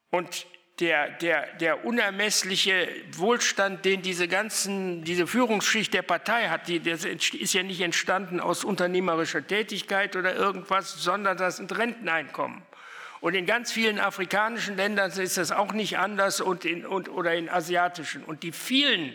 Und 0.09 0.47
der, 0.79 1.09
der, 1.09 1.47
der 1.57 1.85
unermessliche 1.85 2.87
Wohlstand, 3.11 3.85
den 3.85 4.01
diese 4.01 4.27
ganzen, 4.27 5.03
diese 5.03 5.27
Führungsschicht 5.27 5.93
der 5.93 6.01
Partei 6.01 6.49
hat, 6.49 6.67
die, 6.67 6.79
das 6.79 7.05
ist 7.05 7.53
ja 7.53 7.61
nicht 7.61 7.81
entstanden 7.81 8.39
aus 8.39 8.63
unternehmerischer 8.63 9.45
Tätigkeit 9.45 10.15
oder 10.15 10.35
irgendwas, 10.35 11.03
sondern 11.03 11.37
das 11.37 11.57
sind 11.57 11.77
Renteneinkommen. 11.77 12.63
Und 13.19 13.35
in 13.35 13.45
ganz 13.45 13.71
vielen 13.71 13.99
afrikanischen 13.99 14.75
Ländern 14.75 15.11
ist 15.11 15.37
das 15.37 15.51
auch 15.51 15.73
nicht 15.73 15.99
anders 15.99 16.41
und 16.41 16.65
in, 16.65 16.85
und, 16.85 17.07
oder 17.07 17.35
in 17.35 17.49
asiatischen. 17.49 18.23
Und 18.23 18.41
die 18.41 18.51
vielen 18.51 19.13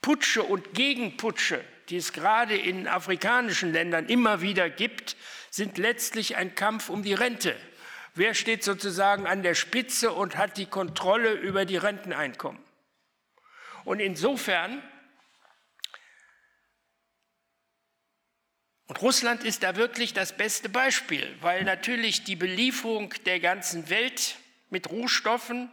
Putsche 0.00 0.42
und 0.42 0.74
Gegenputsche, 0.74 1.64
die 1.88 1.96
es 1.96 2.12
gerade 2.12 2.56
in 2.56 2.88
afrikanischen 2.88 3.72
Ländern 3.72 4.06
immer 4.06 4.40
wieder 4.42 4.68
gibt, 4.68 5.16
sind 5.50 5.78
letztlich 5.78 6.36
ein 6.36 6.56
Kampf 6.56 6.88
um 6.88 7.04
die 7.04 7.14
Rente. 7.14 7.54
Wer 8.14 8.34
steht 8.34 8.62
sozusagen 8.62 9.26
an 9.26 9.42
der 9.42 9.54
Spitze 9.54 10.12
und 10.12 10.36
hat 10.36 10.58
die 10.58 10.66
Kontrolle 10.66 11.32
über 11.32 11.64
die 11.64 11.78
Renteneinkommen? 11.78 12.62
Und 13.84 14.00
insofern, 14.00 14.82
und 18.86 19.00
Russland 19.00 19.44
ist 19.44 19.62
da 19.62 19.76
wirklich 19.76 20.12
das 20.12 20.36
beste 20.36 20.68
Beispiel, 20.68 21.34
weil 21.40 21.64
natürlich 21.64 22.24
die 22.24 22.36
Belieferung 22.36 23.14
der 23.24 23.40
ganzen 23.40 23.88
Welt 23.88 24.36
mit 24.68 24.90
Rohstoffen 24.90 25.70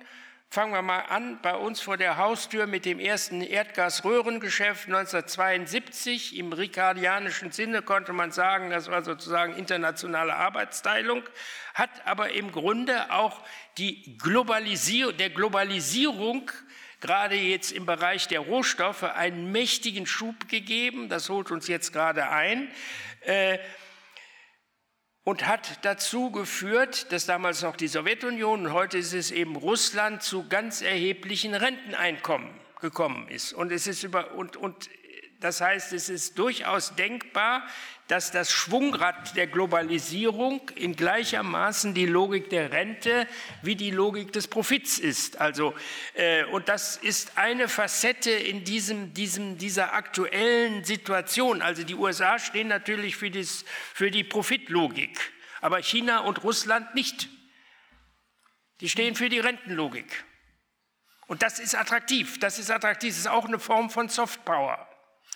Fangen 0.52 0.74
wir 0.74 0.82
mal 0.82 1.02
an, 1.02 1.39
bei 1.43 1.54
uns 1.54 1.80
vor 1.80 1.95
der 1.95 2.18
Haustür 2.18 2.66
mit 2.66 2.84
dem 2.84 3.00
ersten 3.00 3.41
Erdgasröhrengeschäft 3.41 4.88
1972. 4.88 6.36
Im 6.39 6.54
ricardianischen 6.54 7.52
Sinne 7.52 7.84
konnte 7.84 8.14
man 8.14 8.32
sagen, 8.32 8.72
das 8.72 8.89
war 8.89 9.04
sozusagen 9.04 9.56
internationale 9.56 10.36
Arbeitsteilung, 10.36 11.22
hat 11.76 11.91
aber 12.06 12.32
im 12.32 12.52
Grunde 12.52 13.12
auch 13.14 13.43
die 13.78 14.18
Globalisierung, 14.18 15.16
der 15.18 15.30
Globalisierung 15.30 16.50
gerade 17.00 17.36
jetzt 17.36 17.72
im 17.72 17.86
Bereich 17.86 18.28
der 18.28 18.39
Rohstoffe 18.39 19.04
einen 19.04 19.52
mächtigen 19.52 20.08
Schub 20.08 20.50
gegeben. 20.50 21.10
Das 21.10 21.30
holt 21.30 21.52
uns 21.52 21.68
jetzt 21.68 21.93
gerade 21.93 22.28
ein. 22.28 22.72
Äh, 23.22 23.60
und 25.30 25.45
hat 25.45 25.86
dazu 25.86 26.32
geführt, 26.32 27.11
dass 27.11 27.27
damals 27.27 27.61
noch 27.61 27.75
die 27.75 27.88
Sowjetunion 27.88 28.65
und 28.65 28.73
heute 28.73 28.97
ist 28.97 29.13
es 29.13 29.30
eben 29.30 29.55
Russland 29.55 30.23
zu 30.23 30.47
ganz 30.49 30.82
erheblichen 30.82 31.53
Renteneinkommen 31.53 32.49
gekommen 32.82 33.27
ist. 33.27 33.53
Und 33.53 33.71
es 33.71 33.86
ist 33.86 34.01
über, 34.01 34.34
und, 34.34 34.57
und 34.57 34.89
das 35.39 35.61
heißt, 35.61 35.93
es 35.93 36.09
ist 36.09 36.37
durchaus 36.37 36.95
denkbar, 36.95 37.65
dass 38.09 38.31
das 38.31 38.51
Schwungrad 38.51 39.37
der 39.37 39.47
Globalisierung 39.47 40.67
in 40.75 40.97
gleichermaßen 40.97 41.93
die 41.93 42.07
Logik 42.07 42.49
der 42.49 42.73
Rente 42.73 43.25
wie 43.61 43.75
die 43.75 43.91
Logik 43.91 44.33
des 44.33 44.47
Profits 44.47 44.99
ist. 44.99 45.39
Also, 45.39 45.73
äh, 46.15 46.43
und 46.45 46.67
das 46.67 46.97
ist 46.97 47.37
eine 47.37 47.69
Facette 47.69 48.31
in 48.31 48.65
diesem, 48.65 49.13
diesem, 49.13 49.57
dieser 49.57 49.93
aktuellen 49.93 50.83
Situation. 50.83 51.61
Also 51.61 51.83
die 51.83 51.95
USA 51.95 52.37
stehen 52.37 52.67
natürlich 52.67 53.15
für, 53.15 53.31
das, 53.31 53.63
für 53.93 54.11
die 54.11 54.25
Profitlogik, 54.25 55.17
aber 55.61 55.81
China 55.81 56.19
und 56.19 56.43
Russland 56.43 56.95
nicht. 56.95 57.29
Die 58.81 58.89
stehen 58.89 59.15
für 59.15 59.29
die 59.29 59.39
Rentenlogik. 59.39 60.25
Und 61.27 61.43
das 61.43 61.59
ist 61.59 61.75
attraktiv. 61.75 62.39
Das 62.39 62.59
ist 62.59 62.71
attraktiv. 62.71 63.11
Das 63.11 63.19
ist 63.19 63.27
auch 63.27 63.45
eine 63.45 63.59
Form 63.59 63.89
von 63.89 64.09
Softpower 64.09 64.88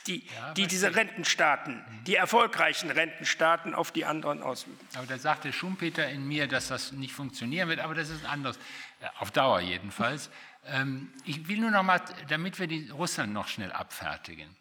die, 0.07 0.25
ja, 0.25 0.53
die 0.53 0.67
diese 0.67 0.95
Rentenstaaten, 0.95 1.75
mhm. 1.75 2.03
die 2.05 2.15
erfolgreichen 2.15 2.91
Rentenstaaten 2.91 3.73
auf 3.73 3.91
die 3.91 4.05
anderen 4.05 4.41
ausüben. 4.41 4.77
Aber 4.95 5.05
da 5.05 5.17
sagte 5.17 5.53
Schumpeter 5.53 6.07
in 6.09 6.27
mir, 6.27 6.47
dass 6.47 6.67
das 6.67 6.91
nicht 6.91 7.13
funktionieren 7.13 7.69
wird, 7.69 7.79
aber 7.79 7.95
das 7.95 8.09
ist 8.09 8.25
anders, 8.25 8.57
äh, 9.01 9.07
auf 9.19 9.31
Dauer 9.31 9.61
jedenfalls. 9.61 10.29
Ähm, 10.65 11.11
ich 11.25 11.47
will 11.47 11.59
nur 11.59 11.71
noch 11.71 11.83
mal, 11.83 12.01
damit 12.27 12.59
wir 12.59 12.67
die 12.67 12.89
Russland 12.89 13.33
noch 13.33 13.47
schnell 13.47 13.71
abfertigen. 13.71 14.55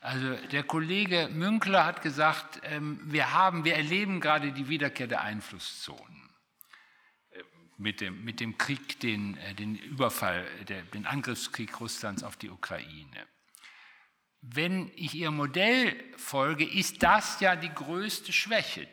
Also 0.00 0.36
der 0.52 0.62
Kollege 0.62 1.28
Münkler 1.32 1.84
hat 1.84 2.02
gesagt, 2.02 2.60
ähm, 2.64 3.00
wir 3.04 3.32
haben, 3.32 3.64
wir 3.64 3.74
erleben 3.74 4.20
gerade 4.20 4.52
die 4.52 4.68
Wiederkehr 4.68 5.06
der 5.06 5.22
Einflusszonen 5.22 6.30
äh, 7.32 7.42
mit 7.76 8.00
dem, 8.00 8.24
mit 8.24 8.40
dem 8.40 8.56
Krieg, 8.56 9.00
den, 9.00 9.36
äh, 9.38 9.54
den 9.54 9.74
Überfall, 9.74 10.46
der, 10.68 10.82
den 10.82 11.06
Angriffskrieg 11.06 11.80
Russlands 11.80 12.22
auf 12.22 12.36
die 12.36 12.50
Ukraine 12.50 13.26
wenn 14.48 14.92
ich 14.94 15.14
Ihr 15.14 15.30
Modell 15.30 15.96
folge, 16.16 16.64
ist 16.64 17.02
das 17.02 17.40
ja 17.40 17.56
die 17.56 17.72
größte 17.72 18.32
Schwäche 18.32 18.88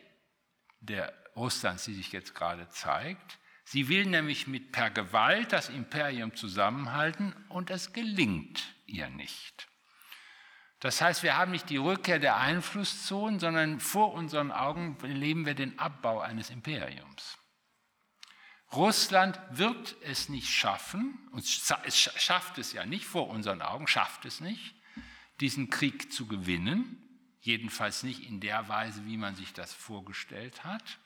der 0.80 1.12
Russlands, 1.36 1.84
die 1.84 1.94
sich 1.94 2.12
jetzt 2.12 2.34
gerade 2.34 2.68
zeigt. 2.70 3.38
Sie 3.64 3.88
will 3.88 4.04
nämlich 4.04 4.46
mit 4.46 4.72
per 4.72 4.90
Gewalt 4.90 5.52
das 5.52 5.68
Imperium 5.68 6.34
zusammenhalten 6.34 7.34
und 7.48 7.70
es 7.70 7.92
gelingt 7.92 8.62
ihr 8.86 9.08
nicht. 9.08 9.68
Das 10.80 11.00
heißt, 11.00 11.22
wir 11.22 11.36
haben 11.36 11.52
nicht 11.52 11.70
die 11.70 11.78
Rückkehr 11.78 12.18
der 12.18 12.36
Einflusszonen, 12.36 13.40
sondern 13.40 13.80
vor 13.80 14.12
unseren 14.12 14.50
Augen 14.50 14.98
erleben 15.02 15.46
wir 15.46 15.54
den 15.54 15.78
Abbau 15.78 16.20
eines 16.20 16.50
Imperiums. 16.50 17.38
Russland 18.72 19.40
wird 19.50 19.96
es 20.02 20.28
nicht 20.28 20.50
schaffen, 20.50 21.28
und 21.30 21.44
es 21.44 21.98
schafft 21.98 22.58
es 22.58 22.72
ja 22.72 22.84
nicht 22.84 23.06
vor 23.06 23.28
unseren 23.28 23.62
Augen, 23.62 23.86
schafft 23.86 24.24
es 24.26 24.40
nicht, 24.40 24.74
diesen 25.40 25.70
Krieg 25.70 26.12
zu 26.12 26.26
gewinnen, 26.26 26.98
jedenfalls 27.40 28.02
nicht 28.02 28.28
in 28.28 28.40
der 28.40 28.68
Weise, 28.68 29.04
wie 29.06 29.16
man 29.16 29.34
sich 29.34 29.52
das 29.52 29.72
vorgestellt 29.72 30.64
hat. 30.64 30.98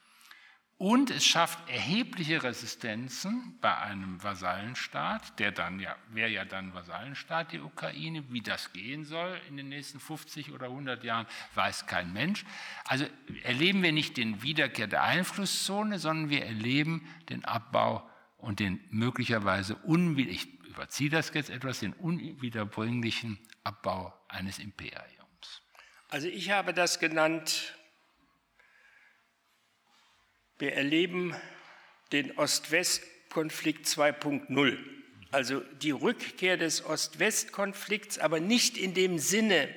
Und 0.79 1.11
es 1.11 1.26
schafft 1.26 1.68
erhebliche 1.68 2.41
Resistenzen 2.45 3.59
bei 3.61 3.76
einem 3.76 4.22
Vasallenstaat, 4.22 5.37
der 5.41 5.51
dann 5.51 5.81
ja, 5.81 5.97
wäre 6.11 6.31
ja 6.31 6.45
dann 6.45 6.72
Vasallenstaat, 6.72 7.51
die 7.51 7.59
Ukraine. 7.59 8.22
Wie 8.31 8.43
das 8.43 8.72
gehen 8.72 9.05
soll 9.05 9.41
in 9.49 9.57
den 9.57 9.68
nächsten 9.70 9.99
50 9.99 10.53
oder 10.53 10.66
100 10.66 11.03
Jahren, 11.03 11.26
weiß 11.57 11.87
kein 11.87 12.12
Mensch. 12.12 12.45
Also 12.85 13.07
erleben 13.43 13.83
wir 13.83 13.91
nicht 13.91 14.16
den 14.16 14.45
Wiederkehr 14.45 14.87
der 14.87 15.03
Einflusszone, 15.03 15.99
sondern 15.99 16.31
wir 16.31 16.45
erleben 16.45 17.09
den 17.29 17.45
Abbau 17.45 18.09
und 18.37 18.61
den 18.61 18.79
möglicherweise, 18.91 19.74
unwill 19.74 20.29
ich 20.29 20.47
überziehe 20.68 21.11
das 21.11 21.35
jetzt 21.35 21.51
etwas, 21.51 21.81
den 21.81 21.93
unwiederbringlichen 21.93 23.41
Abbau 23.64 24.14
eines 24.29 24.59
Imperiums. 24.59 25.62
Also 26.09 26.29
ich 26.29 26.51
habe 26.51 26.72
das 26.72 27.01
genannt, 27.01 27.74
wir 30.59 30.74
erleben 30.74 31.37
den 32.12 32.37
Ost-West-Konflikt 32.39 33.87
2.0. 33.87 34.79
Also 35.31 35.61
die 35.61 35.91
Rückkehr 35.91 36.57
des 36.57 36.85
Ost-West-Konflikts, 36.85 38.18
aber 38.18 38.41
nicht 38.41 38.79
in 38.79 38.95
dem 38.95 39.18
Sinne, 39.18 39.68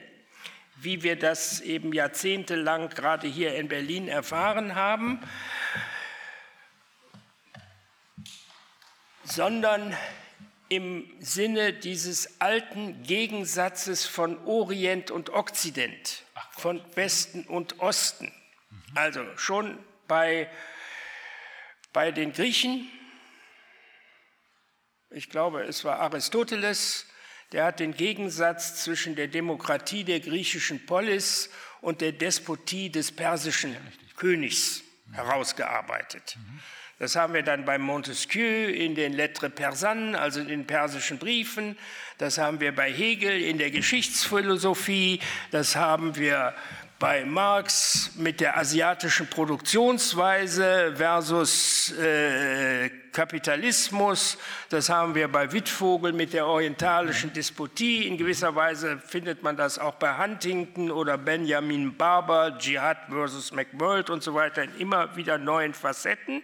wie 0.78 1.04
wir 1.04 1.18
das 1.18 1.62
eben 1.62 1.94
jahrzehntelang 1.94 2.90
gerade 2.90 3.28
hier 3.28 3.56
in 3.56 3.68
Berlin 3.68 4.08
erfahren 4.08 4.76
haben, 4.76 5.20
sondern 9.24 9.96
im 10.72 11.06
Sinne 11.20 11.74
dieses 11.74 12.40
alten 12.40 13.04
Gegensatzes 13.04 14.06
von 14.06 14.38
Orient 14.46 15.12
und 15.12 15.30
Okzident, 15.30 16.24
von 16.52 16.82
Westen 16.96 17.44
und 17.44 17.82
Osten. 17.82 18.32
Also 18.96 19.26
schon 19.36 19.78
bei, 20.08 20.50
bei 21.92 22.14
den 22.14 22.32
Griechen, 22.32 22.90
ich 25.10 25.30
glaube, 25.30 25.64
es 25.64 25.84
war 25.84 26.00
Aristoteles, 26.00 27.06
der 27.52 27.66
hat 27.66 27.82
den 27.82 27.94
Gegensatz 27.94 28.82
zwischen 28.82 29.18
der 29.18 29.28
Demokratie 29.28 30.06
der 30.06 30.22
griechischen 30.22 30.86
Polis 30.86 31.50
und 31.82 32.00
der 32.00 32.14
Despotie 32.14 32.90
des 32.90 33.12
persischen 33.12 33.76
Königs 34.16 34.84
herausgearbeitet. 35.12 36.38
Mhm. 36.38 36.62
Das 37.02 37.16
haben 37.16 37.34
wir 37.34 37.42
dann 37.42 37.66
bei 37.66 37.80
Montesquieu 37.80 38.68
in 38.68 38.94
den 38.94 39.14
Lettres 39.14 39.50
Persanes, 39.56 40.16
also 40.20 40.40
in 40.40 40.50
den 40.50 40.68
persischen 40.68 41.18
Briefen. 41.18 41.76
Das 42.20 42.38
haben 42.38 42.60
wir 42.60 42.76
bei 42.76 42.94
Hegel 42.94 43.42
in 43.42 43.58
der 43.58 43.72
Geschichtsphilosophie. 43.72 45.20
Das 45.50 45.76
haben 45.76 46.16
wir 46.16 46.54
bei 47.00 47.26
Marx 47.26 48.12
mit 48.18 48.40
der 48.40 48.56
asiatischen 48.56 49.26
Produktionsweise 49.26 50.94
versus 50.96 51.92
äh, 51.98 52.92
Kapitalismus. 53.12 54.38
Das 54.70 54.88
haben 54.90 55.16
wir 55.16 55.28
bei 55.28 55.52
Wittvogel 55.52 56.14
mit 56.14 56.34
der 56.34 56.46
orientalischen 56.46 57.34
Despotie. 57.34 58.06
In 58.06 58.18
gewisser 58.18 58.56
Weise 58.56 59.00
findet 59.00 59.42
man 59.42 59.58
das 59.58 59.80
auch 59.80 59.96
bei 59.96 60.24
Huntington 60.24 60.92
oder 60.92 61.18
Benjamin 61.18 61.98
Barber, 61.98 62.60
Dschihad 62.60 63.08
versus 63.10 63.52
McWorld 63.52 64.12
und 64.12 64.22
so 64.22 64.36
weiter 64.36 64.62
in 64.62 64.76
immer 64.78 65.16
wieder 65.16 65.40
neuen 65.40 65.74
Facetten 65.74 66.44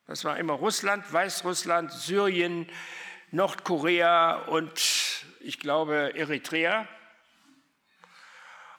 das 0.07 0.25
war 0.25 0.39
immer 0.39 0.53
Russland, 0.53 1.11
Weißrussland, 1.13 1.91
Syrien, 1.91 2.71
Nordkorea 3.31 4.45
und 4.47 5.25
ich 5.41 5.59
glaube 5.59 6.15
Eritrea. 6.15 6.87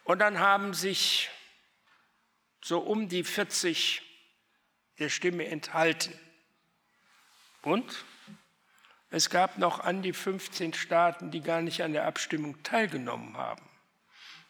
Und 0.04 0.20
dann 0.20 0.40
haben 0.40 0.74
sich 0.74 1.32
so 2.64 2.80
um 2.80 3.10
die 3.10 3.24
40 3.24 4.04
der 5.00 5.10
Stimme 5.10 5.46
enthalten. 5.48 6.14
Und 7.64 8.06
es 9.10 9.30
gab 9.30 9.58
noch 9.58 9.80
an 9.80 10.04
die 10.04 10.14
15 10.14 10.74
Staaten, 10.74 11.32
die 11.32 11.42
gar 11.42 11.62
nicht 11.62 11.82
an 11.82 11.94
der 11.94 12.06
Abstimmung 12.06 12.62
teilgenommen 12.64 13.36
haben. 13.38 13.68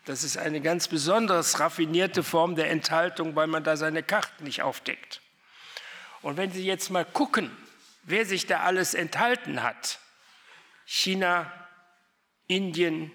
Das 0.06 0.24
ist 0.24 0.38
eine 0.38 0.62
ganz 0.62 0.88
besonders 0.88 1.60
raffinierte 1.60 2.24
Form 2.24 2.56
der 2.56 2.70
Enthaltung, 2.70 3.36
weil 3.36 3.48
man 3.48 3.64
da 3.64 3.76
seine 3.76 4.04
Karten 4.04 4.44
nicht 4.44 4.62
aufdeckt. 4.62 5.22
Und 6.22 6.38
wenn 6.38 6.52
Sie 6.52 6.64
jetzt 6.64 6.90
mal 6.90 7.06
gucken, 7.06 7.56
wer 8.04 8.26
sich 8.26 8.46
da 8.46 8.62
alles 8.62 8.94
enthalten 8.94 9.64
hat, 9.64 10.00
China, 10.86 11.52
Indien, 12.48 13.12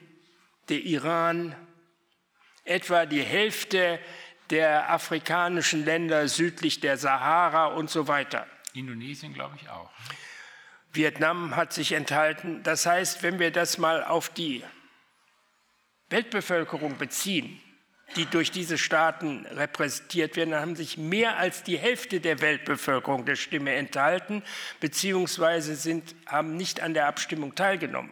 der 0.69 0.81
Iran, 0.81 1.55
etwa 2.65 3.07
die 3.07 3.23
Hälfte 3.23 4.01
der 4.51 4.91
afrikanischen 4.91 5.85
Länder 5.85 6.27
südlich 6.27 6.81
der 6.81 6.97
Sahara 6.99 7.67
und 7.67 7.89
so 7.89 8.09
weiter. 8.09 8.47
Indonesien, 8.75 9.33
glaube 9.33 9.57
ich, 9.61 9.69
auch. 9.69 9.91
Vietnam 10.93 11.55
hat 11.55 11.73
sich 11.73 11.93
enthalten. 11.93 12.65
Das 12.65 12.85
heißt, 12.85 13.23
wenn 13.23 13.39
wir 13.39 13.53
das 13.53 13.79
mal 13.79 14.03
auf 14.03 14.29
die 14.29 14.65
Weltbevölkerung 16.11 16.99
beziehen, 16.99 17.61
die 18.17 18.27
durch 18.27 18.51
diese 18.51 18.77
Staaten 18.77 19.47
repräsentiert 19.47 20.37
werden, 20.37 20.51
dann 20.51 20.61
haben 20.61 20.77
sich 20.77 20.99
mehr 20.99 21.39
als 21.39 21.63
die 21.63 21.79
Hälfte 21.79 22.21
der 22.21 22.41
Weltbevölkerung 22.41 23.25
der 23.25 23.37
Stimme 23.37 23.75
enthalten, 23.75 24.43
beziehungsweise 24.81 25.77
sind, 25.77 26.15
haben 26.27 26.57
nicht 26.57 26.81
an 26.81 26.95
der 26.95 27.07
Abstimmung 27.07 27.55
teilgenommen. 27.55 28.11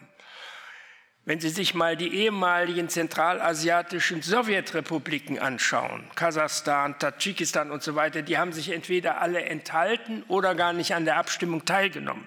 Wenn 1.25 1.41
Sie 1.41 1.51
sich 1.51 1.75
mal 1.75 1.95
die 1.95 2.15
ehemaligen 2.15 2.89
zentralasiatischen 2.89 4.23
Sowjetrepubliken 4.23 5.39
anschauen, 5.39 6.09
Kasachstan, 6.15 6.99
Tadschikistan 6.99 7.71
und 7.71 7.83
so 7.83 7.95
weiter, 7.95 8.23
die 8.23 8.39
haben 8.39 8.53
sich 8.53 8.71
entweder 8.71 9.21
alle 9.21 9.43
enthalten 9.43 10.23
oder 10.29 10.55
gar 10.55 10.73
nicht 10.73 10.95
an 10.95 11.05
der 11.05 11.17
Abstimmung 11.19 11.67
teilgenommen. 11.67 12.27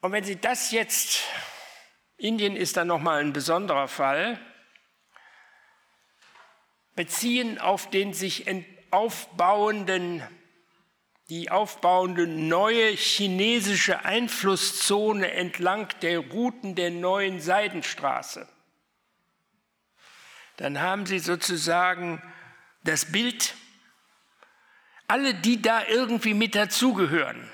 Und 0.00 0.12
wenn 0.12 0.24
Sie 0.24 0.36
das 0.36 0.70
jetzt, 0.70 1.24
Indien 2.16 2.56
ist 2.56 2.76
dann 2.76 2.88
nochmal 2.88 3.20
ein 3.20 3.32
besonderer 3.32 3.88
Fall, 3.88 4.38
beziehen 6.94 7.58
auf 7.58 7.90
den 7.90 8.14
sich 8.14 8.46
aufbauenden, 8.90 10.22
die 11.28 11.50
aufbauende 11.50 12.26
neue 12.26 12.90
chinesische 12.90 14.04
Einflusszone 14.04 15.30
entlang 15.32 15.88
der 16.02 16.18
Routen 16.18 16.74
der 16.74 16.90
neuen 16.90 17.40
Seidenstraße, 17.40 18.46
dann 20.56 20.80
haben 20.80 21.06
Sie 21.06 21.18
sozusagen 21.18 22.22
das 22.84 23.10
Bild, 23.10 23.54
alle, 25.08 25.34
die 25.34 25.60
da 25.60 25.84
irgendwie 25.86 26.34
mit 26.34 26.54
dazugehören, 26.54 27.50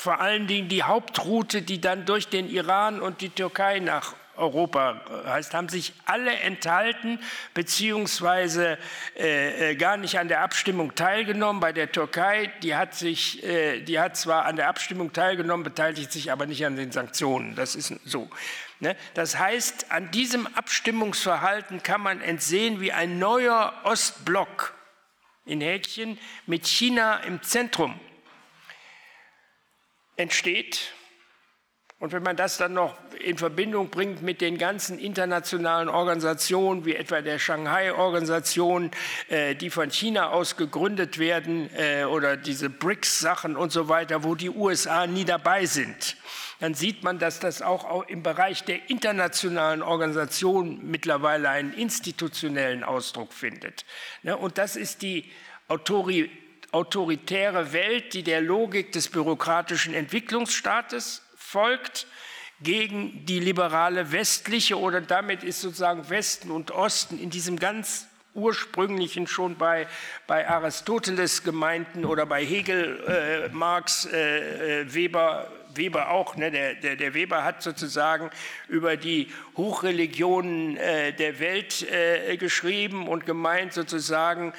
vor 0.00 0.20
allen 0.20 0.46
Dingen 0.46 0.68
die 0.68 0.82
Hauptroute, 0.82 1.62
die 1.62 1.80
dann 1.80 2.06
durch 2.06 2.28
den 2.28 2.48
Iran 2.48 3.00
und 3.00 3.20
die 3.20 3.28
Türkei 3.28 3.80
nach 3.80 4.14
Europa 4.34 5.02
heißt, 5.26 5.52
haben 5.52 5.68
sich 5.68 5.92
alle 6.06 6.32
enthalten 6.32 7.18
beziehungsweise 7.52 8.78
äh, 9.18 9.72
äh, 9.72 9.74
gar 9.76 9.98
nicht 9.98 10.18
an 10.18 10.28
der 10.28 10.40
Abstimmung 10.40 10.94
teilgenommen. 10.94 11.60
Bei 11.60 11.72
der 11.72 11.92
Türkei, 11.92 12.50
die 12.62 12.74
hat, 12.74 12.94
sich, 12.94 13.44
äh, 13.44 13.80
die 13.82 14.00
hat 14.00 14.16
zwar 14.16 14.46
an 14.46 14.56
der 14.56 14.68
Abstimmung 14.68 15.12
teilgenommen, 15.12 15.64
beteiligt 15.64 16.10
sich 16.10 16.32
aber 16.32 16.46
nicht 16.46 16.64
an 16.64 16.76
den 16.76 16.90
Sanktionen. 16.90 17.54
Das 17.54 17.74
ist 17.74 17.94
so. 18.06 18.30
Ne? 18.78 18.96
Das 19.12 19.38
heißt, 19.38 19.92
an 19.92 20.10
diesem 20.10 20.46
Abstimmungsverhalten 20.46 21.82
kann 21.82 22.00
man 22.00 22.22
entsehen, 22.22 22.80
wie 22.80 22.92
ein 22.92 23.18
neuer 23.18 23.74
Ostblock 23.84 24.72
in 25.44 25.60
Häkchen 25.60 26.18
mit 26.46 26.66
China 26.66 27.18
im 27.18 27.42
Zentrum 27.42 28.00
entsteht. 30.20 30.92
Und 31.98 32.12
wenn 32.12 32.22
man 32.22 32.34
das 32.34 32.56
dann 32.56 32.72
noch 32.72 32.96
in 33.22 33.36
Verbindung 33.36 33.90
bringt 33.90 34.22
mit 34.22 34.40
den 34.40 34.56
ganzen 34.56 34.98
internationalen 34.98 35.90
Organisationen, 35.90 36.86
wie 36.86 36.96
etwa 36.96 37.20
der 37.20 37.38
Shanghai-Organisation, 37.38 38.90
äh, 39.28 39.54
die 39.54 39.68
von 39.68 39.90
China 39.90 40.30
aus 40.30 40.56
gegründet 40.56 41.18
werden, 41.18 41.68
äh, 41.76 42.04
oder 42.04 42.38
diese 42.38 42.70
BRICS-Sachen 42.70 43.54
und 43.54 43.70
so 43.70 43.90
weiter, 43.90 44.24
wo 44.24 44.34
die 44.34 44.48
USA 44.48 45.06
nie 45.06 45.26
dabei 45.26 45.66
sind, 45.66 46.16
dann 46.58 46.72
sieht 46.72 47.02
man, 47.02 47.18
dass 47.18 47.38
das 47.38 47.60
auch 47.60 48.08
im 48.08 48.22
Bereich 48.22 48.64
der 48.64 48.88
internationalen 48.88 49.82
Organisationen 49.82 50.90
mittlerweile 50.90 51.50
einen 51.50 51.74
institutionellen 51.74 52.82
Ausdruck 52.82 53.34
findet. 53.34 53.84
Ne, 54.22 54.38
und 54.38 54.56
das 54.56 54.76
ist 54.76 55.02
die 55.02 55.30
Autorität 55.68 56.39
autoritäre 56.72 57.72
Welt, 57.72 58.14
die 58.14 58.22
der 58.22 58.40
Logik 58.40 58.92
des 58.92 59.08
bürokratischen 59.08 59.94
Entwicklungsstaates 59.94 61.22
folgt, 61.36 62.06
gegen 62.62 63.24
die 63.24 63.40
liberale 63.40 64.12
westliche 64.12 64.78
oder 64.78 65.00
damit 65.00 65.42
ist 65.42 65.60
sozusagen 65.60 66.10
Westen 66.10 66.50
und 66.50 66.70
Osten 66.70 67.18
in 67.18 67.30
diesem 67.30 67.58
ganz 67.58 68.06
ursprünglichen 68.34 69.26
schon 69.26 69.56
bei, 69.56 69.86
bei 70.26 70.48
Aristoteles 70.48 71.42
gemeinten 71.42 72.04
oder 72.04 72.26
bei 72.26 72.44
Hegel, 72.44 73.02
äh, 73.06 73.48
Marx, 73.48 74.06
äh, 74.06 74.82
äh 74.82 74.94
Weber, 74.94 75.50
Weber 75.76 76.10
auch. 76.10 76.36
Ne? 76.36 76.50
Der, 76.50 76.74
der, 76.74 76.96
der, 76.96 77.14
Weber 77.14 77.44
hat 77.44 77.62
sozusagen 77.62 78.30
über 78.68 78.96
die 78.96 79.28
Hochreligionen 79.56 80.76
äh, 80.76 81.12
der 81.12 81.38
Welt 81.40 81.86
äh, 81.90 82.36
geschrieben 82.36 83.08
und 83.08 83.26
gemeint 83.26 83.72
sozusagen, 83.72 84.52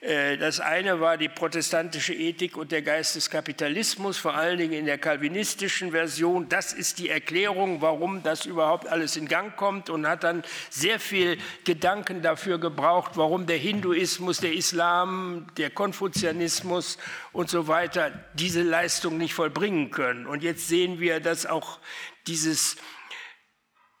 äh, 0.00 0.36
das 0.36 0.60
eine 0.60 1.00
war 1.00 1.16
die 1.16 1.28
protestantische 1.28 2.14
Ethik 2.14 2.56
und 2.56 2.70
der 2.70 2.82
Geist 2.82 3.16
des 3.16 3.30
Kapitalismus, 3.30 4.16
vor 4.16 4.34
allen 4.34 4.58
Dingen 4.58 4.74
in 4.74 4.86
der 4.86 4.98
kalvinistischen 4.98 5.90
Version. 5.90 6.48
Das 6.48 6.72
ist 6.72 7.00
die 7.00 7.08
Erklärung, 7.08 7.80
warum 7.80 8.22
das 8.22 8.46
überhaupt 8.46 8.86
alles 8.86 9.16
in 9.16 9.26
Gang 9.26 9.56
kommt 9.56 9.90
und 9.90 10.06
hat 10.06 10.22
dann 10.22 10.44
sehr 10.70 11.00
viel 11.00 11.38
Gedanken 11.64 12.22
dafür 12.22 12.58
gebraucht, 12.58 13.12
warum 13.14 13.46
der 13.46 13.56
Hinduismus, 13.56 14.38
der 14.38 14.52
Islam, 14.52 15.46
der 15.56 15.70
Konfuzianismus 15.70 16.98
und 17.38 17.48
so 17.48 17.68
weiter 17.68 18.10
diese 18.34 18.64
Leistung 18.64 19.16
nicht 19.16 19.32
vollbringen 19.32 19.92
können. 19.92 20.26
Und 20.26 20.42
jetzt 20.42 20.66
sehen 20.66 20.98
wir, 20.98 21.20
dass 21.20 21.46
auch 21.46 21.78
dieses 22.26 22.76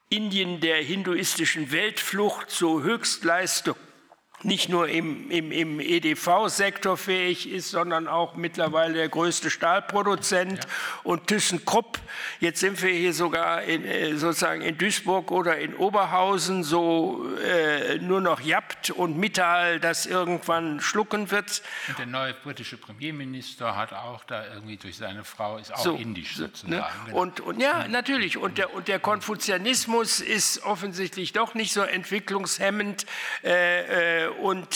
Indien 0.08 0.58
der 0.58 0.82
hinduistischen 0.82 1.70
Weltflucht 1.70 2.50
zur 2.50 2.82
Höchstleistung 2.82 3.76
nicht 4.44 4.68
nur 4.68 4.88
im, 4.88 5.30
im, 5.30 5.50
im 5.50 5.80
EDV-Sektor 5.80 6.96
fähig 6.96 7.50
ist, 7.50 7.70
sondern 7.70 8.06
auch 8.06 8.36
mittlerweile 8.36 8.94
der 8.94 9.08
größte 9.08 9.50
Stahlproduzent 9.50 10.64
ja. 10.64 10.70
und 11.02 11.26
ThyssenKrupp. 11.26 11.98
Jetzt 12.38 12.60
sind 12.60 12.80
wir 12.80 12.90
hier 12.90 13.12
sogar 13.12 13.62
in, 13.62 13.84
äh, 13.84 14.14
sozusagen 14.16 14.62
in 14.62 14.78
Duisburg 14.78 15.32
oder 15.32 15.58
in 15.58 15.74
Oberhausen 15.74 16.62
so 16.62 17.26
äh, 17.44 17.98
nur 17.98 18.20
noch 18.20 18.40
Japt 18.40 18.90
und 18.90 19.18
Mittal, 19.18 19.80
das 19.80 20.06
irgendwann 20.06 20.80
schlucken 20.80 21.32
wird. 21.32 21.62
Und 21.88 21.98
der 21.98 22.06
neue 22.06 22.34
britische 22.34 22.76
Premierminister 22.76 23.74
hat 23.74 23.92
auch 23.92 24.22
da 24.24 24.46
irgendwie 24.54 24.76
durch 24.76 24.96
seine 24.96 25.24
Frau, 25.24 25.58
ist 25.58 25.74
auch 25.74 25.78
so, 25.78 25.96
indisch 25.96 26.36
sozusagen. 26.36 26.76
Ne? 26.76 26.86
Genau. 27.06 27.18
Und, 27.18 27.40
und, 27.40 27.60
ja, 27.60 27.84
mhm. 27.84 27.90
natürlich. 27.90 28.38
Und 28.38 28.58
der, 28.58 28.72
und 28.72 28.86
der 28.86 29.00
Konfuzianismus 29.00 30.20
ist 30.20 30.62
offensichtlich 30.62 31.32
doch 31.32 31.54
nicht 31.54 31.72
so 31.72 31.82
entwicklungshemmend. 31.82 33.04
Äh, 33.42 34.26
äh 34.26 34.27
und 34.32 34.74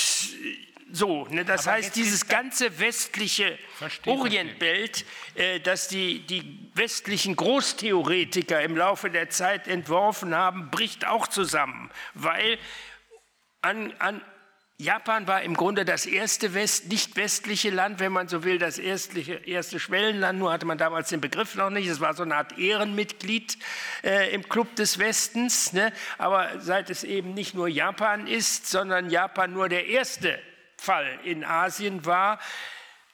so, 0.95 1.27
ne, 1.31 1.45
das 1.45 1.67
Aber 1.67 1.77
heißt, 1.77 1.97
dieses 1.97 2.29
ganze 2.29 2.79
westliche 2.79 3.59
Orientbild, 4.07 5.07
äh, 5.35 5.59
das 5.61 5.89
die, 5.89 6.21
die 6.27 6.71
westlichen 6.75 7.35
Großtheoretiker 7.35 8.61
im 8.63 8.77
Laufe 8.77 9.09
der 9.09 9.31
Zeit 9.31 9.69
entworfen 9.69 10.35
haben, 10.35 10.71
bricht 10.71 11.07
auch 11.07 11.27
zusammen, 11.29 11.91
weil 12.13 12.59
an, 13.63 13.95
an 14.01 14.21
Japan 14.79 15.29
war 15.29 15.43
im 15.43 15.55
Grunde 15.55 15.85
das 15.85 16.07
erste 16.07 16.55
West, 16.55 16.89
nicht 16.89 17.17
westliche 17.17 17.71
Land, 17.71 18.01
wenn 18.01 18.11
man 18.11 18.27
so 18.27 18.43
will, 18.43 18.59
das 18.59 18.79
erste, 18.79 19.21
erste 19.21 19.79
Schwellenland. 19.79 20.39
Nur 20.39 20.53
hatte 20.53 20.67
man 20.67 20.79
damals 20.79 21.11
den 21.11 21.21
Begriff 21.21 21.55
noch 21.55 21.71
nicht. 21.71 21.87
Es 21.87 22.01
war 22.01 22.15
so 22.15 22.25
eine 22.25 22.35
Art 22.35 22.59
Ehrenmitglied 22.59 23.59
äh, 24.03 24.35
im 24.35 24.49
Club 24.49 24.75
des 24.75 24.99
Westens. 24.99 25.73
Ne? 25.73 25.93
Aber 26.19 26.61
seit 26.61 26.91
es 26.91 27.05
eben 27.05 27.33
nicht 27.35 27.55
nur 27.55 27.69
Japan 27.69 28.27
ist, 28.27 28.67
sondern 28.67 29.09
Japan 29.09 29.53
nur 29.53 29.69
der 29.69 29.87
erste 29.87 30.41
Fall 30.77 31.21
in 31.23 31.45
Asien 31.45 32.05
war, 32.05 32.41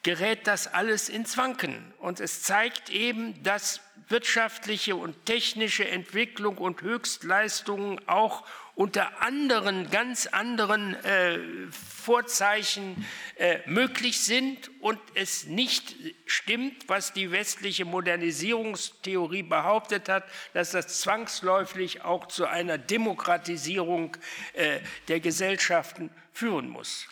gerät 0.03 0.47
das 0.47 0.73
alles 0.73 1.11
ins 1.11 1.37
Wanken. 1.37 1.93
Und 1.99 2.21
es 2.21 2.43
zeigt 2.43 2.89
eben, 2.89 3.43
dass 3.43 3.83
wirtschaftliche 4.09 4.97
und 4.97 5.27
technische 5.27 5.87
Entwicklung 5.87 6.57
und 6.57 6.81
Höchstleistungen 6.81 8.01
auch 8.09 8.47
unter 8.79 9.23
anderen, 9.23 9.91
ganz 9.91 10.29
anderen 10.29 10.95
äh, 11.05 11.41
Vorzeichen 11.73 13.05
äh, 13.35 13.59
möglich 13.67 14.21
sind 14.21 14.71
und 14.81 15.01
es 15.15 15.47
nicht 15.47 15.97
stimmt, 16.27 16.89
was 16.89 17.13
die 17.13 17.33
westliche 17.33 17.85
Modernisierungstheorie 17.85 19.43
behauptet 19.43 20.09
hat, 20.09 20.23
dass 20.53 20.71
das 20.71 21.01
zwangsläufig 21.01 22.03
auch 22.03 22.29
zu 22.29 22.47
einer 22.47 22.79
Demokratisierung 22.79 24.17
äh, 24.53 24.79
der 25.09 25.19
Gesellschaften 25.19 26.11
führen 26.33 26.69
muss. 26.69 27.09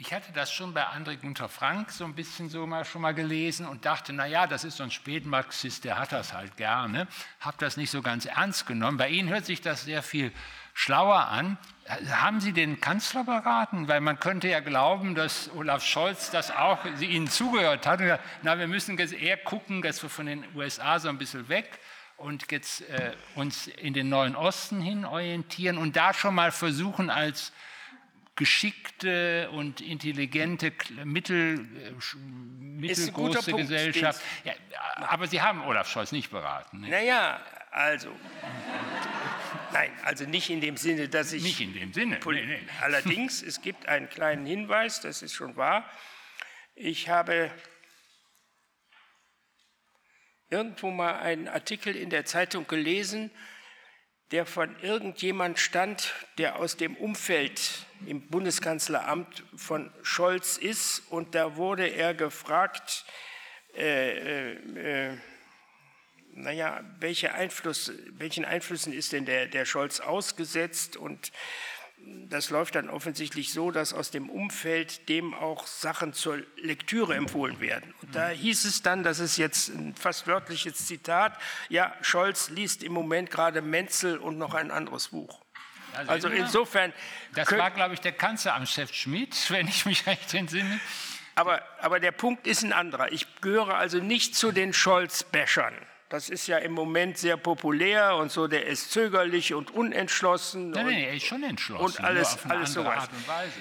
Ich 0.00 0.12
hatte 0.12 0.30
das 0.32 0.52
schon 0.52 0.74
bei 0.74 0.86
André 0.86 1.16
Gunther 1.16 1.48
Frank 1.48 1.90
so 1.90 2.04
ein 2.04 2.14
bisschen 2.14 2.50
so 2.50 2.66
mal 2.66 2.84
schon 2.84 3.02
mal 3.02 3.14
gelesen 3.14 3.66
und 3.66 3.84
dachte, 3.84 4.12
na 4.12 4.26
ja, 4.26 4.46
das 4.46 4.62
ist 4.62 4.76
so 4.76 4.84
ein 4.84 4.92
Spätmarxist, 4.92 5.84
der 5.84 5.98
hat 5.98 6.12
das 6.12 6.34
halt 6.34 6.56
gerne. 6.56 7.08
Habe 7.40 7.56
das 7.58 7.76
nicht 7.78 7.90
so 7.90 8.00
ganz 8.00 8.26
ernst 8.26 8.66
genommen. 8.66 8.98
Bei 8.98 9.08
Ihnen 9.08 9.28
hört 9.28 9.46
sich 9.46 9.60
das 9.60 9.82
sehr 9.82 10.04
viel 10.04 10.32
schlauer 10.78 11.26
an. 11.26 11.58
Haben 12.10 12.40
Sie 12.40 12.52
den 12.52 12.80
Kanzler 12.80 13.24
beraten? 13.24 13.88
Weil 13.88 14.00
man 14.00 14.20
könnte 14.20 14.46
ja 14.46 14.60
glauben, 14.60 15.16
dass 15.16 15.50
Olaf 15.56 15.84
Scholz 15.84 16.30
das 16.30 16.52
auch 16.52 16.84
Ihnen 17.00 17.28
zugehört 17.28 17.86
hat. 17.86 18.00
Na, 18.42 18.58
wir 18.58 18.68
müssen 18.68 18.96
eher 18.96 19.36
gucken, 19.38 19.82
dass 19.82 20.02
wir 20.02 20.10
von 20.10 20.26
den 20.26 20.44
USA 20.54 21.00
so 21.00 21.08
ein 21.08 21.18
bisschen 21.18 21.48
weg 21.48 21.80
und 22.16 22.50
jetzt 22.52 22.88
äh, 22.88 23.12
uns 23.34 23.66
in 23.66 23.92
den 23.92 24.08
Neuen 24.08 24.36
Osten 24.36 24.80
hin 24.80 25.04
orientieren 25.04 25.78
und 25.78 25.96
da 25.96 26.14
schon 26.14 26.34
mal 26.34 26.52
versuchen, 26.52 27.10
als 27.10 27.52
geschickte 28.36 29.50
und 29.50 29.80
intelligente 29.80 30.72
mittel, 31.04 31.60
äh, 31.60 32.16
mittelgroße 32.60 33.52
Gesellschaft. 33.52 34.22
Ja, 34.44 34.52
aber 35.08 35.26
Sie 35.26 35.42
haben 35.42 35.64
Olaf 35.64 35.90
Scholz 35.90 36.12
nicht 36.12 36.30
beraten. 36.30 36.82
Ne? 36.82 36.90
Naja, 36.90 37.40
also. 37.72 38.10
Nein, 39.72 39.92
also 40.02 40.24
nicht 40.24 40.50
in 40.50 40.60
dem 40.60 40.76
Sinne, 40.76 41.08
dass 41.08 41.32
ich. 41.32 41.42
Nicht 41.42 41.60
in 41.60 41.74
dem 41.74 41.92
Sinne. 41.92 42.18
Nee, 42.24 42.46
nee. 42.46 42.60
Allerdings, 42.80 43.42
es 43.42 43.60
gibt 43.60 43.86
einen 43.86 44.08
kleinen 44.08 44.46
Hinweis, 44.46 45.00
das 45.00 45.22
ist 45.22 45.34
schon 45.34 45.56
wahr. 45.56 45.88
Ich 46.74 47.08
habe 47.08 47.50
irgendwo 50.50 50.90
mal 50.90 51.18
einen 51.18 51.48
Artikel 51.48 51.96
in 51.96 52.10
der 52.10 52.24
Zeitung 52.24 52.66
gelesen, 52.66 53.30
der 54.30 54.46
von 54.46 54.78
irgendjemand 54.80 55.58
stand, 55.58 56.14
der 56.36 56.56
aus 56.56 56.76
dem 56.76 56.96
Umfeld 56.96 57.86
im 58.06 58.28
Bundeskanzleramt 58.28 59.42
von 59.56 59.92
Scholz 60.02 60.56
ist. 60.58 61.00
Und 61.10 61.34
da 61.34 61.56
wurde 61.56 61.86
er 61.86 62.14
gefragt, 62.14 63.04
äh, 63.74 64.52
äh, 64.52 65.10
äh 65.10 65.18
naja, 66.38 66.80
welche 67.00 67.34
Einfluss, 67.34 67.92
welchen 68.12 68.44
Einflüssen 68.44 68.92
ist 68.92 69.12
denn 69.12 69.24
der, 69.24 69.46
der 69.46 69.64
Scholz 69.64 70.00
ausgesetzt? 70.00 70.96
Und 70.96 71.32
das 72.28 72.50
läuft 72.50 72.74
dann 72.74 72.88
offensichtlich 72.88 73.52
so, 73.52 73.70
dass 73.70 73.92
aus 73.92 74.10
dem 74.10 74.30
Umfeld 74.30 75.08
dem 75.08 75.34
auch 75.34 75.66
Sachen 75.66 76.12
zur 76.12 76.42
Lektüre 76.56 77.14
empfohlen 77.14 77.60
werden. 77.60 77.94
Und 78.02 78.14
da 78.14 78.28
hieß 78.28 78.64
es 78.64 78.82
dann, 78.82 79.02
das 79.02 79.18
ist 79.18 79.36
jetzt 79.36 79.68
ein 79.68 79.94
fast 79.94 80.26
wörtliches 80.26 80.86
Zitat, 80.86 81.38
ja, 81.68 81.94
Scholz 82.00 82.50
liest 82.50 82.82
im 82.82 82.92
Moment 82.92 83.30
gerade 83.30 83.62
Menzel 83.62 84.18
und 84.18 84.38
noch 84.38 84.54
ein 84.54 84.70
anderes 84.70 85.08
Buch. 85.08 85.40
Also, 85.94 86.10
also 86.10 86.28
insofern. 86.28 86.92
Das 87.34 87.50
war, 87.50 87.70
glaube 87.70 87.94
ich, 87.94 88.00
der 88.00 88.12
Kanzleramtschef 88.12 88.92
Schmidt, 88.92 89.36
wenn 89.50 89.66
ich 89.66 89.86
mich 89.86 90.06
recht 90.06 90.32
entsinne. 90.34 90.80
Aber, 91.34 91.62
aber 91.80 92.00
der 92.00 92.12
Punkt 92.12 92.46
ist 92.46 92.62
ein 92.62 92.72
anderer. 92.72 93.12
Ich 93.12 93.40
gehöre 93.40 93.76
also 93.76 93.98
nicht 93.98 94.34
zu 94.34 94.50
den 94.50 94.72
Scholz-Bäschern. 94.72 95.74
Das 96.08 96.30
ist 96.30 96.46
ja 96.46 96.56
im 96.56 96.72
Moment 96.72 97.18
sehr 97.18 97.36
populär 97.36 98.16
und 98.16 98.32
so, 98.32 98.46
der 98.46 98.66
ist 98.66 98.90
zögerlich 98.92 99.52
und 99.52 99.70
unentschlossen. 99.70 100.70
Nein, 100.70 100.86
nein, 100.86 100.98
er 101.00 101.14
ist 101.14 101.26
schon 101.26 101.42
entschlossen. 101.42 101.84
Und 101.84 102.00
alles, 102.00 102.46
alles 102.46 102.72
so 102.72 102.84
Weise, 102.84 103.10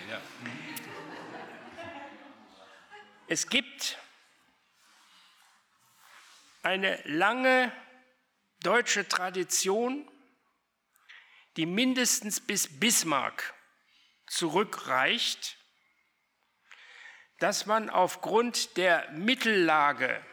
ja. 0.10 0.22
Es 3.28 3.50
gibt 3.50 3.98
eine 6.64 7.02
lange 7.04 7.70
deutsche 8.62 9.08
Tradition, 9.08 10.10
die 11.58 11.66
mindestens 11.66 12.40
bis 12.40 12.80
Bismarck 12.80 13.54
zurückreicht, 14.28 15.58
dass 17.40 17.66
man 17.66 17.90
aufgrund 17.90 18.78
der 18.78 19.12
Mittellage 19.12 20.24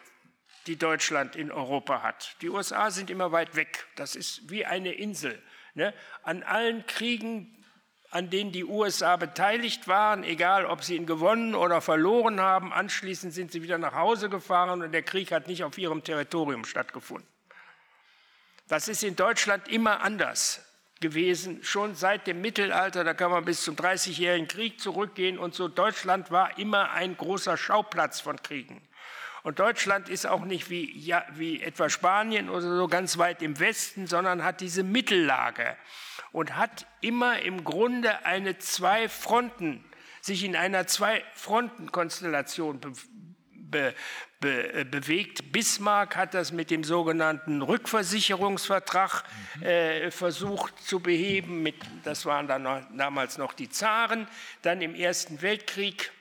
die 0.66 0.76
Deutschland 0.76 1.36
in 1.36 1.52
Europa 1.52 2.02
hat. 2.02 2.36
Die 2.40 2.48
USA 2.48 2.90
sind 2.90 3.10
immer 3.10 3.32
weit 3.32 3.56
weg. 3.56 3.86
Das 3.96 4.16
ist 4.16 4.50
wie 4.50 4.64
eine 4.64 4.92
Insel. 4.92 5.40
Ne? 5.74 5.92
An 6.22 6.42
allen 6.42 6.86
Kriegen, 6.86 7.64
an 8.10 8.30
denen 8.30 8.52
die 8.52 8.64
USA 8.64 9.16
beteiligt 9.16 9.88
waren, 9.88 10.24
egal 10.24 10.66
ob 10.66 10.84
sie 10.84 10.96
ihn 10.96 11.06
gewonnen 11.06 11.54
oder 11.54 11.80
verloren 11.80 12.40
haben, 12.40 12.72
anschließend 12.72 13.32
sind 13.32 13.52
sie 13.52 13.62
wieder 13.62 13.78
nach 13.78 13.94
Hause 13.94 14.28
gefahren 14.28 14.82
und 14.82 14.92
der 14.92 15.02
Krieg 15.02 15.32
hat 15.32 15.48
nicht 15.48 15.64
auf 15.64 15.76
ihrem 15.78 16.04
Territorium 16.04 16.64
stattgefunden. 16.64 17.28
Das 18.68 18.88
ist 18.88 19.02
in 19.02 19.16
Deutschland 19.16 19.68
immer 19.68 20.00
anders 20.00 20.64
gewesen, 21.00 21.62
schon 21.62 21.94
seit 21.94 22.26
dem 22.26 22.40
Mittelalter, 22.40 23.04
da 23.04 23.12
kann 23.12 23.30
man 23.30 23.44
bis 23.44 23.62
zum 23.62 23.76
Dreißigjährigen 23.76 24.48
Krieg 24.48 24.80
zurückgehen 24.80 25.38
und 25.38 25.54
so. 25.54 25.68
Deutschland 25.68 26.30
war 26.30 26.58
immer 26.58 26.92
ein 26.92 27.16
großer 27.16 27.56
Schauplatz 27.56 28.20
von 28.20 28.40
Kriegen. 28.42 28.80
Und 29.44 29.58
Deutschland 29.58 30.08
ist 30.08 30.26
auch 30.26 30.46
nicht 30.46 30.70
wie, 30.70 30.90
ja, 30.98 31.22
wie 31.34 31.62
etwa 31.62 31.90
Spanien 31.90 32.48
oder 32.48 32.62
so 32.62 32.88
ganz 32.88 33.18
weit 33.18 33.42
im 33.42 33.60
Westen, 33.60 34.06
sondern 34.06 34.42
hat 34.42 34.62
diese 34.62 34.82
Mittellage 34.82 35.76
und 36.32 36.56
hat 36.56 36.86
immer 37.02 37.40
im 37.40 37.62
Grunde 37.62 38.24
eine 38.24 38.56
Zwei-Fronten, 38.56 39.84
sich 40.22 40.44
in 40.44 40.56
einer 40.56 40.86
Zwei-Fronten-Konstellation 40.86 42.80
be, 42.80 42.92
be, 43.52 43.94
be, 44.40 44.72
äh, 44.72 44.84
bewegt. 44.84 45.52
Bismarck 45.52 46.16
hat 46.16 46.32
das 46.32 46.50
mit 46.50 46.70
dem 46.70 46.82
sogenannten 46.82 47.60
Rückversicherungsvertrag 47.60 49.24
mhm. 49.56 49.62
äh, 49.62 50.10
versucht 50.10 50.82
zu 50.82 51.00
beheben. 51.00 51.62
Mit, 51.62 51.76
das 52.02 52.24
waren 52.24 52.48
dann 52.48 52.62
noch, 52.62 52.80
damals 52.96 53.36
noch 53.36 53.52
die 53.52 53.68
Zaren. 53.68 54.26
Dann 54.62 54.80
im 54.80 54.94
Ersten 54.94 55.42
Weltkrieg 55.42 56.12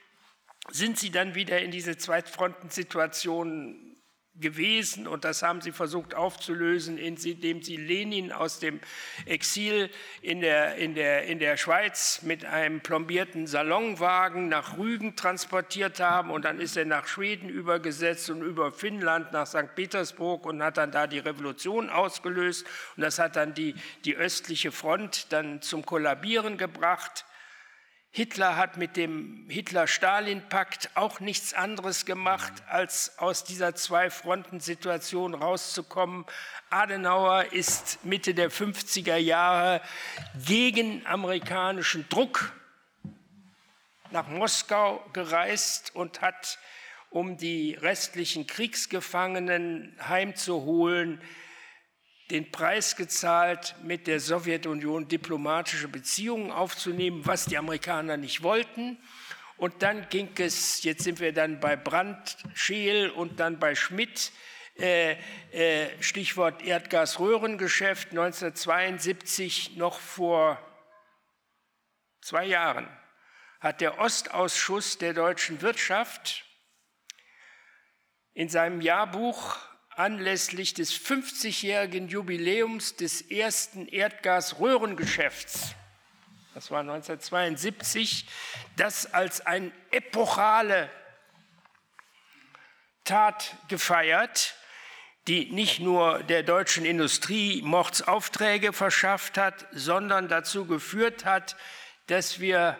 sind 0.70 0.98
sie 0.98 1.10
dann 1.10 1.34
wieder 1.34 1.60
in 1.60 1.70
diese 1.70 1.96
Zweitfrontensituation 1.96 3.94
gewesen 4.36 5.06
und 5.06 5.24
das 5.24 5.42
haben 5.42 5.60
sie 5.60 5.70
versucht 5.70 6.14
aufzulösen, 6.14 6.98
indem 6.98 7.62
sie 7.62 7.76
Lenin 7.76 8.32
aus 8.32 8.58
dem 8.58 8.80
Exil 9.26 9.90
in 10.22 10.40
der, 10.40 10.74
in 10.74 10.94
der, 10.94 11.24
in 11.26 11.38
der 11.38 11.56
Schweiz 11.56 12.22
mit 12.22 12.44
einem 12.44 12.80
plombierten 12.80 13.46
Salonwagen 13.46 14.48
nach 14.48 14.76
Rügen 14.76 15.14
transportiert 15.14 16.00
haben 16.00 16.30
und 16.30 16.44
dann 16.44 16.58
ist 16.58 16.76
er 16.76 16.84
nach 16.84 17.06
Schweden 17.06 17.48
übergesetzt 17.48 18.28
und 18.28 18.42
über 18.42 18.72
Finnland 18.72 19.30
nach 19.32 19.46
St. 19.46 19.72
Petersburg 19.76 20.46
und 20.46 20.64
hat 20.64 20.78
dann 20.78 20.90
da 20.90 21.06
die 21.06 21.20
Revolution 21.20 21.88
ausgelöst 21.88 22.66
und 22.96 23.02
das 23.02 23.20
hat 23.20 23.36
dann 23.36 23.54
die, 23.54 23.76
die 24.04 24.16
östliche 24.16 24.72
Front 24.72 25.32
dann 25.32 25.62
zum 25.62 25.86
Kollabieren 25.86 26.58
gebracht. 26.58 27.24
Hitler 28.16 28.56
hat 28.56 28.76
mit 28.76 28.96
dem 28.96 29.44
Hitler-Stalin-Pakt 29.48 30.90
auch 30.94 31.18
nichts 31.18 31.52
anderes 31.52 32.04
gemacht, 32.04 32.52
als 32.68 33.18
aus 33.18 33.42
dieser 33.42 33.74
Zwei-Fronten-Situation 33.74 35.34
rauszukommen. 35.34 36.24
Adenauer 36.70 37.52
ist 37.52 38.04
Mitte 38.04 38.32
der 38.32 38.52
50er 38.52 39.16
Jahre 39.16 39.80
gegen 40.46 41.04
amerikanischen 41.06 42.08
Druck 42.08 42.52
nach 44.12 44.28
Moskau 44.28 45.04
gereist 45.12 45.92
und 45.96 46.20
hat, 46.20 46.60
um 47.10 47.36
die 47.36 47.74
restlichen 47.74 48.46
Kriegsgefangenen 48.46 49.98
heimzuholen, 50.08 51.20
den 52.30 52.50
Preis 52.50 52.96
gezahlt, 52.96 53.74
mit 53.82 54.06
der 54.06 54.20
Sowjetunion 54.20 55.08
diplomatische 55.08 55.88
Beziehungen 55.88 56.50
aufzunehmen, 56.50 57.26
was 57.26 57.44
die 57.44 57.58
Amerikaner 57.58 58.16
nicht 58.16 58.42
wollten. 58.42 58.98
Und 59.56 59.82
dann 59.82 60.08
ging 60.08 60.30
es, 60.38 60.82
jetzt 60.82 61.04
sind 61.04 61.20
wir 61.20 61.32
dann 61.32 61.60
bei 61.60 61.76
Brandt, 61.76 62.36
Scheel 62.54 63.10
und 63.10 63.40
dann 63.40 63.58
bei 63.58 63.74
Schmidt, 63.74 64.32
äh, 64.76 65.16
äh, 65.52 66.02
Stichwort 66.02 66.62
Erdgasröhrengeschäft 66.62 68.10
1972, 68.10 69.76
noch 69.76 70.00
vor 70.00 70.58
zwei 72.20 72.46
Jahren 72.46 72.88
hat 73.60 73.80
der 73.80 73.98
Ostausschuss 73.98 74.98
der 74.98 75.14
deutschen 75.14 75.62
Wirtschaft 75.62 76.44
in 78.34 78.50
seinem 78.50 78.82
Jahrbuch 78.82 79.56
anlässlich 79.98 80.74
des 80.74 80.92
50-jährigen 80.92 82.08
Jubiläums 82.08 82.96
des 82.96 83.22
ersten 83.22 83.86
Erdgasröhrengeschäfts, 83.86 85.74
das 86.54 86.70
war 86.70 86.80
1972, 86.80 88.26
das 88.76 89.12
als 89.12 89.40
eine 89.44 89.72
epochale 89.90 90.88
Tat 93.04 93.56
gefeiert, 93.68 94.54
die 95.26 95.46
nicht 95.46 95.80
nur 95.80 96.22
der 96.22 96.42
deutschen 96.42 96.84
Industrie 96.84 97.60
Mordsaufträge 97.62 98.72
verschafft 98.72 99.36
hat, 99.36 99.66
sondern 99.72 100.28
dazu 100.28 100.66
geführt 100.66 101.24
hat, 101.24 101.56
dass 102.06 102.40
wir 102.40 102.78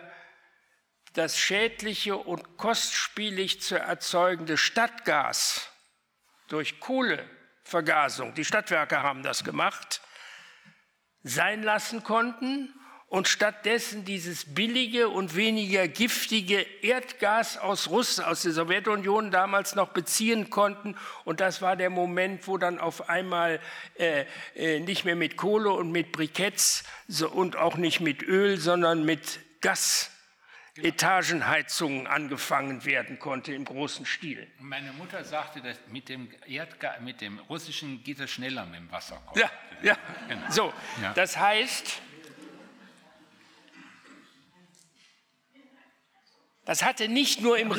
das 1.13 1.37
schädliche 1.37 2.17
und 2.17 2.57
kostspielig 2.57 3.61
zu 3.61 3.79
erzeugende 3.79 4.57
Stadtgas 4.57 5.71
durch 6.47 6.79
Kohlevergasung, 6.79 8.33
die 8.33 8.45
Stadtwerke 8.45 9.01
haben 9.01 9.23
das 9.23 9.43
gemacht, 9.43 10.01
sein 11.23 11.63
lassen 11.63 12.03
konnten 12.03 12.73
und 13.07 13.27
stattdessen 13.27 14.03
dieses 14.03 14.53
billige 14.55 15.09
und 15.09 15.35
weniger 15.35 15.87
giftige 15.87 16.61
Erdgas 16.81 17.57
aus 17.57 17.89
Russland, 17.89 18.29
aus 18.29 18.41
der 18.41 18.51
Sowjetunion 18.51 19.31
damals 19.31 19.75
noch 19.75 19.89
beziehen 19.89 20.49
konnten. 20.49 20.97
Und 21.23 21.39
das 21.39 21.61
war 21.61 21.75
der 21.75 21.89
Moment, 21.89 22.47
wo 22.47 22.57
dann 22.57 22.79
auf 22.79 23.09
einmal 23.09 23.59
äh, 23.97 24.25
äh, 24.55 24.79
nicht 24.79 25.05
mehr 25.05 25.15
mit 25.15 25.37
Kohle 25.37 25.71
und 25.71 25.91
mit 25.91 26.11
Briketts 26.11 26.83
so, 27.07 27.29
und 27.29 27.55
auch 27.55 27.77
nicht 27.77 28.01
mit 28.01 28.23
Öl, 28.23 28.57
sondern 28.57 29.05
mit 29.05 29.39
Gas 29.61 30.11
Etagenheizungen 30.77 32.07
angefangen 32.07 32.83
werden 32.83 33.17
konnte 33.17 33.53
im 33.53 33.65
großen 33.65 34.05
Stil. 34.05 34.47
Meine 34.59 34.91
Mutter 34.93 35.23
sagte, 35.23 35.61
dass 35.61 35.77
mit 35.89 36.09
dem, 36.09 36.29
Erdgas, 36.45 36.99
mit 37.01 37.21
dem 37.21 37.39
russischen 37.39 38.03
geht 38.03 38.19
es 38.19 38.31
schneller 38.31 38.65
mit 38.65 38.79
dem 38.79 38.91
Wasser. 38.91 39.21
Ja, 39.35 39.49
ja. 39.81 39.97
Genau. 40.27 40.49
So, 40.49 40.73
ja. 41.01 41.13
das 41.13 41.37
heißt, 41.37 42.01
Das 46.65 46.83
hatte 46.83 47.07
nicht 47.07 47.41
nur 47.41 47.59
im. 47.59 47.69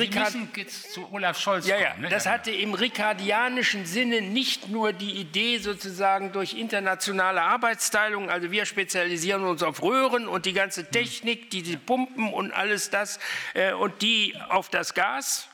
Ja, 1.67 1.77
ja, 1.77 1.97
ne? 1.97 2.07
das 2.07 2.25
hatte 2.25 2.51
im 2.51 2.73
rikardianischen 2.73 3.85
Sinne 3.85 4.21
nicht 4.21 4.69
nur 4.69 4.93
die 4.93 5.11
Idee 5.11 5.57
sozusagen 5.57 6.31
durch 6.31 6.53
internationale 6.53 7.41
Arbeitsteilung, 7.41 8.29
also 8.29 8.49
wir 8.49 8.65
spezialisieren 8.65 9.43
uns 9.43 9.61
auf 9.61 9.83
Röhren 9.83 10.29
und 10.29 10.45
die 10.45 10.53
ganze 10.53 10.89
Technik, 10.89 11.49
die, 11.49 11.63
die 11.63 11.75
Pumpen 11.75 12.31
und 12.31 12.53
alles 12.53 12.89
das 12.89 13.19
äh, 13.53 13.73
und 13.73 14.01
die 14.01 14.35
auf 14.47 14.69
das 14.69 14.93
Gas. 14.93 15.49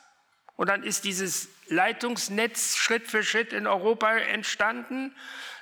Und 0.55 0.69
dann 0.69 0.83
ist 0.83 1.03
dieses 1.03 1.49
Leitungsnetz 1.69 2.75
Schritt 2.75 3.07
für 3.07 3.23
Schritt 3.23 3.51
in 3.51 3.65
Europa 3.65 4.15
entstanden, 4.15 5.15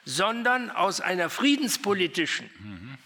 sondern 0.03 0.71
aus 0.71 0.99
einer 0.99 1.29
friedenspolitischen 1.29 2.49
mhm 2.59 2.97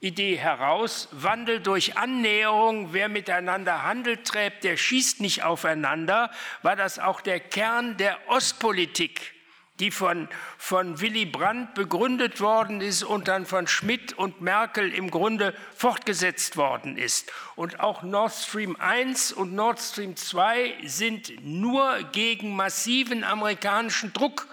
Idee 0.00 0.36
heraus, 0.36 1.08
Wandel 1.10 1.58
durch 1.60 1.96
Annäherung, 1.96 2.92
wer 2.92 3.08
miteinander 3.08 3.82
Handel 3.82 4.22
treibt, 4.22 4.62
der 4.62 4.76
schießt 4.76 5.20
nicht 5.20 5.42
aufeinander, 5.42 6.30
war 6.62 6.76
das 6.76 7.00
auch 7.00 7.20
der 7.20 7.40
Kern 7.40 7.96
der 7.96 8.16
Ostpolitik, 8.28 9.34
die 9.80 9.90
von, 9.90 10.28
von 10.56 11.00
Willy 11.00 11.26
Brandt 11.26 11.74
begründet 11.74 12.40
worden 12.40 12.80
ist 12.80 13.02
und 13.02 13.26
dann 13.26 13.44
von 13.44 13.66
Schmidt 13.66 14.12
und 14.12 14.40
Merkel 14.40 14.94
im 14.94 15.10
Grunde 15.10 15.52
fortgesetzt 15.74 16.56
worden 16.56 16.96
ist. 16.96 17.32
Und 17.56 17.80
auch 17.80 18.04
Nord 18.04 18.32
Stream 18.32 18.76
1 18.76 19.32
und 19.32 19.52
Nord 19.52 19.80
Stream 19.80 20.14
2 20.14 20.76
sind 20.84 21.44
nur 21.44 22.04
gegen 22.12 22.54
massiven 22.54 23.24
amerikanischen 23.24 24.12
Druck 24.12 24.46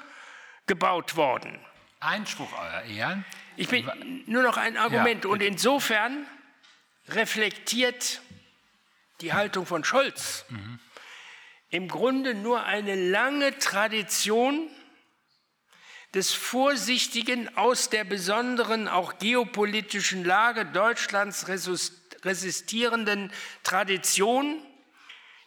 gebaut 0.66 1.16
worden. 1.16 1.60
Einspruch, 2.06 2.52
Euer 2.54 2.82
Ehren. 2.84 3.26
Ich 3.58 3.68
bin 3.68 4.24
nur 4.28 4.44
noch 4.44 4.58
ein 4.58 4.78
Argument. 4.78 5.24
Ja. 5.24 5.30
Und 5.30 5.42
insofern 5.42 6.28
reflektiert 7.10 8.22
die 9.22 9.34
Haltung 9.34 9.66
von 9.66 9.84
Scholz 9.84 10.46
mhm. 10.50 10.80
im 11.70 11.88
Grunde 11.88 12.34
nur 12.34 12.64
eine 12.64 12.96
lange 12.96 13.58
Tradition 13.58 14.70
des 16.14 16.34
vorsichtigen, 16.34 17.56
aus 17.58 17.90
der 17.90 18.06
besonderen 18.06 18.88
auch 18.88 19.18
geopolitischen 19.20 20.24
Lage 20.24 20.66
Deutschlands 20.66 21.48
resistierenden 22.24 23.32
Tradition 23.64 24.65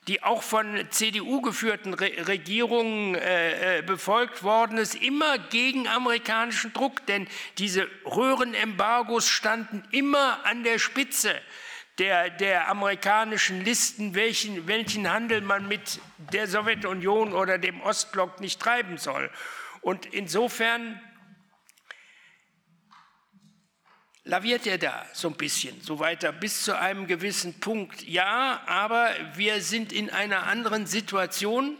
die 0.08 0.22
auch 0.22 0.42
von 0.42 0.90
CDU 0.90 1.42
geführten 1.42 1.94
Re 1.94 2.26
Regierungen 2.26 3.14
äh, 3.14 3.78
äh, 3.78 3.82
befolgt 3.82 4.42
worden 4.42 4.78
ist, 4.78 4.94
immer 4.94 5.38
gegen 5.38 5.86
amerikanischen 5.86 6.72
Druck, 6.72 7.04
denn 7.06 7.28
diese 7.58 7.86
Röhrenembargos 8.04 9.28
standen 9.28 9.82
immer 9.90 10.44
an 10.44 10.64
der 10.64 10.78
Spitze 10.78 11.38
der, 11.98 12.30
der 12.30 12.68
amerikanischen 12.68 13.64
Listen, 13.64 14.14
welchen, 14.14 14.66
welchen 14.66 15.10
Handel 15.10 15.42
man 15.42 15.68
mit 15.68 16.00
der 16.32 16.46
Sowjetunion 16.46 17.34
oder 17.34 17.58
dem 17.58 17.80
Ostblock 17.82 18.40
nicht 18.40 18.60
treiben 18.60 18.96
soll. 18.96 19.30
Und 19.80 20.06
insofern 20.06 21.00
laviert 24.28 24.66
er 24.66 24.76
da 24.76 25.06
so 25.14 25.28
ein 25.28 25.34
bisschen, 25.34 25.80
so 25.80 25.98
weiter, 25.98 26.32
bis 26.32 26.62
zu 26.62 26.78
einem 26.78 27.06
gewissen 27.06 27.58
Punkt. 27.60 28.06
Ja, 28.06 28.60
aber 28.66 29.10
wir 29.34 29.62
sind 29.62 29.90
in 29.90 30.10
einer 30.10 30.46
anderen 30.46 30.86
Situation. 30.86 31.76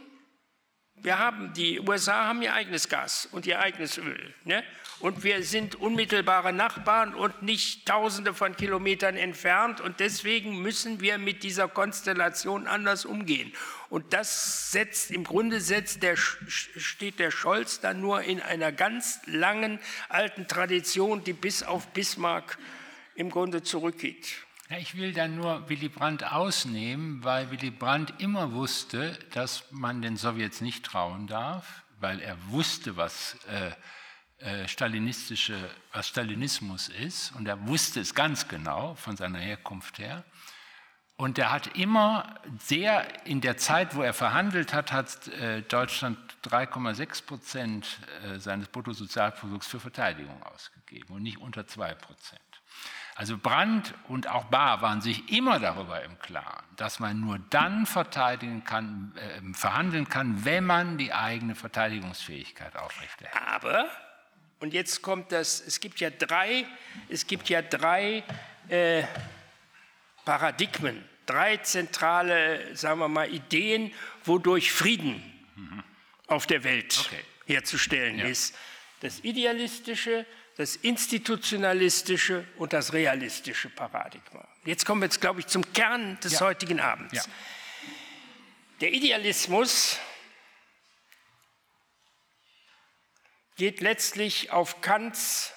Wir 0.95 1.19
haben, 1.19 1.53
die 1.53 1.79
USA 1.79 2.25
haben 2.25 2.41
ihr 2.41 2.53
eigenes 2.53 2.89
Gas 2.89 3.29
und 3.31 3.45
ihr 3.45 3.59
eigenes 3.59 3.99
Öl. 3.99 4.33
Ne? 4.43 4.63
Und 4.99 5.23
wir 5.23 5.43
sind 5.43 5.75
unmittelbare 5.75 6.51
Nachbarn 6.51 7.13
und 7.13 7.43
nicht 7.43 7.87
tausende 7.87 8.33
von 8.33 8.57
Kilometern 8.57 9.15
entfernt. 9.15 9.79
Und 9.79 9.99
deswegen 9.99 10.59
müssen 10.61 10.99
wir 11.01 11.19
mit 11.19 11.43
dieser 11.43 11.67
Konstellation 11.67 12.67
anders 12.67 13.05
umgehen. 13.05 13.53
Und 13.89 14.13
das 14.13 14.71
setzt, 14.71 15.09
im 15.09 15.23
Grunde 15.23 15.61
setzt 15.61 16.03
der, 16.03 16.15
steht 16.15 17.19
der 17.19 17.31
Scholz 17.31 17.79
dann 17.79 17.99
nur 18.01 18.21
in 18.21 18.39
einer 18.39 18.71
ganz 18.71 19.19
langen 19.25 19.79
alten 20.09 20.47
Tradition, 20.47 21.23
die 21.23 21.33
bis 21.33 21.63
auf 21.63 21.87
Bismarck 21.87 22.59
im 23.15 23.29
Grunde 23.29 23.63
zurückgeht. 23.63 24.45
Ich 24.77 24.95
will 24.95 25.13
dann 25.13 25.35
nur 25.35 25.67
Willy 25.67 25.89
Brandt 25.89 26.23
ausnehmen, 26.23 27.23
weil 27.23 27.49
Willy 27.49 27.71
Brandt 27.71 28.13
immer 28.19 28.53
wusste, 28.53 29.17
dass 29.33 29.63
man 29.71 30.03
den 30.03 30.15
Sowjets 30.15 30.61
nicht 30.61 30.85
trauen 30.85 31.25
darf, 31.25 31.83
weil 31.99 32.19
er 32.19 32.37
wusste, 32.49 32.95
was, 32.95 33.35
äh, 33.47 33.71
äh, 34.41 34.69
stalinistische, 34.69 35.69
was 35.91 36.07
Stalinismus 36.07 36.87
ist 36.87 37.35
und 37.35 37.45
er 37.45 37.67
wusste 37.67 37.99
es 37.99 38.15
ganz 38.15 38.47
genau 38.47 38.95
von 38.95 39.17
seiner 39.17 39.39
Herkunft 39.39 39.99
her. 39.99 40.23
Und 41.19 41.37
er 41.37 41.51
hat 41.51 41.75
immer 41.75 42.39
sehr, 42.59 43.05
in 43.25 43.41
der 43.41 43.57
Zeit, 43.57 43.93
wo 43.93 44.01
er 44.01 44.13
verhandelt 44.13 44.73
hat, 44.73 44.93
hat 44.93 45.27
äh, 45.27 45.63
Deutschland 45.63 46.17
3,6 46.45 47.25
Prozent 47.25 47.99
äh, 48.23 48.39
seines 48.39 48.69
Bruttosozialprodukts 48.69 49.67
für 49.67 49.81
Verteidigung 49.81 50.41
ausgegeben 50.43 51.15
und 51.15 51.23
nicht 51.23 51.37
unter 51.37 51.67
2 51.67 51.93
Prozent. 51.95 52.39
Also 53.15 53.37
Brandt 53.37 53.93
und 54.07 54.29
auch 54.29 54.45
Bahr 54.45 54.81
waren 54.81 55.01
sich 55.01 55.29
immer 55.29 55.59
darüber 55.59 56.01
im 56.05 56.17
Klaren, 56.19 56.63
dass 56.77 57.01
man 57.01 57.19
nur 57.19 57.37
dann 57.49 57.85
verteidigen 57.85 58.63
kann, 58.63 59.11
äh, 59.17 59.53
verhandeln 59.53 60.07
kann, 60.07 60.45
wenn 60.45 60.63
man 60.63 60.97
die 60.97 61.11
eigene 61.11 61.53
Verteidigungsfähigkeit 61.53 62.77
aufrechterhält. 62.77 63.45
Aber, 63.45 63.89
und 64.61 64.73
jetzt 64.73 65.01
kommt 65.01 65.33
das, 65.33 65.59
es 65.59 65.81
gibt 65.81 65.99
ja 65.99 66.11
drei, 66.11 66.65
es 67.09 67.27
gibt 67.27 67.49
ja 67.49 67.61
drei 67.61 68.23
äh, 68.69 69.03
Paradigmen, 70.29 71.03
drei 71.25 71.57
zentrale, 71.57 72.75
sagen 72.75 72.99
wir 72.99 73.07
mal, 73.07 73.33
Ideen, 73.33 73.91
wodurch 74.25 74.71
Frieden 74.71 75.23
mhm. 75.55 75.83
auf 76.27 76.45
der 76.45 76.63
Welt 76.63 77.03
okay. 77.07 77.23
herzustellen 77.47 78.19
ja. 78.19 78.25
ist. 78.25 78.53
Das 78.99 79.21
Idealistische, 79.21 80.27
das 80.55 80.75
institutionalistische 80.75 82.45
und 82.57 82.73
das 82.73 82.93
realistische 82.93 83.69
Paradigma. 83.69 84.47
Jetzt 84.65 84.85
kommen 84.85 85.01
wir 85.01 85.07
jetzt, 85.07 85.19
glaube 85.19 85.39
ich, 85.39 85.47
zum 85.47 85.73
Kern 85.73 86.19
des 86.19 86.33
ja. 86.33 86.41
heutigen 86.41 86.79
Abends. 86.79 87.15
Ja. 87.15 87.23
Der 88.81 88.93
Idealismus 88.93 89.97
geht 93.57 93.81
letztlich 93.81 94.51
auf 94.51 94.81
Kants 94.81 95.55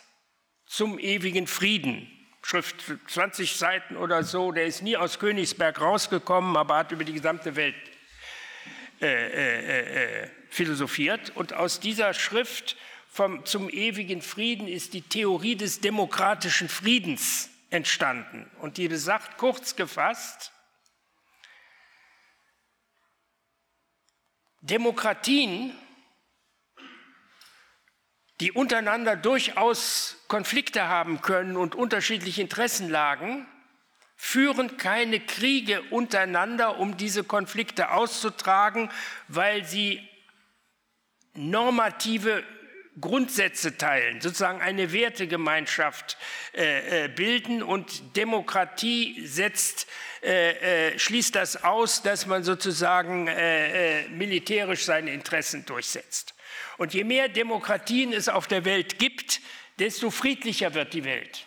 zum 0.64 0.98
ewigen 0.98 1.46
Frieden. 1.46 2.11
Schrift 2.42 2.84
20 3.08 3.56
Seiten 3.56 3.96
oder 3.96 4.24
so, 4.24 4.52
der 4.52 4.66
ist 4.66 4.82
nie 4.82 4.96
aus 4.96 5.18
Königsberg 5.18 5.80
rausgekommen, 5.80 6.56
aber 6.56 6.76
hat 6.76 6.92
über 6.92 7.04
die 7.04 7.12
gesamte 7.12 7.56
Welt 7.56 7.76
äh, 9.00 9.06
äh, 9.06 10.22
äh, 10.24 10.30
philosophiert. 10.48 11.32
Und 11.36 11.54
aus 11.54 11.80
dieser 11.80 12.14
Schrift 12.14 12.76
vom, 13.08 13.44
zum 13.46 13.68
ewigen 13.70 14.22
Frieden 14.22 14.68
ist 14.68 14.92
die 14.92 15.02
Theorie 15.02 15.56
des 15.56 15.80
demokratischen 15.80 16.68
Friedens 16.68 17.50
entstanden. 17.70 18.50
Und 18.58 18.76
die 18.76 18.88
besagt 18.88 19.38
kurz 19.38 19.76
gefasst, 19.76 20.52
Demokratien, 24.60 25.76
die 28.42 28.50
untereinander 28.50 29.14
durchaus 29.14 30.16
Konflikte 30.26 30.88
haben 30.88 31.22
können 31.22 31.56
und 31.56 31.76
unterschiedliche 31.76 32.42
Interessenlagen, 32.42 33.46
führen 34.16 34.76
keine 34.78 35.20
Kriege 35.20 35.80
untereinander, 35.90 36.80
um 36.80 36.96
diese 36.96 37.22
Konflikte 37.22 37.92
auszutragen, 37.92 38.90
weil 39.28 39.64
sie 39.64 40.00
normative 41.34 42.42
Grundsätze 43.00 43.76
teilen, 43.78 44.20
sozusagen 44.20 44.60
eine 44.60 44.92
Wertegemeinschaft 44.92 46.16
äh, 46.52 47.04
äh, 47.04 47.08
bilden 47.08 47.62
und 47.62 48.16
Demokratie 48.16 49.24
setzt, 49.24 49.86
äh, 50.20 50.90
äh 50.90 50.98
schließt 50.98 51.36
das 51.36 51.62
aus, 51.62 52.02
dass 52.02 52.26
man 52.26 52.42
sozusagen 52.42 53.28
äh, 53.28 54.00
äh, 54.00 54.08
militärisch 54.08 54.84
seine 54.84 55.12
Interessen 55.12 55.64
durchsetzt. 55.64 56.34
Und 56.78 56.94
je 56.94 57.04
mehr 57.04 57.28
Demokratien 57.28 58.12
es 58.12 58.28
auf 58.28 58.46
der 58.46 58.64
Welt 58.64 58.98
gibt, 58.98 59.40
desto 59.78 60.10
friedlicher 60.10 60.74
wird 60.74 60.94
die 60.94 61.04
Welt. 61.04 61.46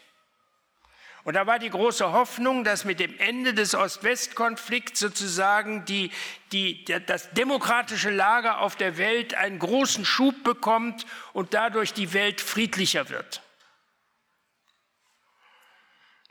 Und 1.25 1.33
da 1.33 1.47
war 1.47 1.57
die 1.57 1.71
große 1.71 2.11
Hoffnung, 2.11 2.63
dass 2.63 2.85
mit 2.85 2.99
dem 2.99 3.17
Ende 3.17 3.55
des 3.55 3.73
Ost-West-Konflikts 3.73 4.99
sozusagen 4.99 5.83
die, 5.85 6.11
die, 6.51 6.85
das 7.07 7.31
demokratische 7.31 8.11
Lager 8.11 8.61
auf 8.61 8.75
der 8.75 8.99
Welt 8.99 9.33
einen 9.33 9.57
großen 9.57 10.05
Schub 10.05 10.43
bekommt 10.43 11.07
und 11.33 11.55
dadurch 11.55 11.93
die 11.93 12.13
Welt 12.13 12.41
friedlicher 12.41 13.09
wird. 13.09 13.41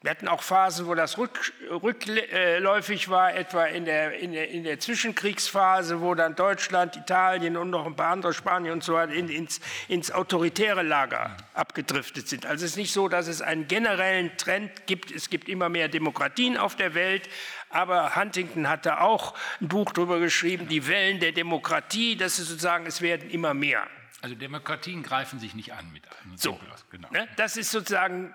Wir 0.05 0.11
hatten 0.11 0.28
auch 0.28 0.42
Phasen, 0.42 0.86
wo 0.86 0.94
das 0.94 1.16
rückläufig 1.16 3.09
war, 3.09 3.34
etwa 3.34 3.64
in 3.64 3.86
der, 3.86 4.18
in, 4.18 4.32
der, 4.32 4.50
in 4.50 4.62
der, 4.62 4.78
Zwischenkriegsphase, 4.78 6.02
wo 6.02 6.14
dann 6.14 6.36
Deutschland, 6.36 6.94
Italien 6.96 7.57
und 7.57 7.70
noch 7.70 7.86
ein 7.86 7.96
paar 7.96 8.12
andere, 8.12 8.34
Spanien 8.34 8.74
und 8.74 8.84
so 8.84 8.92
weiter, 8.92 9.14
in, 9.14 9.30
ins, 9.30 9.62
ins, 9.88 10.11
autoritäre 10.11 10.82
Lager 10.82 11.34
abgedriftet 11.55 12.28
sind. 12.28 12.44
Also 12.44 12.66
es 12.66 12.72
ist 12.72 12.76
nicht 12.76 12.92
so, 12.92 13.09
dass 13.09 13.28
es 13.28 13.40
einen 13.40 13.66
generellen 13.66 14.36
Trend 14.36 14.86
gibt. 14.86 15.11
Es 15.11 15.30
gibt 15.30 15.48
immer 15.48 15.70
mehr 15.70 15.88
Demokratien 15.88 16.59
auf 16.59 16.76
der 16.76 16.92
Welt, 16.92 17.26
aber 17.70 18.14
Huntington 18.14 18.68
hatte 18.68 19.00
auch 19.00 19.32
ein 19.62 19.68
Buch 19.68 19.90
darüber 19.92 20.20
geschrieben, 20.20 20.68
die 20.68 20.86
Wellen 20.86 21.18
der 21.18 21.32
Demokratie, 21.32 22.14
das 22.14 22.38
ist 22.38 22.48
sozusagen, 22.48 22.84
es 22.84 23.00
werden 23.00 23.30
immer 23.30 23.55
mehr. 23.55 23.86
Also 24.20 24.34
Demokratien 24.34 25.02
greifen 25.02 25.38
sich 25.38 25.55
nicht 25.55 25.72
an 25.72 25.90
mit 25.94 26.02
einem. 26.05 26.36
So, 26.36 26.61
genau. 26.90 27.09
Ne, 27.11 27.26
das 27.36 27.57
ist 27.57 27.70
sozusagen 27.70 28.34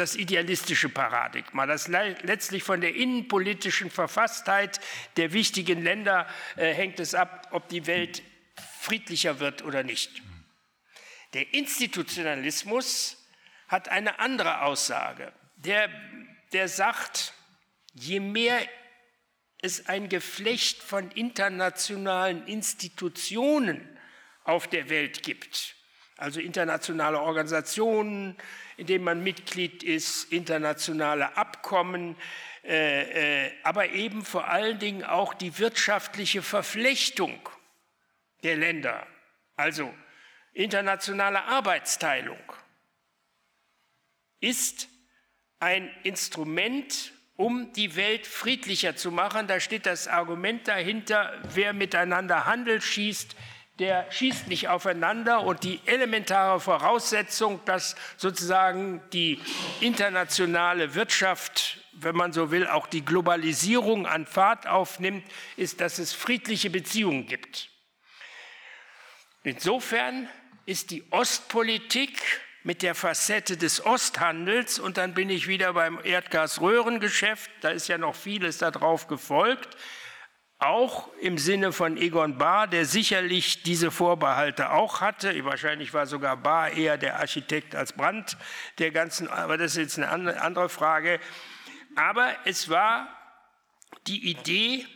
das 0.00 0.16
idealistische 0.16 0.88
Paradigma, 0.88 1.66
das 1.66 1.86
letztlich 1.86 2.62
von 2.62 2.80
der 2.80 2.94
innenpolitischen 2.94 3.90
Verfasstheit 3.90 4.80
der 5.18 5.34
wichtigen 5.34 5.82
Länder 5.82 6.26
äh, 6.56 6.72
hängt 6.72 6.98
es 7.00 7.14
ab, 7.14 7.48
ob 7.50 7.68
die 7.68 7.86
Welt 7.86 8.22
friedlicher 8.80 9.40
wird 9.40 9.62
oder 9.62 9.82
nicht. 9.82 10.22
Der 11.34 11.52
Institutionalismus 11.52 13.18
hat 13.68 13.90
eine 13.90 14.18
andere 14.18 14.62
Aussage. 14.62 15.32
Der, 15.56 15.90
der 16.52 16.68
sagt, 16.68 17.34
je 17.92 18.20
mehr 18.20 18.58
es 19.60 19.86
ein 19.86 20.08
Geflecht 20.08 20.82
von 20.82 21.10
internationalen 21.10 22.46
Institutionen 22.46 23.86
auf 24.44 24.66
der 24.66 24.88
Welt 24.88 25.22
gibt, 25.22 25.76
also 26.16 26.40
internationale 26.40 27.20
Organisationen, 27.20 28.36
in 28.80 28.86
denen 28.86 29.04
man 29.04 29.22
Mitglied 29.22 29.82
ist, 29.82 30.32
internationale 30.32 31.36
Abkommen, 31.36 32.16
äh, 32.64 33.44
äh, 33.44 33.52
aber 33.62 33.90
eben 33.90 34.24
vor 34.24 34.48
allen 34.48 34.78
Dingen 34.78 35.04
auch 35.04 35.34
die 35.34 35.58
wirtschaftliche 35.58 36.40
Verflechtung 36.40 37.46
der 38.42 38.56
Länder, 38.56 39.06
also 39.54 39.92
internationale 40.54 41.42
Arbeitsteilung, 41.42 42.40
ist 44.40 44.88
ein 45.58 45.90
Instrument, 46.02 47.12
um 47.36 47.74
die 47.74 47.96
Welt 47.96 48.26
friedlicher 48.26 48.96
zu 48.96 49.10
machen. 49.10 49.46
Da 49.46 49.60
steht 49.60 49.84
das 49.84 50.08
Argument 50.08 50.66
dahinter, 50.66 51.38
wer 51.52 51.74
miteinander 51.74 52.46
Handel 52.46 52.80
schießt, 52.80 53.36
der 53.80 54.06
schießt 54.12 54.48
nicht 54.48 54.68
aufeinander 54.68 55.40
und 55.40 55.64
die 55.64 55.80
elementare 55.86 56.60
Voraussetzung, 56.60 57.64
dass 57.64 57.96
sozusagen 58.18 59.00
die 59.14 59.40
internationale 59.80 60.94
Wirtschaft, 60.94 61.78
wenn 61.92 62.14
man 62.14 62.34
so 62.34 62.50
will, 62.50 62.66
auch 62.66 62.86
die 62.86 63.02
Globalisierung 63.02 64.06
an 64.06 64.26
Fahrt 64.26 64.66
aufnimmt, 64.66 65.24
ist, 65.56 65.80
dass 65.80 65.98
es 65.98 66.12
friedliche 66.12 66.68
Beziehungen 66.68 67.26
gibt. 67.26 67.70
Insofern 69.44 70.28
ist 70.66 70.90
die 70.90 71.02
Ostpolitik 71.10 72.20
mit 72.62 72.82
der 72.82 72.94
Facette 72.94 73.56
des 73.56 73.86
Osthandels, 73.86 74.78
und 74.78 74.98
dann 74.98 75.14
bin 75.14 75.30
ich 75.30 75.48
wieder 75.48 75.72
beim 75.72 75.98
Erdgasröhrengeschäft, 76.04 77.50
da 77.62 77.70
ist 77.70 77.88
ja 77.88 77.96
noch 77.96 78.14
vieles 78.14 78.58
darauf 78.58 79.06
gefolgt, 79.06 79.74
auch 80.60 81.08
im 81.20 81.38
Sinne 81.38 81.72
von 81.72 81.96
Egon 81.96 82.36
Bahr, 82.36 82.68
der 82.68 82.84
sicherlich 82.84 83.62
diese 83.62 83.90
Vorbehalte 83.90 84.70
auch 84.70 85.00
hatte. 85.00 85.44
Wahrscheinlich 85.44 85.94
war 85.94 86.06
sogar 86.06 86.36
Bahr 86.36 86.70
eher 86.70 86.98
der 86.98 87.18
Architekt 87.18 87.74
als 87.74 87.94
Brandt 87.94 88.36
der 88.78 88.90
ganzen, 88.90 89.26
aber 89.28 89.56
das 89.56 89.72
ist 89.72 89.96
jetzt 89.96 89.98
eine 89.98 90.40
andere 90.40 90.68
Frage. 90.68 91.18
Aber 91.96 92.30
es 92.44 92.68
war 92.68 93.08
die 94.06 94.30
Idee, 94.30 94.86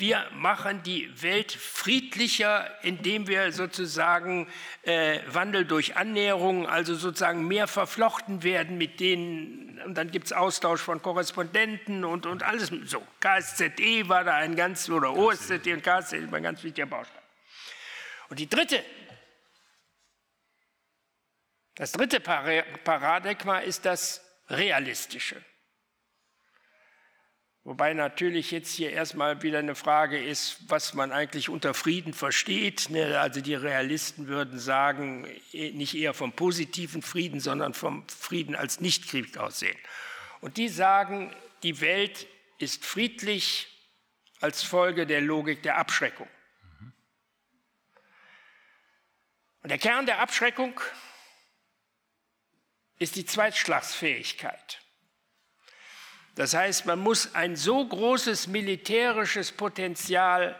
wir 0.00 0.26
machen 0.32 0.82
die 0.82 1.22
Welt 1.22 1.52
friedlicher, 1.52 2.82
indem 2.82 3.26
wir 3.26 3.52
sozusagen 3.52 4.48
äh, 4.82 5.20
Wandel 5.26 5.64
durch 5.64 5.96
Annäherung, 5.96 6.66
also 6.66 6.94
sozusagen 6.94 7.46
mehr 7.46 7.66
verflochten 7.66 8.42
werden 8.42 8.78
mit 8.78 8.98
denen, 8.98 9.80
und 9.84 9.94
dann 9.94 10.10
gibt 10.10 10.26
es 10.26 10.32
Austausch 10.32 10.80
von 10.80 11.02
Korrespondenten 11.02 12.04
und, 12.04 12.26
und 12.26 12.42
alles 12.42 12.72
so. 12.84 13.06
KSZE 13.20 14.08
war 14.08 14.24
da 14.24 14.36
ein 14.36 14.56
ganz, 14.56 14.88
oder 14.88 15.14
OSZE 15.14 15.74
und 15.74 15.82
KSZE 15.82 16.30
war 16.30 16.38
ein 16.38 16.42
ganz 16.42 16.62
wichtiger 16.62 16.86
Baustein. 16.86 17.22
Und 18.28 18.38
die 18.38 18.48
dritte, 18.48 18.82
das 21.74 21.92
dritte 21.92 22.20
Paradigma 22.20 23.58
ist 23.58 23.84
das 23.84 24.24
realistische. 24.48 25.42
Wobei 27.62 27.92
natürlich 27.92 28.50
jetzt 28.52 28.72
hier 28.72 28.90
erstmal 28.90 29.42
wieder 29.42 29.58
eine 29.58 29.74
Frage 29.74 30.22
ist, 30.22 30.58
was 30.68 30.94
man 30.94 31.12
eigentlich 31.12 31.50
unter 31.50 31.74
Frieden 31.74 32.14
versteht. 32.14 32.88
Ne, 32.88 33.20
also 33.20 33.42
die 33.42 33.54
Realisten 33.54 34.28
würden 34.28 34.58
sagen, 34.58 35.26
eh, 35.52 35.70
nicht 35.72 35.94
eher 35.94 36.14
vom 36.14 36.32
positiven 36.32 37.02
Frieden, 37.02 37.38
sondern 37.38 37.74
vom 37.74 38.08
Frieden 38.08 38.56
als 38.56 38.80
Nichtkrieg 38.80 39.36
aussehen. 39.36 39.76
Und 40.40 40.56
die 40.56 40.68
sagen, 40.68 41.36
die 41.62 41.82
Welt 41.82 42.26
ist 42.58 42.84
friedlich 42.84 43.68
als 44.40 44.62
Folge 44.62 45.06
der 45.06 45.20
Logik 45.20 45.62
der 45.62 45.76
Abschreckung. 45.76 46.28
Und 49.62 49.68
der 49.68 49.78
Kern 49.78 50.06
der 50.06 50.20
Abschreckung 50.20 50.80
ist 52.98 53.16
die 53.16 53.26
Zweitschlagsfähigkeit. 53.26 54.80
Das 56.34 56.54
heißt, 56.54 56.86
man 56.86 56.98
muss 56.98 57.34
ein 57.34 57.56
so 57.56 57.84
großes 57.84 58.46
militärisches 58.46 59.52
Potenzial 59.52 60.58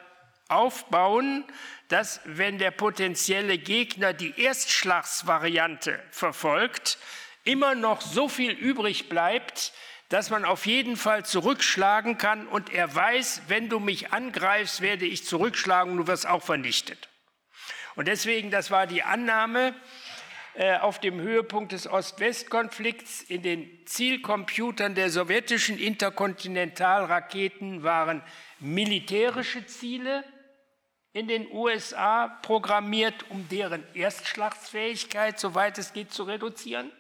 aufbauen, 0.49 1.45
dass 1.89 2.21
wenn 2.25 2.59
der 2.59 2.71
potenzielle 2.71 3.59
Gegner 3.59 4.13
die 4.13 4.41
Erstschlagsvariante 4.41 6.01
verfolgt, 6.11 6.99
immer 7.45 7.75
noch 7.75 8.01
so 8.01 8.29
viel 8.29 8.53
übrig 8.53 9.09
bleibt, 9.09 9.73
dass 10.09 10.31
man 10.31 10.45
auf 10.45 10.67
jeden 10.67 10.97
Fall 10.97 11.25
zurückschlagen 11.25 12.19
kann 12.19 12.49
und 12.49 12.73
er 12.73 12.93
weiß, 12.93 13.43
wenn 13.47 13.69
du 13.69 13.79
mich 13.79 14.13
angreifst, 14.13 14.81
werde 14.81 15.07
ich 15.07 15.25
zurückschlagen 15.25 15.93
und 15.93 15.99
du 15.99 16.07
wirst 16.09 16.27
auch 16.27 16.43
vernichtet. 16.43 17.09
Und 17.95 18.09
deswegen, 18.09 18.51
das 18.51 18.71
war 18.71 18.87
die 18.87 19.03
Annahme, 19.03 19.75
auf 20.81 20.99
dem 20.99 21.21
Höhepunkt 21.21 21.73
des 21.73 21.87
Ost-West-Konflikts 21.87 23.23
in 23.23 23.43
den 23.43 23.87
Zielcomputern 23.87 24.95
der 24.95 25.11
sowjetischen 25.11 25.79
Interkontinentalraketen 25.79 27.83
waren 27.83 28.23
militärische 28.59 29.67
Ziele 29.67 30.25
in 31.13 31.29
den 31.29 31.51
USA 31.51 32.29
programmiert, 32.29 33.31
um 33.31 33.49
deren 33.49 33.85
Erstschlagsfähigkeit, 33.95 35.41
soweit 35.41 35.79
es 35.79 35.93
geht, 35.93 36.13
zu 36.13 36.25
reduzieren. 36.25 36.93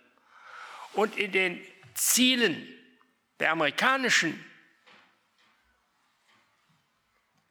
Und 0.94 1.16
in 1.16 1.32
den 1.32 1.60
Zielen 1.94 2.66
der 3.38 3.52
amerikanischen 3.52 4.44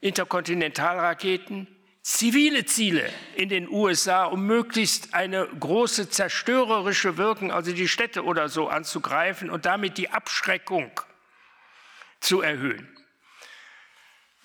Interkontinentalraketen 0.01 1.67
zivile 2.01 2.65
Ziele 2.65 3.11
in 3.35 3.49
den 3.49 3.69
USA, 3.69 4.25
um 4.25 4.45
möglichst 4.45 5.13
eine 5.13 5.47
große 5.47 6.09
zerstörerische 6.09 7.17
Wirkung, 7.17 7.51
also 7.51 7.71
die 7.71 7.87
Städte 7.87 8.23
oder 8.23 8.49
so 8.49 8.67
anzugreifen 8.69 9.49
und 9.49 9.65
damit 9.65 9.97
die 9.97 10.09
Abschreckung 10.09 10.91
zu 12.19 12.41
erhöhen. 12.41 12.95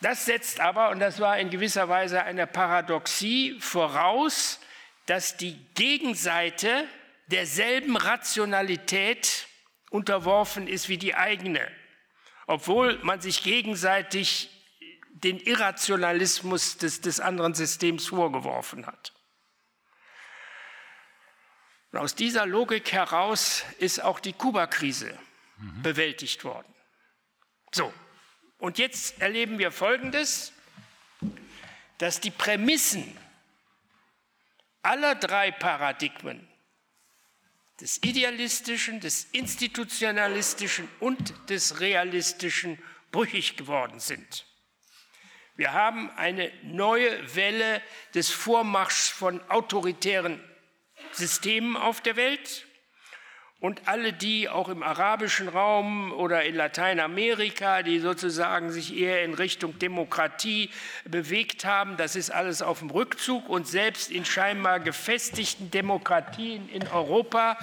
Das 0.00 0.26
setzt 0.26 0.60
aber, 0.60 0.90
und 0.90 1.00
das 1.00 1.20
war 1.20 1.38
in 1.38 1.50
gewisser 1.50 1.88
Weise 1.88 2.22
eine 2.22 2.46
Paradoxie, 2.46 3.58
voraus, 3.60 4.60
dass 5.06 5.36
die 5.36 5.58
Gegenseite 5.74 6.86
derselben 7.28 7.96
Rationalität 7.96 9.46
unterworfen 9.90 10.66
ist 10.66 10.88
wie 10.88 10.98
die 10.98 11.14
eigene, 11.14 11.66
obwohl 12.46 12.98
man 13.02 13.20
sich 13.20 13.42
gegenseitig 13.42 14.50
den 15.24 15.40
Irrationalismus 15.40 16.76
des, 16.76 17.00
des 17.00 17.18
anderen 17.18 17.54
Systems 17.54 18.06
vorgeworfen 18.06 18.86
hat. 18.86 19.12
Und 21.90 21.98
aus 21.98 22.14
dieser 22.14 22.44
Logik 22.46 22.92
heraus 22.92 23.64
ist 23.78 24.02
auch 24.02 24.20
die 24.20 24.32
Kuba-Krise 24.32 25.18
mhm. 25.58 25.82
bewältigt 25.82 26.44
worden. 26.44 26.72
So, 27.72 27.92
und 28.58 28.78
jetzt 28.78 29.20
erleben 29.20 29.58
wir 29.58 29.72
Folgendes, 29.72 30.52
dass 31.98 32.20
die 32.20 32.30
Prämissen 32.30 33.16
aller 34.82 35.14
drei 35.14 35.50
Paradigmen 35.50 36.46
des 37.80 38.02
Idealistischen, 38.02 39.00
des 39.00 39.24
Institutionalistischen 39.32 40.88
und 41.00 41.32
des 41.48 41.80
Realistischen 41.80 42.80
brüchig 43.10 43.56
geworden 43.56 44.00
sind. 44.00 44.46
Wir 45.56 45.72
haben 45.72 46.10
eine 46.16 46.50
neue 46.62 47.36
Welle 47.36 47.80
des 48.14 48.30
Vormarschs 48.30 49.08
von 49.08 49.40
autoritären 49.50 50.42
Systemen 51.12 51.76
auf 51.76 52.00
der 52.00 52.16
Welt. 52.16 52.66
Und 53.64 53.88
alle 53.88 54.12
die 54.12 54.50
auch 54.50 54.68
im 54.68 54.82
arabischen 54.82 55.48
Raum 55.48 56.12
oder 56.12 56.44
in 56.44 56.54
Lateinamerika, 56.54 57.82
die 57.82 57.98
sozusagen 57.98 58.70
sich 58.70 58.94
eher 58.94 59.24
in 59.24 59.32
Richtung 59.32 59.78
Demokratie 59.78 60.68
bewegt 61.06 61.64
haben, 61.64 61.96
das 61.96 62.14
ist 62.14 62.28
alles 62.28 62.60
auf 62.60 62.80
dem 62.80 62.90
Rückzug. 62.90 63.48
Und 63.48 63.66
selbst 63.66 64.10
in 64.10 64.26
scheinbar 64.26 64.80
gefestigten 64.80 65.70
Demokratien 65.70 66.68
in 66.68 66.86
Europa 66.88 67.56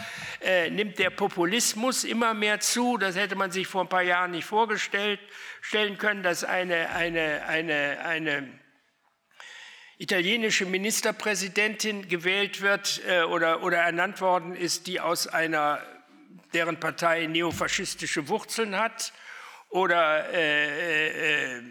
äh, 0.44 0.72
nimmt 0.72 0.98
der 0.98 1.11
Populismus 1.11 2.03
immer 2.03 2.34
mehr 2.34 2.60
zu. 2.60 2.98
Das 2.98 3.15
hätte 3.15 3.36
man 3.36 3.52
sich 3.52 3.68
vor 3.68 3.82
ein 3.82 3.90
paar 3.90 4.02
Jahren 4.02 4.32
nicht 4.32 4.45
vorgestellt 4.45 5.19
stellen 5.61 5.99
können, 5.99 6.23
dass 6.23 6.44
eine, 6.44 6.90
eine, 6.95 7.45
eine, 7.45 7.99
eine 8.03 8.49
italienische 10.02 10.65
Ministerpräsidentin 10.65 12.07
gewählt 12.07 12.61
wird 12.64 13.02
äh, 13.07 13.22
oder, 13.22 13.61
oder 13.61 13.78
ernannt 13.78 14.19
worden 14.19 14.56
ist, 14.56 14.88
die 14.88 14.99
aus 14.99 15.28
einer, 15.28 15.80
deren 16.53 16.80
Partei 16.80 17.28
neofaschistische 17.28 18.28
Wurzeln 18.28 18.78
hat. 18.78 19.14
Oder 19.69 20.30
äh, 20.34 21.57
äh, 21.57 21.61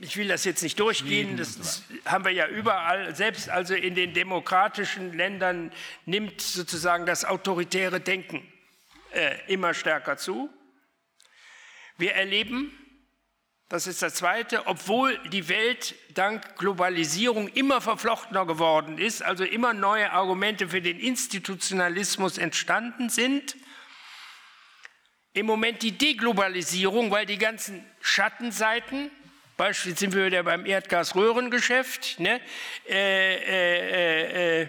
ich 0.00 0.16
will 0.16 0.28
das 0.28 0.44
jetzt 0.44 0.62
nicht 0.62 0.78
durchgehen, 0.78 1.36
das 1.36 1.82
haben 2.04 2.24
wir 2.24 2.32
ja 2.32 2.48
überall, 2.48 3.14
selbst 3.14 3.48
also 3.48 3.74
in 3.74 3.94
den 3.94 4.12
demokratischen 4.12 5.12
Ländern 5.14 5.72
nimmt 6.04 6.40
sozusagen 6.40 7.06
das 7.06 7.24
autoritäre 7.24 8.00
Denken 8.00 8.46
äh, 9.12 9.36
immer 9.46 9.72
stärker 9.72 10.16
zu. 10.16 10.50
Wir 11.96 12.14
erleben 12.14 12.72
das 13.74 13.86
ist 13.86 14.02
das 14.02 14.14
Zweite, 14.14 14.66
obwohl 14.66 15.18
die 15.30 15.48
Welt 15.48 15.94
dank 16.14 16.56
Globalisierung 16.58 17.48
immer 17.48 17.80
verflochtener 17.80 18.46
geworden 18.46 18.98
ist, 18.98 19.22
also 19.22 19.42
immer 19.42 19.72
neue 19.72 20.12
Argumente 20.12 20.68
für 20.68 20.82
den 20.82 21.00
Institutionalismus 21.00 22.36
entstanden 22.36 23.08
sind, 23.08 23.56
im 25.34 25.46
Moment 25.46 25.82
die 25.82 25.92
Deglobalisierung, 25.92 27.10
weil 27.10 27.26
die 27.26 27.38
ganzen 27.38 27.84
Schattenseiten, 28.00 29.10
beispielsweise 29.56 29.98
sind 29.98 30.14
wir 30.14 30.26
wieder 30.26 30.44
beim 30.44 30.64
Erdgasröhrengeschäft, 30.64 32.20
ne, 32.20 32.40
äh, 32.88 34.62
äh, 34.62 34.68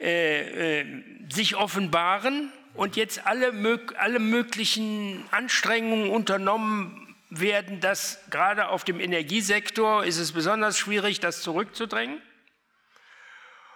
äh, 0.00 0.80
äh 0.80 0.84
sich 1.30 1.54
offenbaren 1.54 2.52
und 2.74 2.96
jetzt 2.96 3.24
alle, 3.26 3.52
alle 3.96 4.18
möglichen 4.18 5.24
Anstrengungen 5.30 6.10
unternommen 6.10 7.14
werden, 7.30 7.78
dass 7.78 8.18
gerade 8.30 8.68
auf 8.68 8.82
dem 8.82 8.98
Energiesektor 8.98 10.04
ist 10.04 10.18
es 10.18 10.32
besonders 10.32 10.76
schwierig, 10.76 11.20
das 11.20 11.42
zurückzudrängen. 11.42 12.20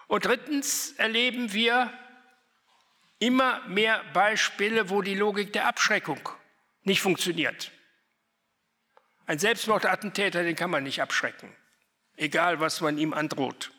Und 0.08 0.24
drittens 0.24 0.92
erleben 0.96 1.52
wir 1.52 1.92
immer 3.24 3.66
mehr 3.68 4.02
Beispiele, 4.12 4.90
wo 4.90 5.00
die 5.00 5.14
Logik 5.14 5.52
der 5.52 5.66
Abschreckung 5.66 6.28
nicht 6.82 7.00
funktioniert. 7.00 7.72
Ein 9.26 9.38
Selbstmordattentäter, 9.38 10.42
den 10.42 10.54
kann 10.54 10.70
man 10.70 10.82
nicht 10.82 11.00
abschrecken, 11.00 11.50
egal 12.16 12.60
was 12.60 12.82
man 12.82 12.98
ihm 12.98 13.14
androht. 13.14 13.70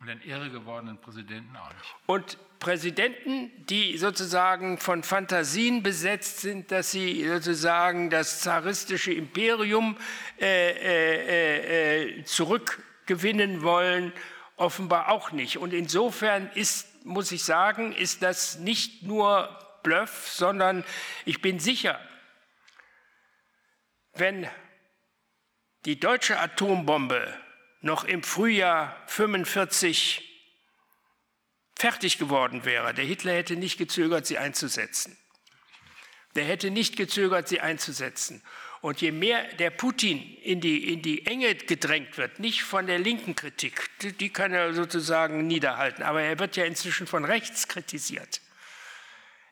Und 0.00 0.08
einen 0.08 0.22
irre 0.22 0.48
gewordenen 0.48 0.98
Präsidenten 0.98 1.54
auch 1.56 1.68
nicht. 1.68 1.94
Und 2.06 2.38
Präsidenten, 2.60 3.50
die 3.66 3.98
sozusagen 3.98 4.78
von 4.78 5.02
Fantasien 5.02 5.82
besetzt 5.82 6.40
sind, 6.40 6.70
dass 6.70 6.92
sie 6.92 7.26
sozusagen 7.28 8.08
das 8.08 8.40
zaristische 8.40 9.12
Imperium 9.12 9.96
äh, 10.40 10.70
äh, 10.70 12.18
äh, 12.20 12.24
zurückgewinnen 12.24 13.62
wollen, 13.62 14.12
offenbar 14.56 15.10
auch 15.10 15.32
nicht. 15.32 15.58
Und 15.58 15.72
insofern 15.74 16.50
ist, 16.54 16.86
muss 17.08 17.32
ich 17.32 17.42
sagen, 17.42 17.92
ist 17.92 18.22
das 18.22 18.58
nicht 18.58 19.02
nur 19.02 19.58
Bluff, 19.82 20.28
sondern 20.28 20.84
ich 21.24 21.40
bin 21.40 21.58
sicher, 21.58 22.00
wenn 24.12 24.48
die 25.84 25.98
deutsche 25.98 26.38
Atombombe 26.38 27.34
noch 27.80 28.04
im 28.04 28.22
Frühjahr 28.22 28.96
45 29.06 30.24
fertig 31.76 32.18
geworden 32.18 32.64
wäre, 32.64 32.92
der 32.92 33.04
Hitler 33.04 33.32
hätte 33.32 33.56
nicht 33.56 33.78
gezögert, 33.78 34.26
sie 34.26 34.38
einzusetzen. 34.38 35.16
Der 36.34 36.44
hätte 36.44 36.70
nicht 36.70 36.96
gezögert, 36.96 37.48
sie 37.48 37.60
einzusetzen. 37.60 38.42
Und 38.80 39.00
je 39.00 39.10
mehr 39.10 39.42
der 39.54 39.70
Putin 39.70 40.36
in 40.42 40.60
die, 40.60 40.92
in 40.92 41.02
die 41.02 41.26
Enge 41.26 41.54
gedrängt 41.54 42.16
wird, 42.16 42.38
nicht 42.38 42.62
von 42.62 42.86
der 42.86 42.98
linken 42.98 43.34
Kritik, 43.34 43.90
die, 44.02 44.12
die 44.12 44.30
kann 44.30 44.52
er 44.52 44.72
sozusagen 44.72 45.46
niederhalten, 45.46 46.02
aber 46.02 46.22
er 46.22 46.38
wird 46.38 46.56
ja 46.56 46.64
inzwischen 46.64 47.06
von 47.06 47.24
rechts 47.24 47.66
kritisiert. 47.66 48.40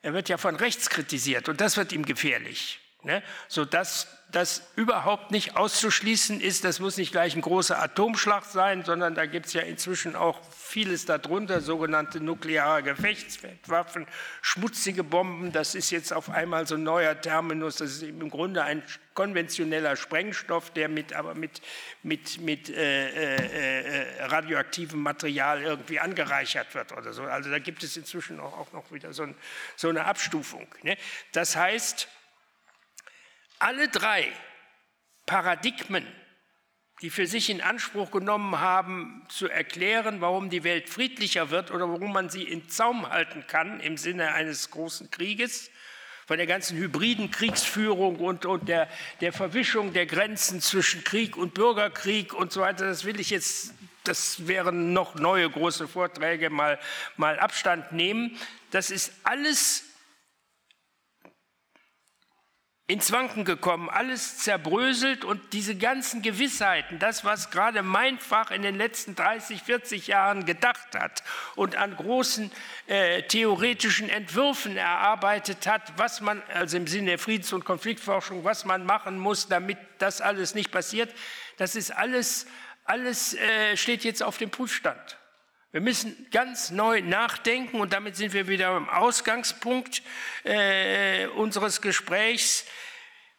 Er 0.03 0.15
wird 0.15 0.29
ja 0.29 0.39
von 0.39 0.55
rechts 0.55 0.89
kritisiert 0.91 1.49
und 1.49 1.61
das 1.61 1.77
wird 1.77 1.93
ihm 1.93 2.05
gefährlich. 2.05 2.81
Ne? 3.07 3.23
Sodass 3.47 4.09
das 4.33 4.63
überhaupt 4.75 5.31
nicht 5.31 5.57
auszuschließen 5.57 6.41
ist, 6.41 6.65
das 6.65 6.81
muss 6.81 6.97
nicht 6.97 7.13
gleich 7.13 7.37
ein 7.37 7.41
großer 7.41 7.81
Atomschlag 7.81 8.45
sein, 8.45 8.85
sondern 8.85 9.15
da 9.15 9.27
gibt 9.27 9.47
es 9.47 9.53
ja 9.53 9.63
inzwischen 9.63 10.17
auch 10.17 10.41
vieles 10.51 11.07
darunter, 11.07 11.61
sogenannte 11.61 12.19
nukleare 12.21 12.83
Gefechtswaffen, 12.83 14.07
schmutzige 14.43 15.05
Bomben, 15.05 15.53
das 15.53 15.77
ist 15.77 15.93
jetzt 15.93 16.13
auf 16.13 16.29
einmal 16.29 16.67
so 16.67 16.75
ein 16.75 16.83
neuer 16.83 17.21
Terminus, 17.21 17.77
das 17.77 17.93
ist 17.93 18.03
im 18.03 18.29
Grunde 18.29 18.65
ein 18.65 18.83
konventioneller 19.15 19.95
Sprengstoff, 19.95 20.71
der 20.71 20.89
mit, 20.89 21.15
aber 21.15 21.37
mit, 21.37 21.63
mit, 22.03 22.41
mit 22.41 22.69
äh, 22.69 23.09
äh, 23.09 24.17
äh 24.19 24.25
radioaktivem 24.25 25.01
Material 25.01 25.63
irgendwie 25.63 26.01
angereichert 26.01 26.75
wird 26.75 26.91
oder 26.93 27.13
so. 27.13 27.23
Also 27.23 27.49
da 27.49 27.61
gibt 27.61 27.85
es 27.85 27.97
inzwischen 27.97 28.41
auch, 28.41 28.59
auch 28.59 28.73
noch 28.73 28.91
wieder 28.91 29.13
so, 29.13 29.23
ein, 29.23 29.37
so 29.77 29.89
eine 29.89 30.05
Abstufung. 30.05 30.67
Ne? 30.83 30.99
Das 31.33 31.55
heißt, 31.55 32.09
alle 33.59 33.89
drei 33.89 34.31
Paradigmen, 35.27 36.07
die 37.03 37.11
für 37.11 37.27
sich 37.27 37.51
in 37.51 37.61
Anspruch 37.61 38.11
genommen 38.11 38.61
haben, 38.61 39.27
zu 39.29 39.49
erklären, 39.49 40.21
warum 40.21 40.49
die 40.49 40.65
Welt 40.65 40.89
friedlicher 40.89 41.51
wird 41.51 41.71
oder 41.71 41.89
warum 41.89 42.13
man 42.13 42.31
sie 42.31 42.45
in 42.45 42.69
Zaum 42.69 43.09
halten 43.09 43.47
kann 43.47 43.81
im 43.81 43.97
Sinne 43.97 44.33
eines 44.33 44.71
großen 44.71 45.11
Krieges, 45.11 45.71
von 46.27 46.39
der 46.39 46.47
ganzen 46.47 46.77
hybriden 46.77 47.31
Kriegsführung 47.31 48.17
und, 48.17 48.47
und 48.47 48.69
der, 48.69 48.89
der 49.21 49.33
Verwischung 49.33 49.93
der 49.93 50.07
Grenzen 50.07 50.61
zwischen 50.61 51.05
Krieg 51.05 51.37
und 51.37 51.55
Bürgerkrieg 51.55 52.35
und 52.35 52.53
so 52.53 52.63
weiter, 52.63 52.87
das 52.87 53.05
will 53.05 53.21
ich 53.21 53.31
jetzt, 53.31 53.75
das 54.03 54.49
wären 54.49 54.93
noch 54.93 55.15
neue 55.15 55.49
große 55.49 55.87
Vorträge, 55.87 56.51
mal, 56.51 56.81
mal 57.17 57.39
Abstand 57.39 57.93
nehmen. 57.93 58.37
Das 58.73 58.91
ist 58.91 59.13
alles 59.23 59.85
ins 62.89 63.11
Wanken 63.11 63.45
gekommen, 63.45 63.91
alles 63.91 64.39
zerbröselt 64.39 65.25
und 65.25 65.53
diese 65.53 65.75
ganzen 65.75 66.23
Gewissheiten, 66.23 67.01
das, 67.01 67.25
was 67.25 67.51
gerade 67.51 67.83
mein 67.83 68.19
Fach 68.21 68.53
in 68.53 68.63
den 68.63 68.77
letzten 68.77 69.17
30, 69.17 69.61
40 69.63 70.07
Jahren 70.07 70.45
gedacht 70.47 70.95
hat 70.95 71.25
und 71.57 71.75
an 71.75 71.97
großen 71.97 72.53
äh, 72.87 73.23
theoretischen 73.23 74.09
Entwürfen 74.09 74.77
erarbeitet 74.77 75.67
hat, 75.67 75.95
was 75.97 76.21
man, 76.21 76.43
also 76.55 76.77
im 76.77 76.87
Sinne 76.87 77.07
der 77.07 77.19
Friedens- 77.19 77.53
und 77.53 77.65
Konfliktforschung, 77.65 78.45
was 78.45 78.65
man 78.65 78.87
machen 78.87 79.19
muss, 79.19 79.49
damit 79.49 79.79
das 79.99 80.21
alles 80.21 80.55
nicht 80.55 80.71
passiert, 80.71 81.13
das 81.57 81.75
ist 81.75 81.91
alles 81.91 82.47
alles 82.87 83.35
äh, 83.35 83.77
steht 83.77 84.05
jetzt 84.05 84.23
auf 84.23 84.39
dem 84.39 84.51
Prüfstand. 84.51 85.16
Wir 85.77 85.83
müssen 85.83 86.27
ganz 86.31 86.71
neu 86.71 87.03
nachdenken 87.03 87.83
und 87.83 87.93
damit 87.93 88.17
sind 88.17 88.33
wir 88.33 88.49
wieder 88.49 88.69
am 88.69 88.89
Ausgangspunkt 88.89 90.01
äh, 90.43 91.27
unseres 91.27 91.83
Gesprächs, 91.83 92.65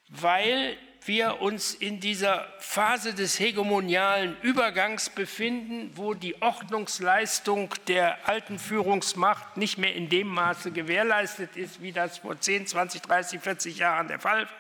weil 0.08 0.78
wir 1.06 1.42
uns 1.42 1.74
in 1.74 2.00
dieser 2.00 2.48
Phase 2.60 3.16
des 3.16 3.40
hegemonialen 3.40 4.40
Übergangs 4.44 5.10
befinden, 5.10 5.90
wo 5.96 6.14
die 6.14 6.40
Ordnungsleistung 6.40 7.74
der 7.88 8.30
alten 8.30 8.60
Führungsmacht 8.60 9.58
nicht 9.58 9.80
mehr 9.80 9.96
in 9.96 10.08
dem 10.08 10.28
Maße 10.28 10.70
gewährleistet 10.70 11.58
ist, 11.58 11.82
wie 11.82 11.92
das 11.92 12.20
vor 12.20 12.40
10, 12.40 12.68
20, 12.68 13.02
30, 13.02 13.42
40 13.42 13.78
Jahren 13.80 14.10
der 14.10 14.20
Fall 14.20 14.44
war. 14.44 14.54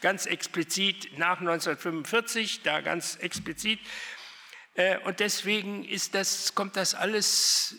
Ganz 0.00 0.26
explizit 0.26 1.16
nach 1.16 1.38
1945, 1.38 2.62
da 2.64 2.80
ganz 2.80 3.14
explizit. 3.14 3.78
Äh, 4.80 4.98
und 5.04 5.20
deswegen 5.20 5.84
ist 5.84 6.14
das, 6.14 6.54
kommt 6.54 6.74
das 6.76 6.94
alles, 6.94 7.76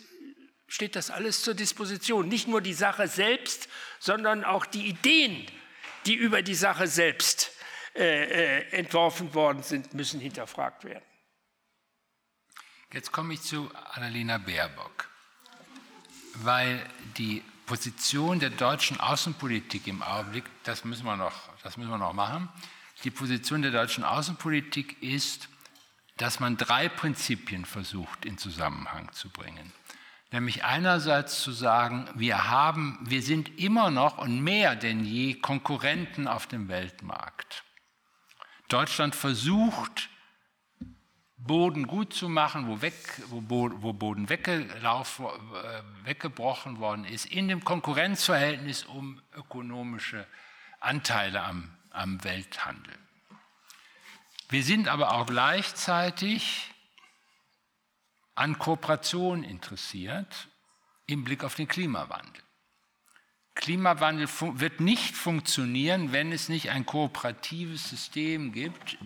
steht 0.68 0.94
das 0.94 1.10
alles 1.10 1.42
zur 1.42 1.54
Disposition. 1.54 2.28
Nicht 2.28 2.46
nur 2.46 2.60
die 2.60 2.74
Sache 2.74 3.08
selbst, 3.08 3.68
sondern 3.98 4.44
auch 4.44 4.66
die 4.66 4.86
Ideen, 4.86 5.44
die 6.06 6.14
über 6.14 6.42
die 6.42 6.54
Sache 6.54 6.86
selbst 6.86 7.50
äh, 7.96 8.60
äh, 8.60 8.68
entworfen 8.70 9.34
worden 9.34 9.64
sind, 9.64 9.94
müssen 9.94 10.20
hinterfragt 10.20 10.84
werden. 10.84 11.04
Jetzt 12.92 13.10
komme 13.10 13.34
ich 13.34 13.42
zu 13.42 13.68
Annalena 13.90 14.38
Baerbock, 14.38 15.08
weil 16.34 16.86
die 17.16 17.42
Position 17.66 18.38
der 18.38 18.50
deutschen 18.50 19.00
Außenpolitik 19.00 19.88
im 19.88 20.02
Augenblick, 20.02 20.44
das 20.62 20.84
müssen 20.84 21.04
wir 21.04 21.16
noch, 21.16 21.48
das 21.64 21.76
müssen 21.76 21.90
wir 21.90 21.98
noch 21.98 22.12
machen, 22.12 22.48
die 23.02 23.10
Position 23.10 23.62
der 23.62 23.72
deutschen 23.72 24.04
Außenpolitik 24.04 25.02
ist, 25.02 25.48
dass 26.16 26.40
man 26.40 26.56
drei 26.56 26.88
Prinzipien 26.88 27.64
versucht 27.64 28.24
in 28.24 28.38
Zusammenhang 28.38 29.10
zu 29.12 29.28
bringen. 29.30 29.72
Nämlich 30.30 30.64
einerseits 30.64 31.42
zu 31.42 31.52
sagen, 31.52 32.08
wir 32.14 32.48
haben, 32.48 32.98
wir 33.02 33.22
sind 33.22 33.58
immer 33.58 33.90
noch 33.90 34.18
und 34.18 34.42
mehr 34.42 34.76
denn 34.76 35.04
je 35.04 35.34
Konkurrenten 35.34 36.26
auf 36.26 36.46
dem 36.46 36.68
Weltmarkt. 36.68 37.64
Deutschland 38.68 39.14
versucht, 39.14 40.08
Boden 41.36 41.86
gut 41.86 42.14
zu 42.14 42.28
machen, 42.28 42.68
wo, 42.68 42.80
weg, 42.80 42.94
wo, 43.28 43.92
Boden 43.92 44.28
weggelaufen, 44.28 45.26
äh, 45.26 46.06
weggebrochen 46.06 46.78
worden 46.78 47.04
ist, 47.04 47.26
in 47.26 47.48
dem 47.48 47.64
Konkurrenzverhältnis 47.64 48.84
um 48.84 49.20
ökonomische 49.36 50.26
Anteile 50.80 51.42
am, 51.42 51.70
am 51.90 52.22
Welthandel. 52.24 52.94
Wir 54.52 54.62
sind 54.62 54.86
aber 54.86 55.14
auch 55.14 55.24
gleichzeitig 55.24 56.70
an 58.34 58.58
Kooperation 58.58 59.44
interessiert 59.44 60.48
im 61.06 61.24
Blick 61.24 61.42
auf 61.42 61.54
den 61.54 61.68
Klimawandel. 61.68 62.42
Klimawandel 63.54 64.28
wird 64.28 64.80
nicht 64.80 65.16
funktionieren, 65.16 66.12
wenn 66.12 66.32
es 66.32 66.50
nicht 66.50 66.68
ein 66.68 66.84
kooperatives 66.84 67.88
System 67.88 68.52
gibt, 68.52 68.98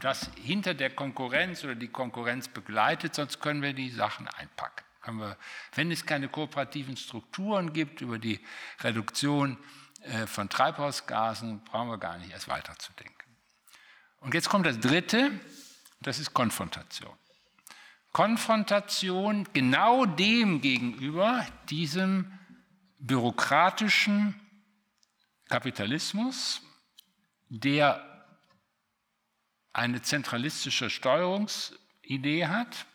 das 0.00 0.28
hinter 0.42 0.74
der 0.74 0.90
Konkurrenz 0.90 1.62
oder 1.62 1.76
die 1.76 1.86
Konkurrenz 1.86 2.48
begleitet, 2.48 3.14
sonst 3.14 3.38
können 3.38 3.62
wir 3.62 3.74
die 3.74 3.90
Sachen 3.90 4.26
einpacken. 4.26 4.84
Wir, 5.06 5.36
wenn 5.76 5.92
es 5.92 6.04
keine 6.04 6.28
kooperativen 6.28 6.96
Strukturen 6.96 7.72
gibt 7.72 8.00
über 8.00 8.18
die 8.18 8.44
Reduktion 8.80 9.56
äh, 10.02 10.26
von 10.26 10.48
Treibhausgasen, 10.48 11.62
brauchen 11.62 11.90
wir 11.90 11.98
gar 11.98 12.18
nicht 12.18 12.32
erst 12.32 12.48
weiterzudenken. 12.48 13.19
Und 14.20 14.34
jetzt 14.34 14.48
kommt 14.48 14.66
das 14.66 14.78
Dritte, 14.78 15.30
das 16.00 16.18
ist 16.18 16.32
Konfrontation. 16.34 17.14
Konfrontation 18.12 19.48
genau 19.52 20.04
dem 20.04 20.60
gegenüber, 20.60 21.46
diesem 21.68 22.38
bürokratischen 22.98 24.38
Kapitalismus, 25.48 26.60
der 27.48 28.06
eine 29.72 30.02
zentralistische 30.02 30.90
Steuerungsidee 30.90 32.46
hat, 32.46 32.86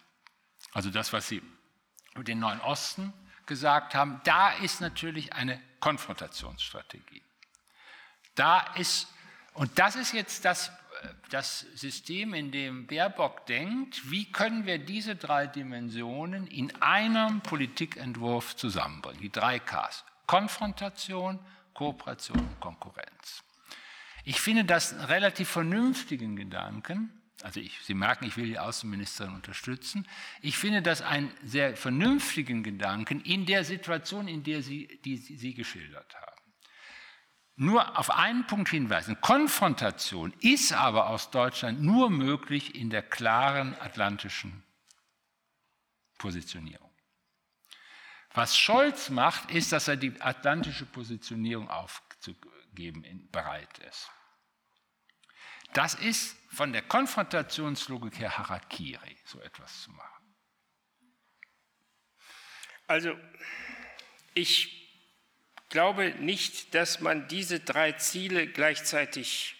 also 0.73 0.89
das, 0.89 1.13
was 1.13 1.27
Sie 1.27 1.41
über 2.13 2.23
den 2.23 2.39
Neuen 2.39 2.59
Osten 2.61 3.13
gesagt 3.45 3.95
haben, 3.95 4.21
da 4.23 4.51
ist 4.51 4.81
natürlich 4.81 5.33
eine 5.33 5.61
Konfrontationsstrategie. 5.79 7.23
Da 8.35 8.73
ist, 8.75 9.07
und 9.53 9.79
das 9.79 9.95
ist 9.95 10.13
jetzt 10.13 10.43
das, 10.43 10.71
das 11.29 11.61
System, 11.75 12.33
in 12.33 12.51
dem 12.51 12.87
Baerbock 12.87 13.45
denkt, 13.45 14.09
wie 14.09 14.31
können 14.31 14.65
wir 14.65 14.77
diese 14.77 15.15
drei 15.15 15.47
Dimensionen 15.47 16.47
in 16.47 16.75
einem 16.81 17.41
Politikentwurf 17.41 18.55
zusammenbringen, 18.55 19.21
die 19.21 19.31
drei 19.31 19.59
Ks. 19.59 20.03
Konfrontation, 20.27 21.39
Kooperation 21.73 22.39
und 22.39 22.59
Konkurrenz. 22.59 23.43
Ich 24.23 24.39
finde 24.39 24.65
das 24.65 24.93
einen 24.93 25.05
relativ 25.05 25.49
vernünftigen 25.49 26.35
Gedanken. 26.35 27.11
Also 27.43 27.59
ich, 27.59 27.79
Sie 27.81 27.93
merken, 27.93 28.25
ich 28.25 28.37
will 28.37 28.45
die 28.45 28.57
Außenministerin 28.57 29.35
unterstützen. 29.35 30.07
Ich 30.41 30.57
finde 30.57 30.81
das 30.81 31.01
einen 31.01 31.31
sehr 31.43 31.75
vernünftigen 31.77 32.63
Gedanken 32.63 33.21
in 33.21 33.45
der 33.45 33.63
Situation, 33.63 34.27
in 34.27 34.43
der 34.43 34.63
Sie, 34.63 34.99
die 35.05 35.17
Sie 35.17 35.53
geschildert 35.53 36.15
haben 36.15 36.34
nur 37.55 37.97
auf 37.97 38.11
einen 38.11 38.45
Punkt 38.47 38.69
hinweisen. 38.69 39.19
Konfrontation 39.21 40.33
ist 40.41 40.73
aber 40.73 41.09
aus 41.09 41.31
Deutschland 41.31 41.81
nur 41.81 42.09
möglich 42.09 42.75
in 42.75 42.89
der 42.89 43.01
klaren 43.01 43.75
atlantischen 43.79 44.63
Positionierung. 46.17 46.91
Was 48.33 48.57
Scholz 48.57 49.09
macht, 49.09 49.51
ist, 49.51 49.71
dass 49.71 49.87
er 49.87 49.95
die 49.95 50.21
atlantische 50.21 50.85
Positionierung 50.85 51.69
aufzugeben 51.69 53.29
bereit 53.31 53.77
ist. 53.79 54.11
Das 55.73 55.93
ist 55.95 56.37
von 56.49 56.73
der 56.73 56.81
Konfrontationslogik 56.81 58.19
her 58.19 58.37
Harakiri, 58.37 59.17
so 59.25 59.39
etwas 59.39 59.83
zu 59.83 59.91
machen. 59.91 60.35
Also 62.87 63.17
ich 64.33 64.84
glaube 65.69 66.11
nicht, 66.19 66.73
dass 66.73 66.99
man 66.99 67.27
diese 67.27 67.59
drei 67.59 67.93
Ziele 67.93 68.47
gleichzeitig 68.47 69.55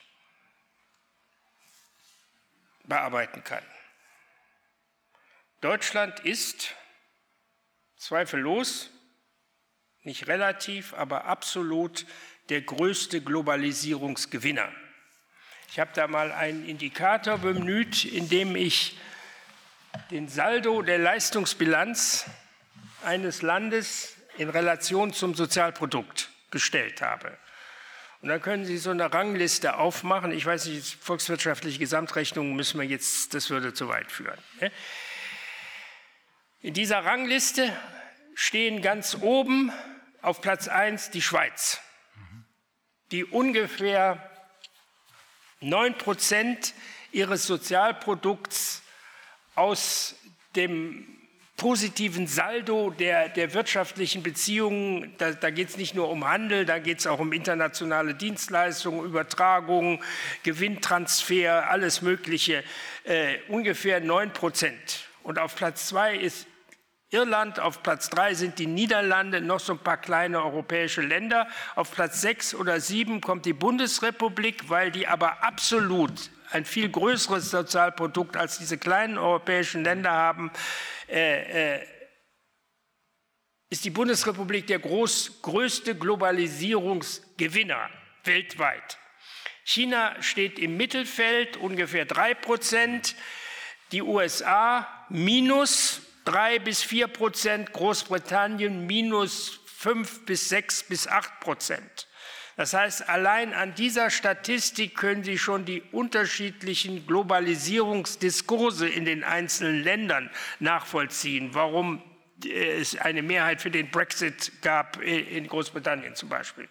bearbeiten 2.83 3.43
kann. 3.43 3.63
Deutschland 5.61 6.19
ist 6.19 6.75
zweifellos, 7.97 8.91
nicht 10.03 10.27
relativ, 10.27 10.93
aber 10.93 11.25
absolut 11.25 12.05
der 12.49 12.61
größte 12.61 13.21
Globalisierungsgewinner. 13.21 14.71
Ich 15.69 15.79
habe 15.79 15.91
da 15.95 16.07
mal 16.07 16.31
einen 16.31 16.67
Indikator 16.67 17.39
bemüht, 17.39 18.05
in 18.05 18.29
dem 18.29 18.55
ich 18.55 18.97
den 20.11 20.27
Saldo 20.27 20.81
der 20.81 20.99
Leistungsbilanz 20.99 22.29
eines 23.03 23.41
Landes 23.41 24.14
in 24.37 24.49
Relation 24.49 25.13
zum 25.13 25.35
Sozialprodukt 25.35 26.29
gestellt 26.51 27.01
habe. 27.01 27.37
Und 28.21 28.29
dann 28.29 28.41
können 28.41 28.65
Sie 28.65 28.77
so 28.77 28.89
eine 28.89 29.13
Rangliste 29.13 29.77
aufmachen. 29.77 30.31
Ich 30.31 30.45
weiß 30.45 30.65
nicht, 30.65 30.97
volkswirtschaftliche 31.03 31.79
Gesamtrechnung 31.79 32.55
müssen 32.55 32.79
wir 32.79 32.87
jetzt, 32.87 33.33
das 33.33 33.49
würde 33.49 33.73
zu 33.73 33.87
weit 33.87 34.11
führen. 34.11 34.39
Ne? 34.61 34.71
In 36.61 36.73
dieser 36.73 37.05
Rangliste 37.05 37.71
stehen 38.33 38.81
ganz 38.81 39.17
oben 39.21 39.71
auf 40.21 40.41
Platz 40.41 40.67
1 40.67 41.11
die 41.11 41.21
Schweiz, 41.21 41.79
die 43.11 43.23
ungefähr 43.23 44.31
9 45.59 45.97
Prozent 45.97 46.73
ihres 47.11 47.45
Sozialprodukts 47.45 48.81
aus 49.53 50.15
dem 50.55 51.24
positiven 51.57 52.27
Saldo 52.27 52.89
der, 52.89 53.29
der 53.29 53.53
wirtschaftlichen 53.53 54.23
Beziehungen, 54.23 55.13
da, 55.17 55.31
da 55.31 55.49
geht 55.49 55.69
es 55.69 55.77
nicht 55.77 55.95
nur 55.95 56.09
um 56.09 56.27
Handel, 56.27 56.65
da 56.65 56.79
geht 56.79 56.99
es 56.99 57.07
auch 57.07 57.19
um 57.19 57.31
internationale 57.31 58.13
Dienstleistungen, 58.13 59.05
Übertragungen, 59.05 59.99
Gewinntransfer, 60.43 61.69
alles 61.69 62.01
Mögliche, 62.01 62.63
äh, 63.05 63.37
ungefähr 63.47 64.01
9 64.01 64.33
Prozent. 64.33 65.07
Und 65.23 65.39
auf 65.39 65.55
Platz 65.55 65.87
zwei 65.87 66.15
ist 66.15 66.45
Irland, 67.09 67.59
auf 67.59 67.81
Platz 67.81 68.09
drei 68.09 68.33
sind 68.33 68.59
die 68.59 68.67
Niederlande, 68.67 69.39
noch 69.39 69.61
so 69.61 69.73
ein 69.73 69.79
paar 69.79 69.97
kleine 69.97 70.43
europäische 70.43 71.01
Länder. 71.01 71.47
Auf 71.75 71.91
Platz 71.91 72.19
sechs 72.19 72.53
oder 72.53 72.81
sieben 72.81 73.21
kommt 73.21 73.45
die 73.45 73.53
Bundesrepublik, 73.53 74.69
weil 74.69 74.91
die 74.91 75.07
aber 75.07 75.43
absolut 75.43 76.29
ein 76.55 76.65
viel 76.65 76.89
größeres 76.89 77.51
Sozialprodukt 77.51 78.37
als 78.37 78.57
diese 78.57 78.77
kleinen 78.77 79.17
europäischen 79.17 79.83
Länder 79.83 80.11
haben, 80.11 80.51
äh, 81.09 81.75
äh, 81.75 81.85
ist 83.69 83.83
die 83.83 83.89
Bundesrepublik 83.89 84.65
der 84.67 84.79
groß, 84.79 85.41
größte 85.41 85.95
Globalisierungsgewinner 85.95 87.89
weltweit. 88.23 88.97
China 89.65 90.15
steht 90.21 90.57
im 90.57 90.77
Mittelfeld, 90.77 91.57
ungefähr 91.57 92.05
drei 92.05 92.33
Prozent. 92.33 93.15
die 93.91 94.01
USA 94.01 94.87
minus 95.09 96.01
3 96.25 96.59
bis 96.59 96.81
4 96.81 97.07
Prozent, 97.07 97.71
Großbritannien 97.71 98.87
minus 98.87 99.59
5 99.77 100.25
bis 100.25 100.49
6 100.49 100.87
bis 100.87 101.07
8 101.07 101.39
Prozent. 101.39 102.07
Das 102.57 102.73
heißt, 102.73 103.09
allein 103.09 103.53
an 103.53 103.75
dieser 103.75 104.09
Statistik 104.09 104.95
können 104.95 105.23
Sie 105.25 105.37
schon 105.37 105.65
die 105.65 105.81
unterschiedlichen 105.91 107.05
Globalisierungsdiskurse 107.05 108.87
in 108.87 109.03
den 109.03 109.25
einzelnen 109.25 109.83
Ländern 109.83 110.31
nachvollziehen, 110.59 111.53
warum 111.53 112.01
es 112.43 112.97
eine 112.97 113.21
Mehrheit 113.23 113.61
für 113.61 113.71
den 113.71 113.91
Brexit 113.91 114.61
gab 114.61 115.01
in 115.01 115.47
Großbritannien 115.47 116.15
zum 116.15 116.29
Beispiel. 116.29 116.69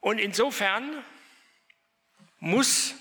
Und 0.00 0.18
insofern 0.18 1.04
muss 2.38 2.94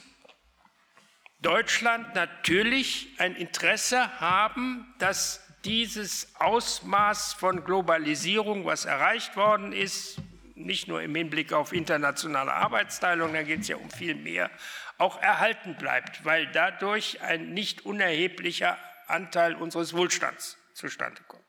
Deutschland 1.40 2.14
natürlich 2.16 3.16
ein 3.20 3.36
Interesse 3.36 4.20
haben, 4.20 4.94
dass 5.00 5.47
dieses 5.66 6.36
Ausmaß 6.36 7.34
von 7.34 7.64
Globalisierung, 7.64 8.66
was 8.66 8.86
erreicht 8.86 9.36
worden 9.36 9.74
ist, 9.74 10.20
nicht 10.56 10.88
nur 10.88 11.02
im 11.02 11.14
Hinblick 11.14 11.54
auf 11.54 11.72
internationale 11.74 12.54
Arbeitsteilung, 12.54 13.34
da 13.34 13.44
geht 13.44 13.62
es 13.62 13.68
ja 13.68 13.78
um 13.78 13.90
viel 13.92 14.16
mehr, 14.16 14.50
auch 14.98 15.22
erhalten 15.22 15.76
bleibt, 15.78 16.26
weil 16.26 16.48
dadurch 16.52 17.22
ein 17.22 17.54
nicht 17.54 17.86
unerheblicher 17.86 18.78
Anteil 19.08 19.56
unseres 19.56 19.94
Wohlstands 19.94 20.58
zustande 20.74 21.22
kommt. 21.28 21.44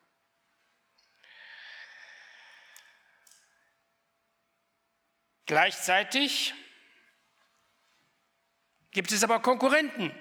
Gleichzeitig 5.46 6.52
gibt 8.90 9.12
es 9.12 9.24
aber 9.24 9.40
Konkurrenten 9.40 10.12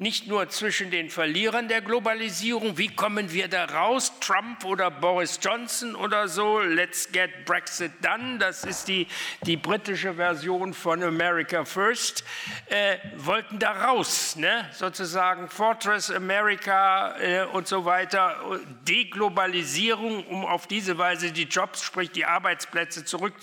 Nicht 0.00 0.28
nur 0.28 0.48
zwischen 0.48 0.92
den 0.92 1.10
Verlierern 1.10 1.66
der 1.66 1.80
Globalisierung, 1.80 2.78
wie 2.78 2.86
kommen 2.86 3.32
wir 3.32 3.48
da 3.48 3.64
raus, 3.64 4.12
Trump 4.20 4.64
oder 4.64 4.92
Boris 4.92 5.40
Johnson 5.42 5.96
oder 5.96 6.28
so, 6.28 6.60
let's 6.60 7.10
get 7.10 7.44
Brexit 7.44 7.90
done, 8.00 8.38
das 8.38 8.62
ist 8.62 8.86
die, 8.86 9.08
die 9.42 9.56
britische 9.56 10.14
Version 10.14 10.72
von 10.72 11.02
America 11.02 11.64
First, 11.64 12.22
äh, 12.66 12.98
wollten 13.16 13.58
da 13.58 13.72
raus, 13.72 14.36
ne? 14.36 14.70
sozusagen 14.72 15.48
Fortress 15.48 16.12
America 16.12 17.18
äh, 17.18 17.46
und 17.46 17.66
so 17.66 17.84
weiter, 17.84 18.60
Deglobalisierung, 18.86 20.24
um 20.28 20.46
auf 20.46 20.68
diese 20.68 20.96
Weise 20.96 21.32
die 21.32 21.48
Jobs, 21.48 21.82
sprich 21.82 22.12
die 22.12 22.24
Arbeitsplätze 22.24 23.04
zurück 23.04 23.34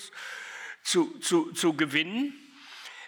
zu, 0.83 1.19
zu, 1.19 1.51
zu 1.51 1.73
gewinnen. 1.73 2.44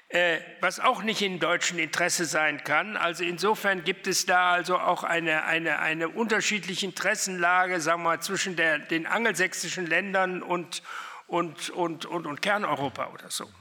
Äh, 0.09 0.39
was 0.61 0.79
auch 0.79 1.03
nicht 1.03 1.21
im 1.21 1.37
deutschen 1.37 1.79
Interesse 1.79 2.23
sein 2.23 2.63
kann. 2.63 2.95
Also 2.95 3.25
insofern 3.25 3.83
gibt 3.83 4.07
es 4.07 4.25
da 4.25 4.53
also 4.53 4.79
auch 4.79 5.03
eine, 5.03 5.43
eine, 5.43 5.79
eine 5.79 6.07
unterschiedliche 6.07 6.85
Interessenlage, 6.85 7.81
sagen 7.81 8.03
wir 8.03 8.11
mal, 8.11 8.21
zwischen 8.21 8.55
der, 8.55 8.79
den 8.79 9.05
angelsächsischen 9.05 9.85
Ländern 9.85 10.41
und, 10.41 10.81
und, 11.27 11.69
und, 11.71 12.05
und, 12.05 12.25
und 12.25 12.41
Kerneuropa 12.41 13.07
oder 13.07 13.29
so. 13.29 13.51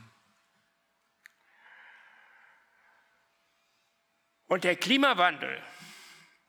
Und 4.47 4.63
der 4.63 4.77
Klimawandel 4.77 5.61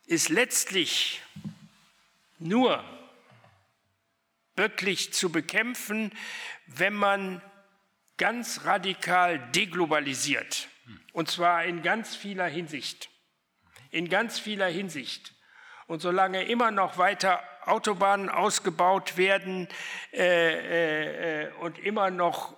ist 0.06 0.30
letztlich 0.30 1.24
nur 2.38 2.84
wirklich 4.56 5.12
zu 5.12 5.32
bekämpfen, 5.32 6.12
wenn 6.68 6.94
man 6.94 7.42
ganz 8.18 8.66
radikal 8.66 9.40
deglobalisiert. 9.52 10.68
Und 11.14 11.30
zwar 11.30 11.64
in 11.64 11.82
ganz 11.82 12.16
vieler 12.16 12.48
Hinsicht. 12.48 13.10
In 13.92 14.10
ganz 14.10 14.40
vieler 14.40 14.68
Hinsicht. 14.68 15.34
Und 15.88 16.02
solange 16.02 16.44
immer 16.44 16.72
noch 16.72 16.98
weiter 16.98 17.42
Autobahnen 17.66 18.30
ausgebaut 18.30 19.18
werden 19.18 19.68
äh, 20.14 20.24
äh, 20.24 21.44
äh 21.44 21.52
und 21.60 21.80
immer 21.80 22.10
noch 22.10 22.56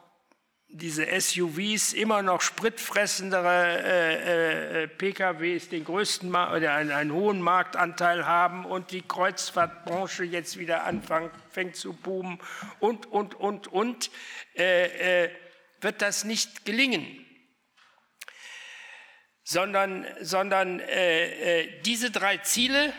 diese 0.72 1.08
SUVs, 1.20 1.94
immer 1.94 2.22
noch 2.22 2.42
spritfressendere 2.42 3.82
äh, 3.84 4.84
äh 4.84 4.88
PKWs 4.88 5.70
den 5.70 5.84
größten 5.84 6.30
oder 6.30 6.74
einen, 6.74 6.92
einen, 6.92 7.12
hohen 7.12 7.42
Marktanteil 7.42 8.28
haben 8.28 8.66
und 8.66 8.92
die 8.92 9.02
Kreuzfahrtbranche 9.02 10.26
jetzt 10.26 10.60
wieder 10.60 10.84
anfängt 10.84 11.32
fängt 11.50 11.76
zu 11.76 11.94
boomen 11.94 12.40
und, 12.80 13.08
und, 13.08 13.34
und, 13.34 13.68
und. 13.68 14.12
Wird 15.82 16.02
das 16.02 16.24
nicht 16.24 16.66
gelingen, 16.66 17.26
sondern, 19.44 20.06
sondern 20.22 20.80
äh, 20.80 21.62
äh, 21.62 21.82
diese 21.82 22.12
drei 22.12 22.38
Ziele, 22.38 22.94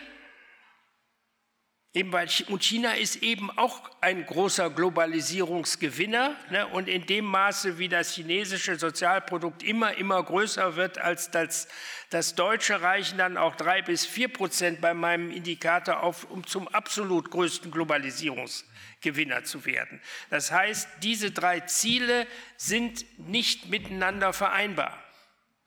eben 1.92 2.12
weil, 2.12 2.28
und 2.48 2.62
China 2.62 2.92
ist 2.92 3.16
eben 3.16 3.50
auch 3.58 3.90
ein 4.00 4.24
großer 4.24 4.70
Globalisierungsgewinner 4.70 6.36
ne, 6.50 6.66
und 6.68 6.88
in 6.88 7.06
dem 7.06 7.24
Maße, 7.24 7.78
wie 7.78 7.88
das 7.88 8.14
chinesische 8.14 8.76
Sozialprodukt 8.76 9.62
immer, 9.62 9.96
immer 9.96 10.22
größer 10.22 10.76
wird 10.76 10.98
als 10.98 11.30
das, 11.30 11.68
das 12.10 12.34
deutsche, 12.34 12.80
reichen 12.80 13.18
dann 13.18 13.36
auch 13.36 13.56
drei 13.56 13.82
bis 13.82 14.06
vier 14.06 14.28
Prozent 14.28 14.80
bei 14.80 14.94
meinem 14.94 15.30
Indikator 15.30 16.02
auf, 16.02 16.24
um 16.30 16.46
zum 16.46 16.68
absolut 16.68 17.30
größten 17.30 17.70
Globalisierungsgewinner 17.70 18.70
Gewinner 19.00 19.44
zu 19.44 19.64
werden. 19.64 20.00
Das 20.28 20.52
heißt, 20.52 20.88
diese 21.02 21.30
drei 21.30 21.60
Ziele 21.60 22.26
sind 22.56 23.04
nicht 23.18 23.68
miteinander 23.68 24.32
vereinbar. 24.32 25.02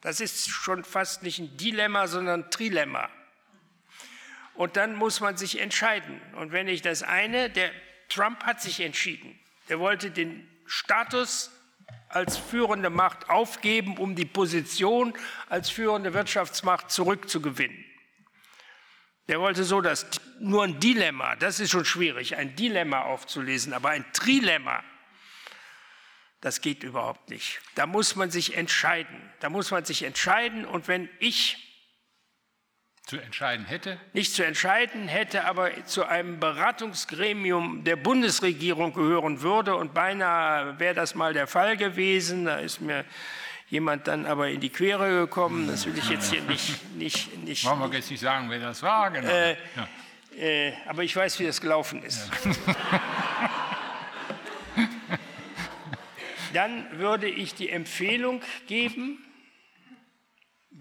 Das 0.02 0.20
ist 0.20 0.50
schon 0.50 0.84
fast 0.84 1.24
nicht 1.24 1.40
ein 1.40 1.58
Dilemma, 1.58 2.08
sondern 2.08 2.44
ein 2.44 2.52
Trilemma. 2.52 3.10
Und 4.56 4.78
dann 4.78 4.96
muss 4.96 5.20
man 5.20 5.38
sich 5.38 5.60
entscheiden. 5.60 6.22
Und 6.36 6.52
wenn 6.52 6.68
ich 6.68 6.82
das 6.82 7.04
eine, 7.04 7.50
der 7.50 7.72
Trump 8.10 8.44
hat 8.44 8.62
sich 8.62 8.80
entschieden. 8.80 9.40
Der 9.70 9.80
wollte 9.80 10.12
den 10.12 10.48
Status 10.66 11.52
als 12.10 12.38
führende 12.38 12.90
Macht 12.90 13.30
aufgeben, 13.30 13.98
um 13.98 14.16
die 14.16 14.26
Position 14.26 15.14
als 15.50 15.70
führende 15.70 16.14
Wirtschaftsmacht 16.14 16.92
zurückzugewinnen. 16.92 17.84
Der 19.28 19.40
wollte 19.40 19.64
so 19.64 19.82
das, 19.82 20.06
nur 20.40 20.64
ein 20.64 20.80
Dilemma, 20.80 21.36
das 21.38 21.60
ist 21.60 21.72
schon 21.72 21.86
schwierig, 21.86 22.36
ein 22.36 22.56
Dilemma 22.56 23.04
aufzulesen, 23.04 23.74
aber 23.74 23.90
ein 23.90 24.06
Trilemma, 24.14 24.84
das 26.42 26.60
geht 26.60 26.84
überhaupt 26.84 27.30
nicht. 27.30 27.62
Da 27.76 27.88
muss 27.88 28.18
man 28.18 28.30
sich 28.30 28.58
entscheiden. 28.58 29.32
Da 29.40 29.50
muss 29.50 29.72
man 29.72 29.86
sich 29.86 30.04
entscheiden 30.04 30.66
und 30.66 30.90
wenn 30.90 31.10
ich 31.20 31.73
zu 33.06 33.18
entscheiden 33.18 33.66
hätte? 33.66 33.98
Nicht 34.14 34.34
zu 34.34 34.46
entscheiden 34.46 35.08
hätte, 35.08 35.46
aber 35.46 35.86
zu 35.86 36.06
einem 36.06 36.40
Beratungsgremium 36.40 37.84
der 37.84 37.98
Bundesregierung 37.98 38.94
gehören 38.94 39.42
würde 39.42 39.76
und 39.76 39.94
beinahe 39.94 40.80
wäre 40.80 40.96
das 40.96 41.14
mal 41.14 41.34
der 41.34 41.48
Fall 41.48 41.76
gewesen. 41.76 42.46
Da 42.46 42.58
ist 42.58 42.80
mir 42.80 43.04
jemand 43.70 44.08
dann 44.08 44.26
aber 44.26 44.50
in 44.50 44.62
die 44.62 44.70
Quere 44.70 45.10
gekommen. 45.10 45.68
Das 45.68 45.86
will 45.86 45.98
ich 45.98 46.10
jetzt 46.10 46.32
hier 46.32 46.42
nicht. 46.44 46.96
nicht, 46.96 47.38
nicht 47.44 47.66
Wollen 47.66 47.80
wir 47.80 47.98
jetzt 47.98 48.10
nicht 48.10 48.22
sagen, 48.22 48.50
wer 48.50 48.60
das 48.60 48.82
war? 48.82 49.12
Genau. 49.12 49.28
Äh, 49.28 49.58
ja. 49.76 49.88
äh, 50.38 50.74
aber 50.88 51.04
ich 51.04 51.16
weiß, 51.16 51.40
wie 51.40 51.46
das 51.46 51.60
gelaufen 51.60 52.04
ist. 52.04 52.30
Ja. 52.46 52.52
dann 56.54 56.86
würde 57.00 57.28
ich 57.28 57.54
die 57.56 57.70
Empfehlung 57.70 58.42
geben, 58.68 59.24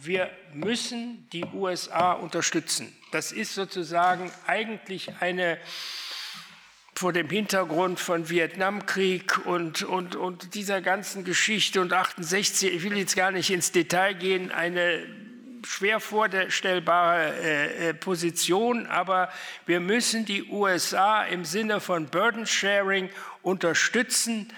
wir 0.04 0.30
müssen 0.52 1.28
die 1.32 1.44
USA 1.44 2.12
unterstützen. 2.12 2.94
Das 3.12 3.32
ist 3.32 3.54
sozusagen 3.54 4.30
eigentlich 4.46 5.12
eine 5.20 5.58
vor 6.94 7.12
dem 7.12 7.28
Hintergrund 7.30 7.98
von 7.98 8.28
Vietnamkrieg 8.28 9.46
und, 9.46 9.82
und, 9.82 10.14
und 10.14 10.54
dieser 10.54 10.80
ganzen 10.82 11.24
Geschichte 11.24 11.80
und 11.80 11.92
68, 11.92 12.72
ich 12.72 12.82
will 12.82 12.96
jetzt 12.96 13.16
gar 13.16 13.32
nicht 13.32 13.50
ins 13.50 13.72
Detail 13.72 14.14
gehen, 14.14 14.52
eine 14.52 15.02
schwer 15.64 16.00
vorstellbare 16.00 17.34
äh, 17.42 17.88
äh, 17.88 17.94
Position, 17.94 18.86
aber 18.86 19.30
wir 19.66 19.80
müssen 19.80 20.26
die 20.26 20.44
USA 20.44 21.24
im 21.24 21.44
Sinne 21.44 21.80
von 21.80 22.06
Burden 22.06 22.46
Sharing 22.46 23.10
unterstützen 23.42 24.52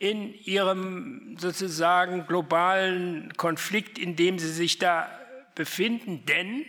in 0.00 0.34
ihrem 0.34 1.36
sozusagen 1.38 2.26
globalen 2.26 3.32
Konflikt, 3.36 3.98
in 3.98 4.16
dem 4.16 4.38
sie 4.38 4.50
sich 4.50 4.78
da 4.78 5.08
befinden, 5.54 6.24
denn 6.24 6.64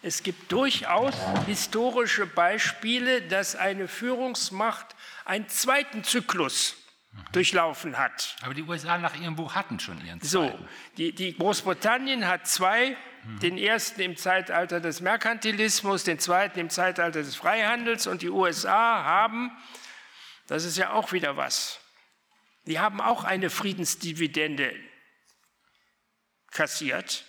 es 0.00 0.22
gibt 0.22 0.52
durchaus 0.52 1.14
historische 1.46 2.26
Beispiele, 2.26 3.22
dass 3.22 3.56
eine 3.56 3.88
Führungsmacht 3.88 4.94
einen 5.24 5.48
zweiten 5.48 6.04
Zyklus 6.04 6.76
durchlaufen 7.32 7.98
hat. 7.98 8.36
Aber 8.42 8.54
die 8.54 8.62
USA 8.62 8.96
nach 8.96 9.16
ihrem 9.16 9.34
Buch 9.34 9.56
hatten 9.56 9.80
schon 9.80 10.04
ihren 10.04 10.20
zweiten. 10.20 10.58
So, 10.58 10.68
die, 10.96 11.12
die 11.12 11.36
Großbritannien 11.36 12.28
hat 12.28 12.46
zwei, 12.46 12.96
mhm. 13.24 13.40
den 13.40 13.58
ersten 13.58 14.00
im 14.02 14.16
Zeitalter 14.16 14.78
des 14.78 15.00
Merkantilismus, 15.00 16.04
den 16.04 16.20
zweiten 16.20 16.60
im 16.60 16.70
Zeitalter 16.70 17.22
des 17.22 17.34
Freihandels 17.34 18.06
und 18.06 18.22
die 18.22 18.30
USA 18.30 19.02
haben, 19.02 19.50
das 20.46 20.64
ist 20.64 20.76
ja 20.76 20.92
auch 20.92 21.10
wieder 21.12 21.36
was, 21.36 21.80
Die 22.66 22.78
haben 22.78 23.00
auch 23.00 23.24
eine 23.24 23.50
Friedensdividende 23.50 24.74
kassiert. 26.50 27.24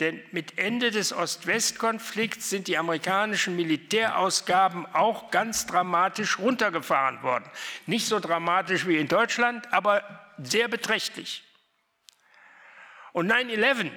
Denn 0.00 0.22
mit 0.30 0.58
Ende 0.58 0.90
des 0.90 1.14
Ost-West-Konflikts 1.14 2.50
sind 2.50 2.68
die 2.68 2.76
amerikanischen 2.76 3.56
Militärausgaben 3.56 4.84
auch 4.94 5.30
ganz 5.30 5.66
dramatisch 5.66 6.38
runtergefahren 6.38 7.22
worden. 7.22 7.50
Nicht 7.86 8.06
so 8.06 8.20
dramatisch 8.20 8.86
wie 8.86 8.98
in 8.98 9.08
Deutschland, 9.08 9.72
aber 9.72 10.26
sehr 10.36 10.68
beträchtlich. 10.68 11.44
Und 13.12 13.32
9-11 13.32 13.90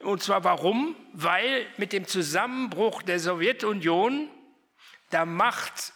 und 0.00 0.22
zwar 0.22 0.44
warum? 0.44 0.94
Weil 1.14 1.66
mit 1.78 1.92
dem 1.92 2.06
Zusammenbruch 2.06 3.02
der 3.02 3.18
Sowjetunion 3.18 4.30
da 5.10 5.24
Macht 5.24 5.94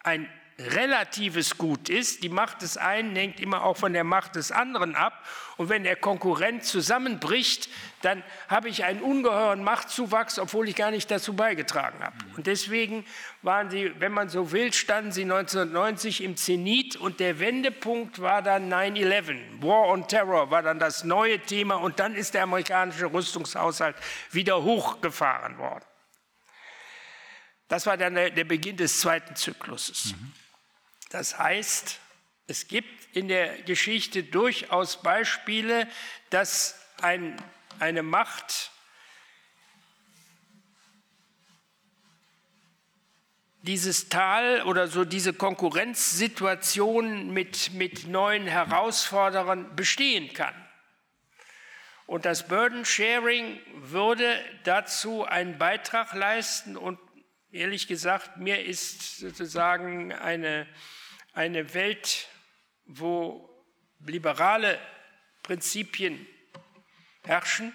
ein 0.00 0.28
relatives 0.58 1.58
Gut 1.58 1.88
ist. 1.88 2.22
Die 2.22 2.28
Macht 2.28 2.62
des 2.62 2.78
einen 2.78 3.14
hängt 3.14 3.40
immer 3.40 3.62
auch 3.62 3.76
von 3.76 3.92
der 3.92 4.04
Macht 4.04 4.36
des 4.36 4.52
anderen 4.52 4.94
ab. 4.94 5.22
Und 5.58 5.68
wenn 5.68 5.84
der 5.84 5.96
Konkurrent 5.96 6.64
zusammenbricht, 6.64 7.68
dann 8.02 8.22
habe 8.48 8.68
ich 8.68 8.84
einen 8.84 9.02
ungeheuren 9.02 9.62
Machtzuwachs, 9.62 10.38
obwohl 10.38 10.68
ich 10.68 10.76
gar 10.76 10.90
nicht 10.90 11.10
dazu 11.10 11.34
beigetragen 11.34 12.02
habe. 12.02 12.16
Und 12.36 12.46
deswegen 12.46 13.04
waren 13.42 13.70
sie, 13.70 13.92
wenn 13.98 14.12
man 14.12 14.28
so 14.28 14.52
will, 14.52 14.72
standen 14.72 15.12
sie 15.12 15.22
1990 15.22 16.22
im 16.22 16.36
Zenit 16.36 16.96
und 16.96 17.20
der 17.20 17.38
Wendepunkt 17.38 18.20
war 18.20 18.42
dann 18.42 18.72
9-11. 18.72 19.62
War 19.62 19.88
on 19.88 20.08
Terror 20.08 20.50
war 20.50 20.62
dann 20.62 20.78
das 20.78 21.04
neue 21.04 21.38
Thema 21.38 21.76
und 21.76 21.98
dann 22.00 22.14
ist 22.14 22.34
der 22.34 22.44
amerikanische 22.44 23.12
Rüstungshaushalt 23.12 23.96
wieder 24.30 24.62
hochgefahren 24.62 25.58
worden. 25.58 25.84
Das 27.68 27.84
war 27.86 27.96
dann 27.96 28.14
der, 28.14 28.44
Beginn 28.44 28.76
des 28.76 29.00
zweiten 29.00 29.34
Zykluses. 29.34 30.14
Mhm. 30.14 30.32
Das 31.10 31.38
heißt, 31.38 32.00
es 32.46 32.68
gibt 32.68 33.16
in 33.16 33.28
der 33.28 33.62
Geschichte 33.62 34.22
durchaus 34.22 35.02
Beispiele, 35.02 35.88
dass 36.30 36.78
ein, 37.00 37.42
eine 37.78 38.02
Macht 38.02 38.70
dieses 43.62 44.08
Tal 44.08 44.62
oder 44.62 44.86
so 44.86 45.04
diese 45.04 45.32
Konkurrenzsituation 45.32 47.32
mit, 47.32 47.72
mit 47.72 48.06
neuen 48.06 48.46
Herausforderern 48.46 49.74
bestehen 49.74 50.32
kann. 50.32 50.54
Und 52.06 52.24
das 52.24 52.46
Burden 52.46 52.84
Sharing 52.84 53.58
würde 53.74 54.38
dazu 54.62 55.24
einen 55.24 55.58
Beitrag 55.58 56.14
leisten 56.14 56.76
und 56.76 57.00
ehrlich 57.50 57.88
gesagt, 57.88 58.36
mir 58.36 58.64
ist 58.64 59.18
sozusagen 59.18 60.12
eine 60.12 60.68
eine 61.36 61.74
Welt, 61.74 62.28
wo 62.86 63.48
liberale 64.00 64.80
Prinzipien 65.42 66.26
herrschen, 67.24 67.74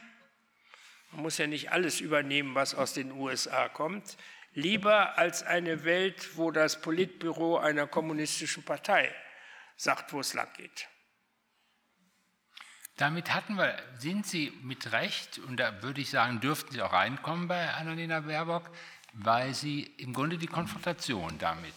man 1.11 1.23
muss 1.23 1.38
ja 1.38 1.45
nicht 1.45 1.71
alles 1.71 1.99
übernehmen, 1.99 2.55
was 2.55 2.73
aus 2.73 2.93
den 2.93 3.11
USA 3.11 3.69
kommt, 3.69 4.17
lieber 4.53 5.17
als 5.17 5.43
eine 5.43 5.83
Welt, 5.83 6.38
wo 6.38 6.51
das 6.51 6.81
Politbüro 6.81 7.57
einer 7.57 7.85
kommunistischen 7.85 8.63
Partei 8.63 9.13
sagt, 9.75 10.11
wo 10.13 10.21
es 10.21 10.33
lang 10.33 10.51
geht. 10.53 10.88
Damit 12.97 13.33
hatten 13.33 13.55
wir, 13.55 13.77
sind 13.97 14.25
Sie 14.25 14.51
mit 14.63 14.91
Recht, 14.91 15.39
und 15.39 15.57
da 15.57 15.83
würde 15.83 16.01
ich 16.01 16.09
sagen, 16.09 16.39
dürften 16.39 16.71
Sie 16.73 16.81
auch 16.81 16.93
reinkommen 16.93 17.47
bei 17.47 17.73
Annalena 17.73 18.21
Baerbock, 18.21 18.69
weil 19.13 19.53
Sie 19.53 19.83
im 19.83 20.13
Grunde 20.13 20.38
die 20.38 20.47
Konfrontation 20.47 21.38
damit 21.38 21.73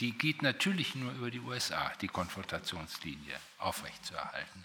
die 0.00 0.16
geht 0.16 0.42
natürlich 0.42 0.94
nur 0.94 1.12
über 1.12 1.30
die 1.30 1.40
USA, 1.40 1.92
die 2.00 2.08
Konfrontationslinie 2.08 3.34
aufrechtzuerhalten. 3.58 4.64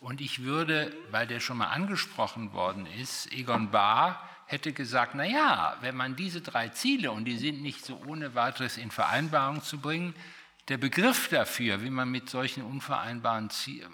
Und 0.00 0.20
ich 0.20 0.42
würde, 0.42 0.96
weil 1.10 1.26
der 1.26 1.40
schon 1.40 1.58
mal 1.58 1.68
angesprochen 1.68 2.52
worden 2.52 2.86
ist, 2.86 3.30
Egon 3.32 3.70
Bahr 3.70 4.26
hätte 4.46 4.72
gesagt, 4.72 5.14
na 5.14 5.24
ja, 5.24 5.76
wenn 5.80 5.94
man 5.94 6.16
diese 6.16 6.40
drei 6.40 6.70
Ziele, 6.70 7.12
und 7.12 7.26
die 7.26 7.36
sind 7.36 7.62
nicht 7.62 7.84
so 7.84 8.02
ohne 8.06 8.34
weiteres 8.34 8.78
in 8.78 8.90
Vereinbarung 8.90 9.62
zu 9.62 9.78
bringen, 9.78 10.14
der 10.68 10.78
Begriff 10.78 11.28
dafür, 11.28 11.82
wie 11.82 11.90
man 11.90 12.10
mit 12.10 12.30
solchen 12.30 12.62
unvereinbaren, 12.62 13.50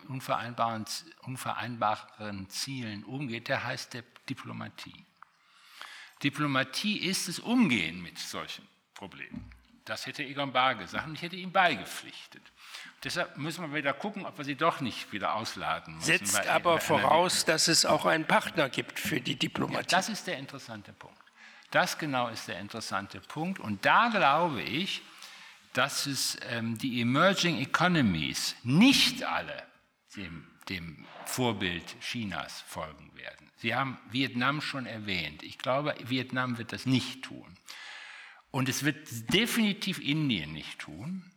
unvereinbaren, 0.09 0.85
unvereinbaren 1.23 2.49
Zielen 2.51 3.03
umgeht, 3.05 3.49
der 3.49 3.65
heißt 3.65 3.95
der 3.95 4.05
Diplomatie. 4.29 5.05
Diplomatie 6.23 6.99
ist 6.99 7.29
das 7.29 7.39
Umgehen 7.39 8.03
mit 8.03 8.19
solchen 8.19 8.67
Problemen. 8.95 9.56
Das 9.87 10.07
hätte 10.07 10.25
Egon 10.25 10.53
Bahr 10.53 10.75
gesagt 10.75 11.07
und 11.07 11.15
ich 11.15 11.23
hätte 11.23 11.37
ihm 11.37 11.53
beigepflichtet. 11.53 12.43
Deshalb 13.05 13.37
müssen 13.39 13.71
wir 13.71 13.79
wieder 13.79 13.93
gucken, 13.93 14.27
ob 14.27 14.37
wir 14.37 14.45
sie 14.45 14.57
doch 14.57 14.81
nicht 14.81 15.13
wieder 15.13 15.35
ausladen 15.35 15.95
müssen. 15.95 16.07
Setzt 16.07 16.47
aber 16.49 16.81
voraus, 16.81 17.45
dass 17.45 17.69
es 17.69 17.87
auch 17.87 18.05
einen 18.05 18.27
Partner 18.27 18.69
gibt 18.69 18.99
für 18.99 19.21
die 19.21 19.37
Diplomatie. 19.37 19.77
Ja, 19.77 19.83
das 19.83 20.09
ist 20.09 20.27
der 20.27 20.39
interessante 20.39 20.93
Punkt. 20.93 21.17
Das 21.71 21.99
genau 21.99 22.29
ist 22.29 22.49
der 22.49 22.59
interessante 22.59 23.21
Punkt. 23.21 23.61
Und 23.61 23.85
da 23.87 24.09
glaube 24.09 24.61
ich, 24.61 25.03
dass 25.73 26.07
es 26.07 26.37
ähm, 26.51 26.77
die 26.79 27.01
Emerging 27.01 27.59
Economies 27.59 28.57
nicht 28.65 29.23
alle 29.23 29.63
dem, 30.17 30.49
dem 30.69 31.07
Vorbild 31.27 32.01
Chinas 32.01 32.63
folgen 32.67 33.13
werden. 33.15 33.51
Sie 33.59 33.75
haben 33.75 33.99
Vietnam 34.11 34.61
schon 34.61 34.87
erwähnt. 34.87 35.45
Ich 35.45 35.59
glaube, 35.59 35.95
Vietnam 36.03 36.59
wird 36.59 36.73
das 36.73 36.87
nicht 36.87 37.23
tun. 37.23 37.57
Und 38.51 38.69
es 38.69 38.85
wird 38.85 39.33
definitiv 39.33 39.99
Indien 39.99 40.53
nicht 40.53 40.79
tun. 40.79 41.31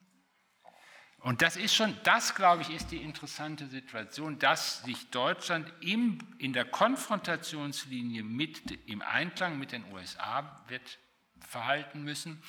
Und 1.21 1.41
das 1.41 1.57
ist 1.57 1.75
schon, 1.75 1.97
das 2.03 2.33
glaube 2.33 2.61
ich, 2.61 2.69
ist 2.69 2.91
die 2.91 3.01
interessante 3.01 3.67
Situation, 3.67 4.39
dass 4.39 4.83
sich 4.83 5.09
Deutschland 5.09 5.71
im, 5.81 6.19
in 6.37 6.53
der 6.53 6.63
Konfrontationslinie 6.63 8.23
mit, 8.23 8.71
im 8.87 9.01
Einklang 9.01 9.59
mit 9.59 9.73
den 9.73 9.83
USA 9.91 10.63
wird 10.69 10.97
verhalten 11.41 12.03
müssen, 12.03 12.41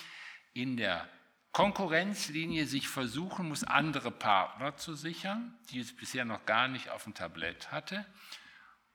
in 0.52 0.76
der 0.76 1.08
Konkurrenzlinie 1.50 2.64
sich 2.66 2.86
versuchen 2.86 3.48
muss, 3.48 3.64
andere 3.64 4.12
Partner 4.12 4.76
zu 4.76 4.94
sichern, 4.94 5.58
die 5.70 5.80
es 5.80 5.96
bisher 5.96 6.24
noch 6.24 6.46
gar 6.46 6.68
nicht 6.68 6.90
auf 6.90 7.04
dem 7.04 7.14
Tablett 7.14 7.72
hatte 7.72 8.06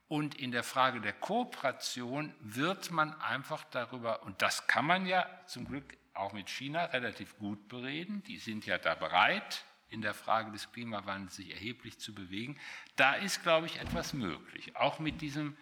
und 0.07 0.35
in 0.35 0.51
der 0.51 0.63
Frage 0.63 1.01
der 1.01 1.13
Kooperation 1.13 2.33
wird 2.39 2.91
man 2.91 3.19
einfach 3.21 3.63
darüber, 3.65 4.23
und 4.23 4.41
das 4.41 4.67
kann 4.67 4.85
man 4.85 5.05
ja 5.05 5.27
zum 5.47 5.65
Glück 5.65 5.97
auch 6.13 6.33
mit 6.33 6.49
China 6.49 6.85
relativ 6.85 7.37
gut 7.37 7.67
bereden, 7.67 8.23
die 8.23 8.37
sind 8.37 8.65
ja 8.65 8.77
da 8.77 8.95
bereit, 8.95 9.65
in 9.89 10.01
der 10.01 10.13
Frage 10.13 10.51
des 10.51 10.71
Klimawandels 10.71 11.35
sich 11.35 11.51
erheblich 11.51 11.99
zu 11.99 12.13
bewegen. 12.13 12.59
Da 12.95 13.13
ist, 13.13 13.43
glaube 13.43 13.67
ich, 13.67 13.79
etwas 13.79 14.13
möglich, 14.13 14.75
auch 14.75 14.99
mit 14.99 15.21
diesem, 15.21 15.57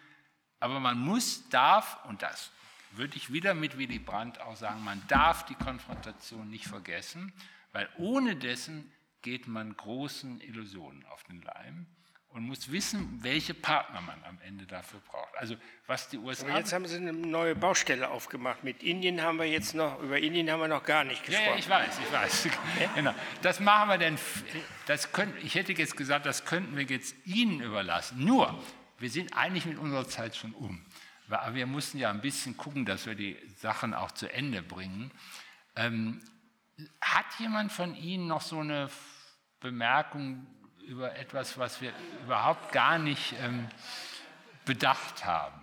aber 0.60 0.80
man 0.80 0.98
muss, 0.98 1.48
darf, 1.48 2.04
und 2.04 2.22
das 2.22 2.50
würde 2.92 3.16
ich 3.16 3.32
wieder 3.32 3.54
mit 3.54 3.76
Willy 3.76 3.98
Brandt 3.98 4.40
auch 4.40 4.56
sagen, 4.56 4.84
man 4.84 5.02
darf 5.08 5.44
die 5.46 5.54
Konfrontation 5.54 6.48
nicht 6.48 6.66
vergessen, 6.66 7.32
weil 7.72 7.88
ohne 7.96 8.36
dessen 8.36 8.92
geht 9.22 9.48
man 9.48 9.76
großen 9.76 10.40
Illusionen 10.40 11.04
auf 11.06 11.24
den 11.24 11.42
Leim 11.42 11.86
und 12.34 12.42
muss 12.42 12.70
wissen, 12.72 13.20
welche 13.22 13.54
Partner 13.54 14.00
man 14.00 14.22
am 14.24 14.40
Ende 14.44 14.66
dafür 14.66 14.98
braucht. 15.08 15.32
Also 15.36 15.54
was 15.86 16.08
die 16.08 16.18
USA. 16.18 16.48
Aber 16.48 16.58
jetzt 16.58 16.72
haben 16.72 16.84
Sie 16.84 16.96
eine 16.96 17.12
neue 17.12 17.54
Baustelle 17.54 18.10
aufgemacht. 18.10 18.64
Mit 18.64 18.82
Indien 18.82 19.22
haben 19.22 19.38
wir 19.38 19.46
jetzt 19.46 19.72
noch 19.72 20.00
über 20.00 20.18
Indien 20.18 20.50
haben 20.50 20.58
wir 20.58 20.66
noch 20.66 20.82
gar 20.82 21.04
nicht 21.04 21.24
gesprochen. 21.24 21.50
Ja, 21.52 21.56
ich 21.56 21.68
weiß, 21.68 21.98
ich 22.00 22.12
weiß. 22.12 22.48
genau. 22.96 23.14
Das 23.40 23.60
machen 23.60 23.88
wir 23.88 23.98
denn. 23.98 24.18
Das 24.86 25.12
können, 25.12 25.32
ich 25.42 25.54
hätte 25.54 25.72
jetzt 25.74 25.96
gesagt, 25.96 26.26
das 26.26 26.44
könnten 26.44 26.76
wir 26.76 26.82
jetzt 26.82 27.14
Ihnen 27.24 27.60
überlassen. 27.60 28.24
Nur, 28.24 28.60
wir 28.98 29.10
sind 29.10 29.36
eigentlich 29.36 29.66
mit 29.66 29.78
unserer 29.78 30.08
Zeit 30.08 30.34
schon 30.34 30.54
um. 30.54 30.84
Aber 31.30 31.54
wir 31.54 31.66
mussten 31.66 31.98
ja 31.98 32.10
ein 32.10 32.20
bisschen 32.20 32.56
gucken, 32.56 32.84
dass 32.84 33.06
wir 33.06 33.14
die 33.14 33.38
Sachen 33.56 33.94
auch 33.94 34.10
zu 34.10 34.30
Ende 34.32 34.60
bringen. 34.60 35.12
Ähm, 35.76 36.20
hat 37.00 37.26
jemand 37.38 37.70
von 37.70 37.94
Ihnen 37.94 38.26
noch 38.26 38.40
so 38.40 38.58
eine 38.58 38.90
Bemerkung 39.60 40.48
über 40.86 41.16
etwas, 41.16 41.58
was 41.58 41.80
wir 41.80 41.92
überhaupt 42.24 42.72
gar 42.72 42.98
nicht 42.98 43.34
ähm, 43.42 43.68
bedacht 44.64 45.24
haben. 45.24 45.60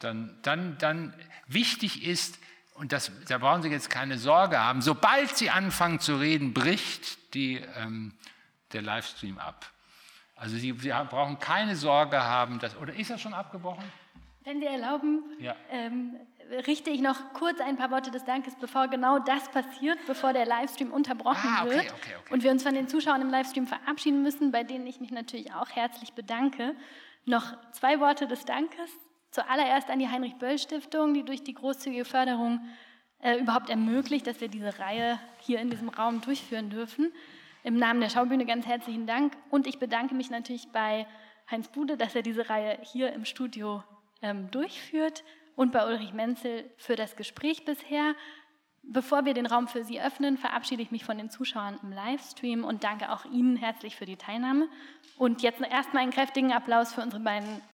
Dann, 0.00 0.38
dann, 0.42 0.78
dann 0.78 1.14
wichtig 1.46 2.06
ist, 2.06 2.38
und 2.74 2.92
das, 2.92 3.10
da 3.26 3.38
brauchen 3.38 3.62
Sie 3.62 3.68
jetzt 3.68 3.90
keine 3.90 4.18
Sorge 4.18 4.58
haben, 4.60 4.82
sobald 4.82 5.36
Sie 5.36 5.50
anfangen 5.50 5.98
zu 5.98 6.16
reden, 6.16 6.54
bricht 6.54 7.34
die, 7.34 7.56
ähm, 7.56 8.14
der 8.72 8.82
Livestream 8.82 9.38
ab. 9.38 9.70
Also 10.36 10.56
Sie, 10.56 10.72
Sie 10.78 10.90
brauchen 10.90 11.40
keine 11.40 11.74
Sorge 11.74 12.22
haben, 12.22 12.60
dass, 12.60 12.76
oder 12.76 12.94
ist 12.94 13.10
er 13.10 13.18
schon 13.18 13.34
abgebrochen? 13.34 13.84
Wenn 14.44 14.60
Sie 14.60 14.66
erlauben, 14.66 15.24
ja. 15.40 15.56
ähm, 15.70 16.14
richte 16.66 16.90
ich 16.90 17.00
noch 17.00 17.32
kurz 17.34 17.60
ein 17.60 17.76
paar 17.76 17.90
Worte 17.90 18.10
des 18.10 18.24
Dankes, 18.24 18.54
bevor 18.60 18.88
genau 18.88 19.18
das 19.18 19.48
passiert, 19.50 19.98
bevor 20.06 20.32
der 20.32 20.46
Livestream 20.46 20.92
unterbrochen 20.92 21.48
ah, 21.56 21.64
okay, 21.64 21.74
wird 21.74 21.92
okay, 21.92 22.14
okay. 22.20 22.32
und 22.32 22.42
wir 22.42 22.50
uns 22.50 22.62
von 22.62 22.74
den 22.74 22.88
Zuschauern 22.88 23.20
im 23.20 23.30
Livestream 23.30 23.66
verabschieden 23.66 24.22
müssen, 24.22 24.50
bei 24.50 24.64
denen 24.64 24.86
ich 24.86 25.00
mich 25.00 25.10
natürlich 25.10 25.52
auch 25.52 25.70
herzlich 25.70 26.12
bedanke. 26.12 26.74
Noch 27.24 27.56
zwei 27.72 28.00
Worte 28.00 28.26
des 28.26 28.44
Dankes. 28.44 28.90
Zuallererst 29.30 29.90
an 29.90 29.98
die 29.98 30.08
Heinrich-Böll-Stiftung, 30.08 31.12
die 31.12 31.22
durch 31.22 31.42
die 31.42 31.52
großzügige 31.52 32.06
Förderung 32.06 32.60
äh, 33.20 33.38
überhaupt 33.38 33.68
ermöglicht, 33.68 34.26
dass 34.26 34.40
wir 34.40 34.48
diese 34.48 34.78
Reihe 34.78 35.18
hier 35.40 35.60
in 35.60 35.70
diesem 35.70 35.90
Raum 35.90 36.22
durchführen 36.22 36.70
dürfen. 36.70 37.12
Im 37.62 37.76
Namen 37.76 38.00
der 38.00 38.08
Schaubühne 38.08 38.46
ganz 38.46 38.66
herzlichen 38.66 39.06
Dank 39.06 39.36
und 39.50 39.66
ich 39.66 39.78
bedanke 39.78 40.14
mich 40.14 40.30
natürlich 40.30 40.68
bei 40.72 41.06
Heinz 41.50 41.68
Bude, 41.68 41.96
dass 41.96 42.14
er 42.14 42.22
diese 42.22 42.48
Reihe 42.48 42.78
hier 42.82 43.12
im 43.12 43.24
Studio 43.24 43.82
ähm, 44.22 44.50
durchführt 44.50 45.24
und 45.58 45.72
bei 45.72 45.84
Ulrich 45.84 46.12
Menzel 46.12 46.70
für 46.76 46.94
das 46.94 47.16
Gespräch 47.16 47.64
bisher. 47.64 48.14
Bevor 48.84 49.24
wir 49.24 49.34
den 49.34 49.44
Raum 49.44 49.66
für 49.66 49.82
Sie 49.82 50.00
öffnen, 50.00 50.38
verabschiede 50.38 50.82
ich 50.82 50.92
mich 50.92 51.04
von 51.04 51.18
den 51.18 51.30
Zuschauern 51.30 51.80
im 51.82 51.90
Livestream 51.90 52.62
und 52.62 52.84
danke 52.84 53.10
auch 53.10 53.24
Ihnen 53.24 53.56
herzlich 53.56 53.96
für 53.96 54.06
die 54.06 54.14
Teilnahme. 54.14 54.68
Und 55.16 55.42
jetzt 55.42 55.60
erstmal 55.60 56.04
einen 56.04 56.12
kräftigen 56.12 56.52
Applaus 56.52 56.94
für 56.94 57.02
unsere 57.02 57.20
beiden 57.24 57.60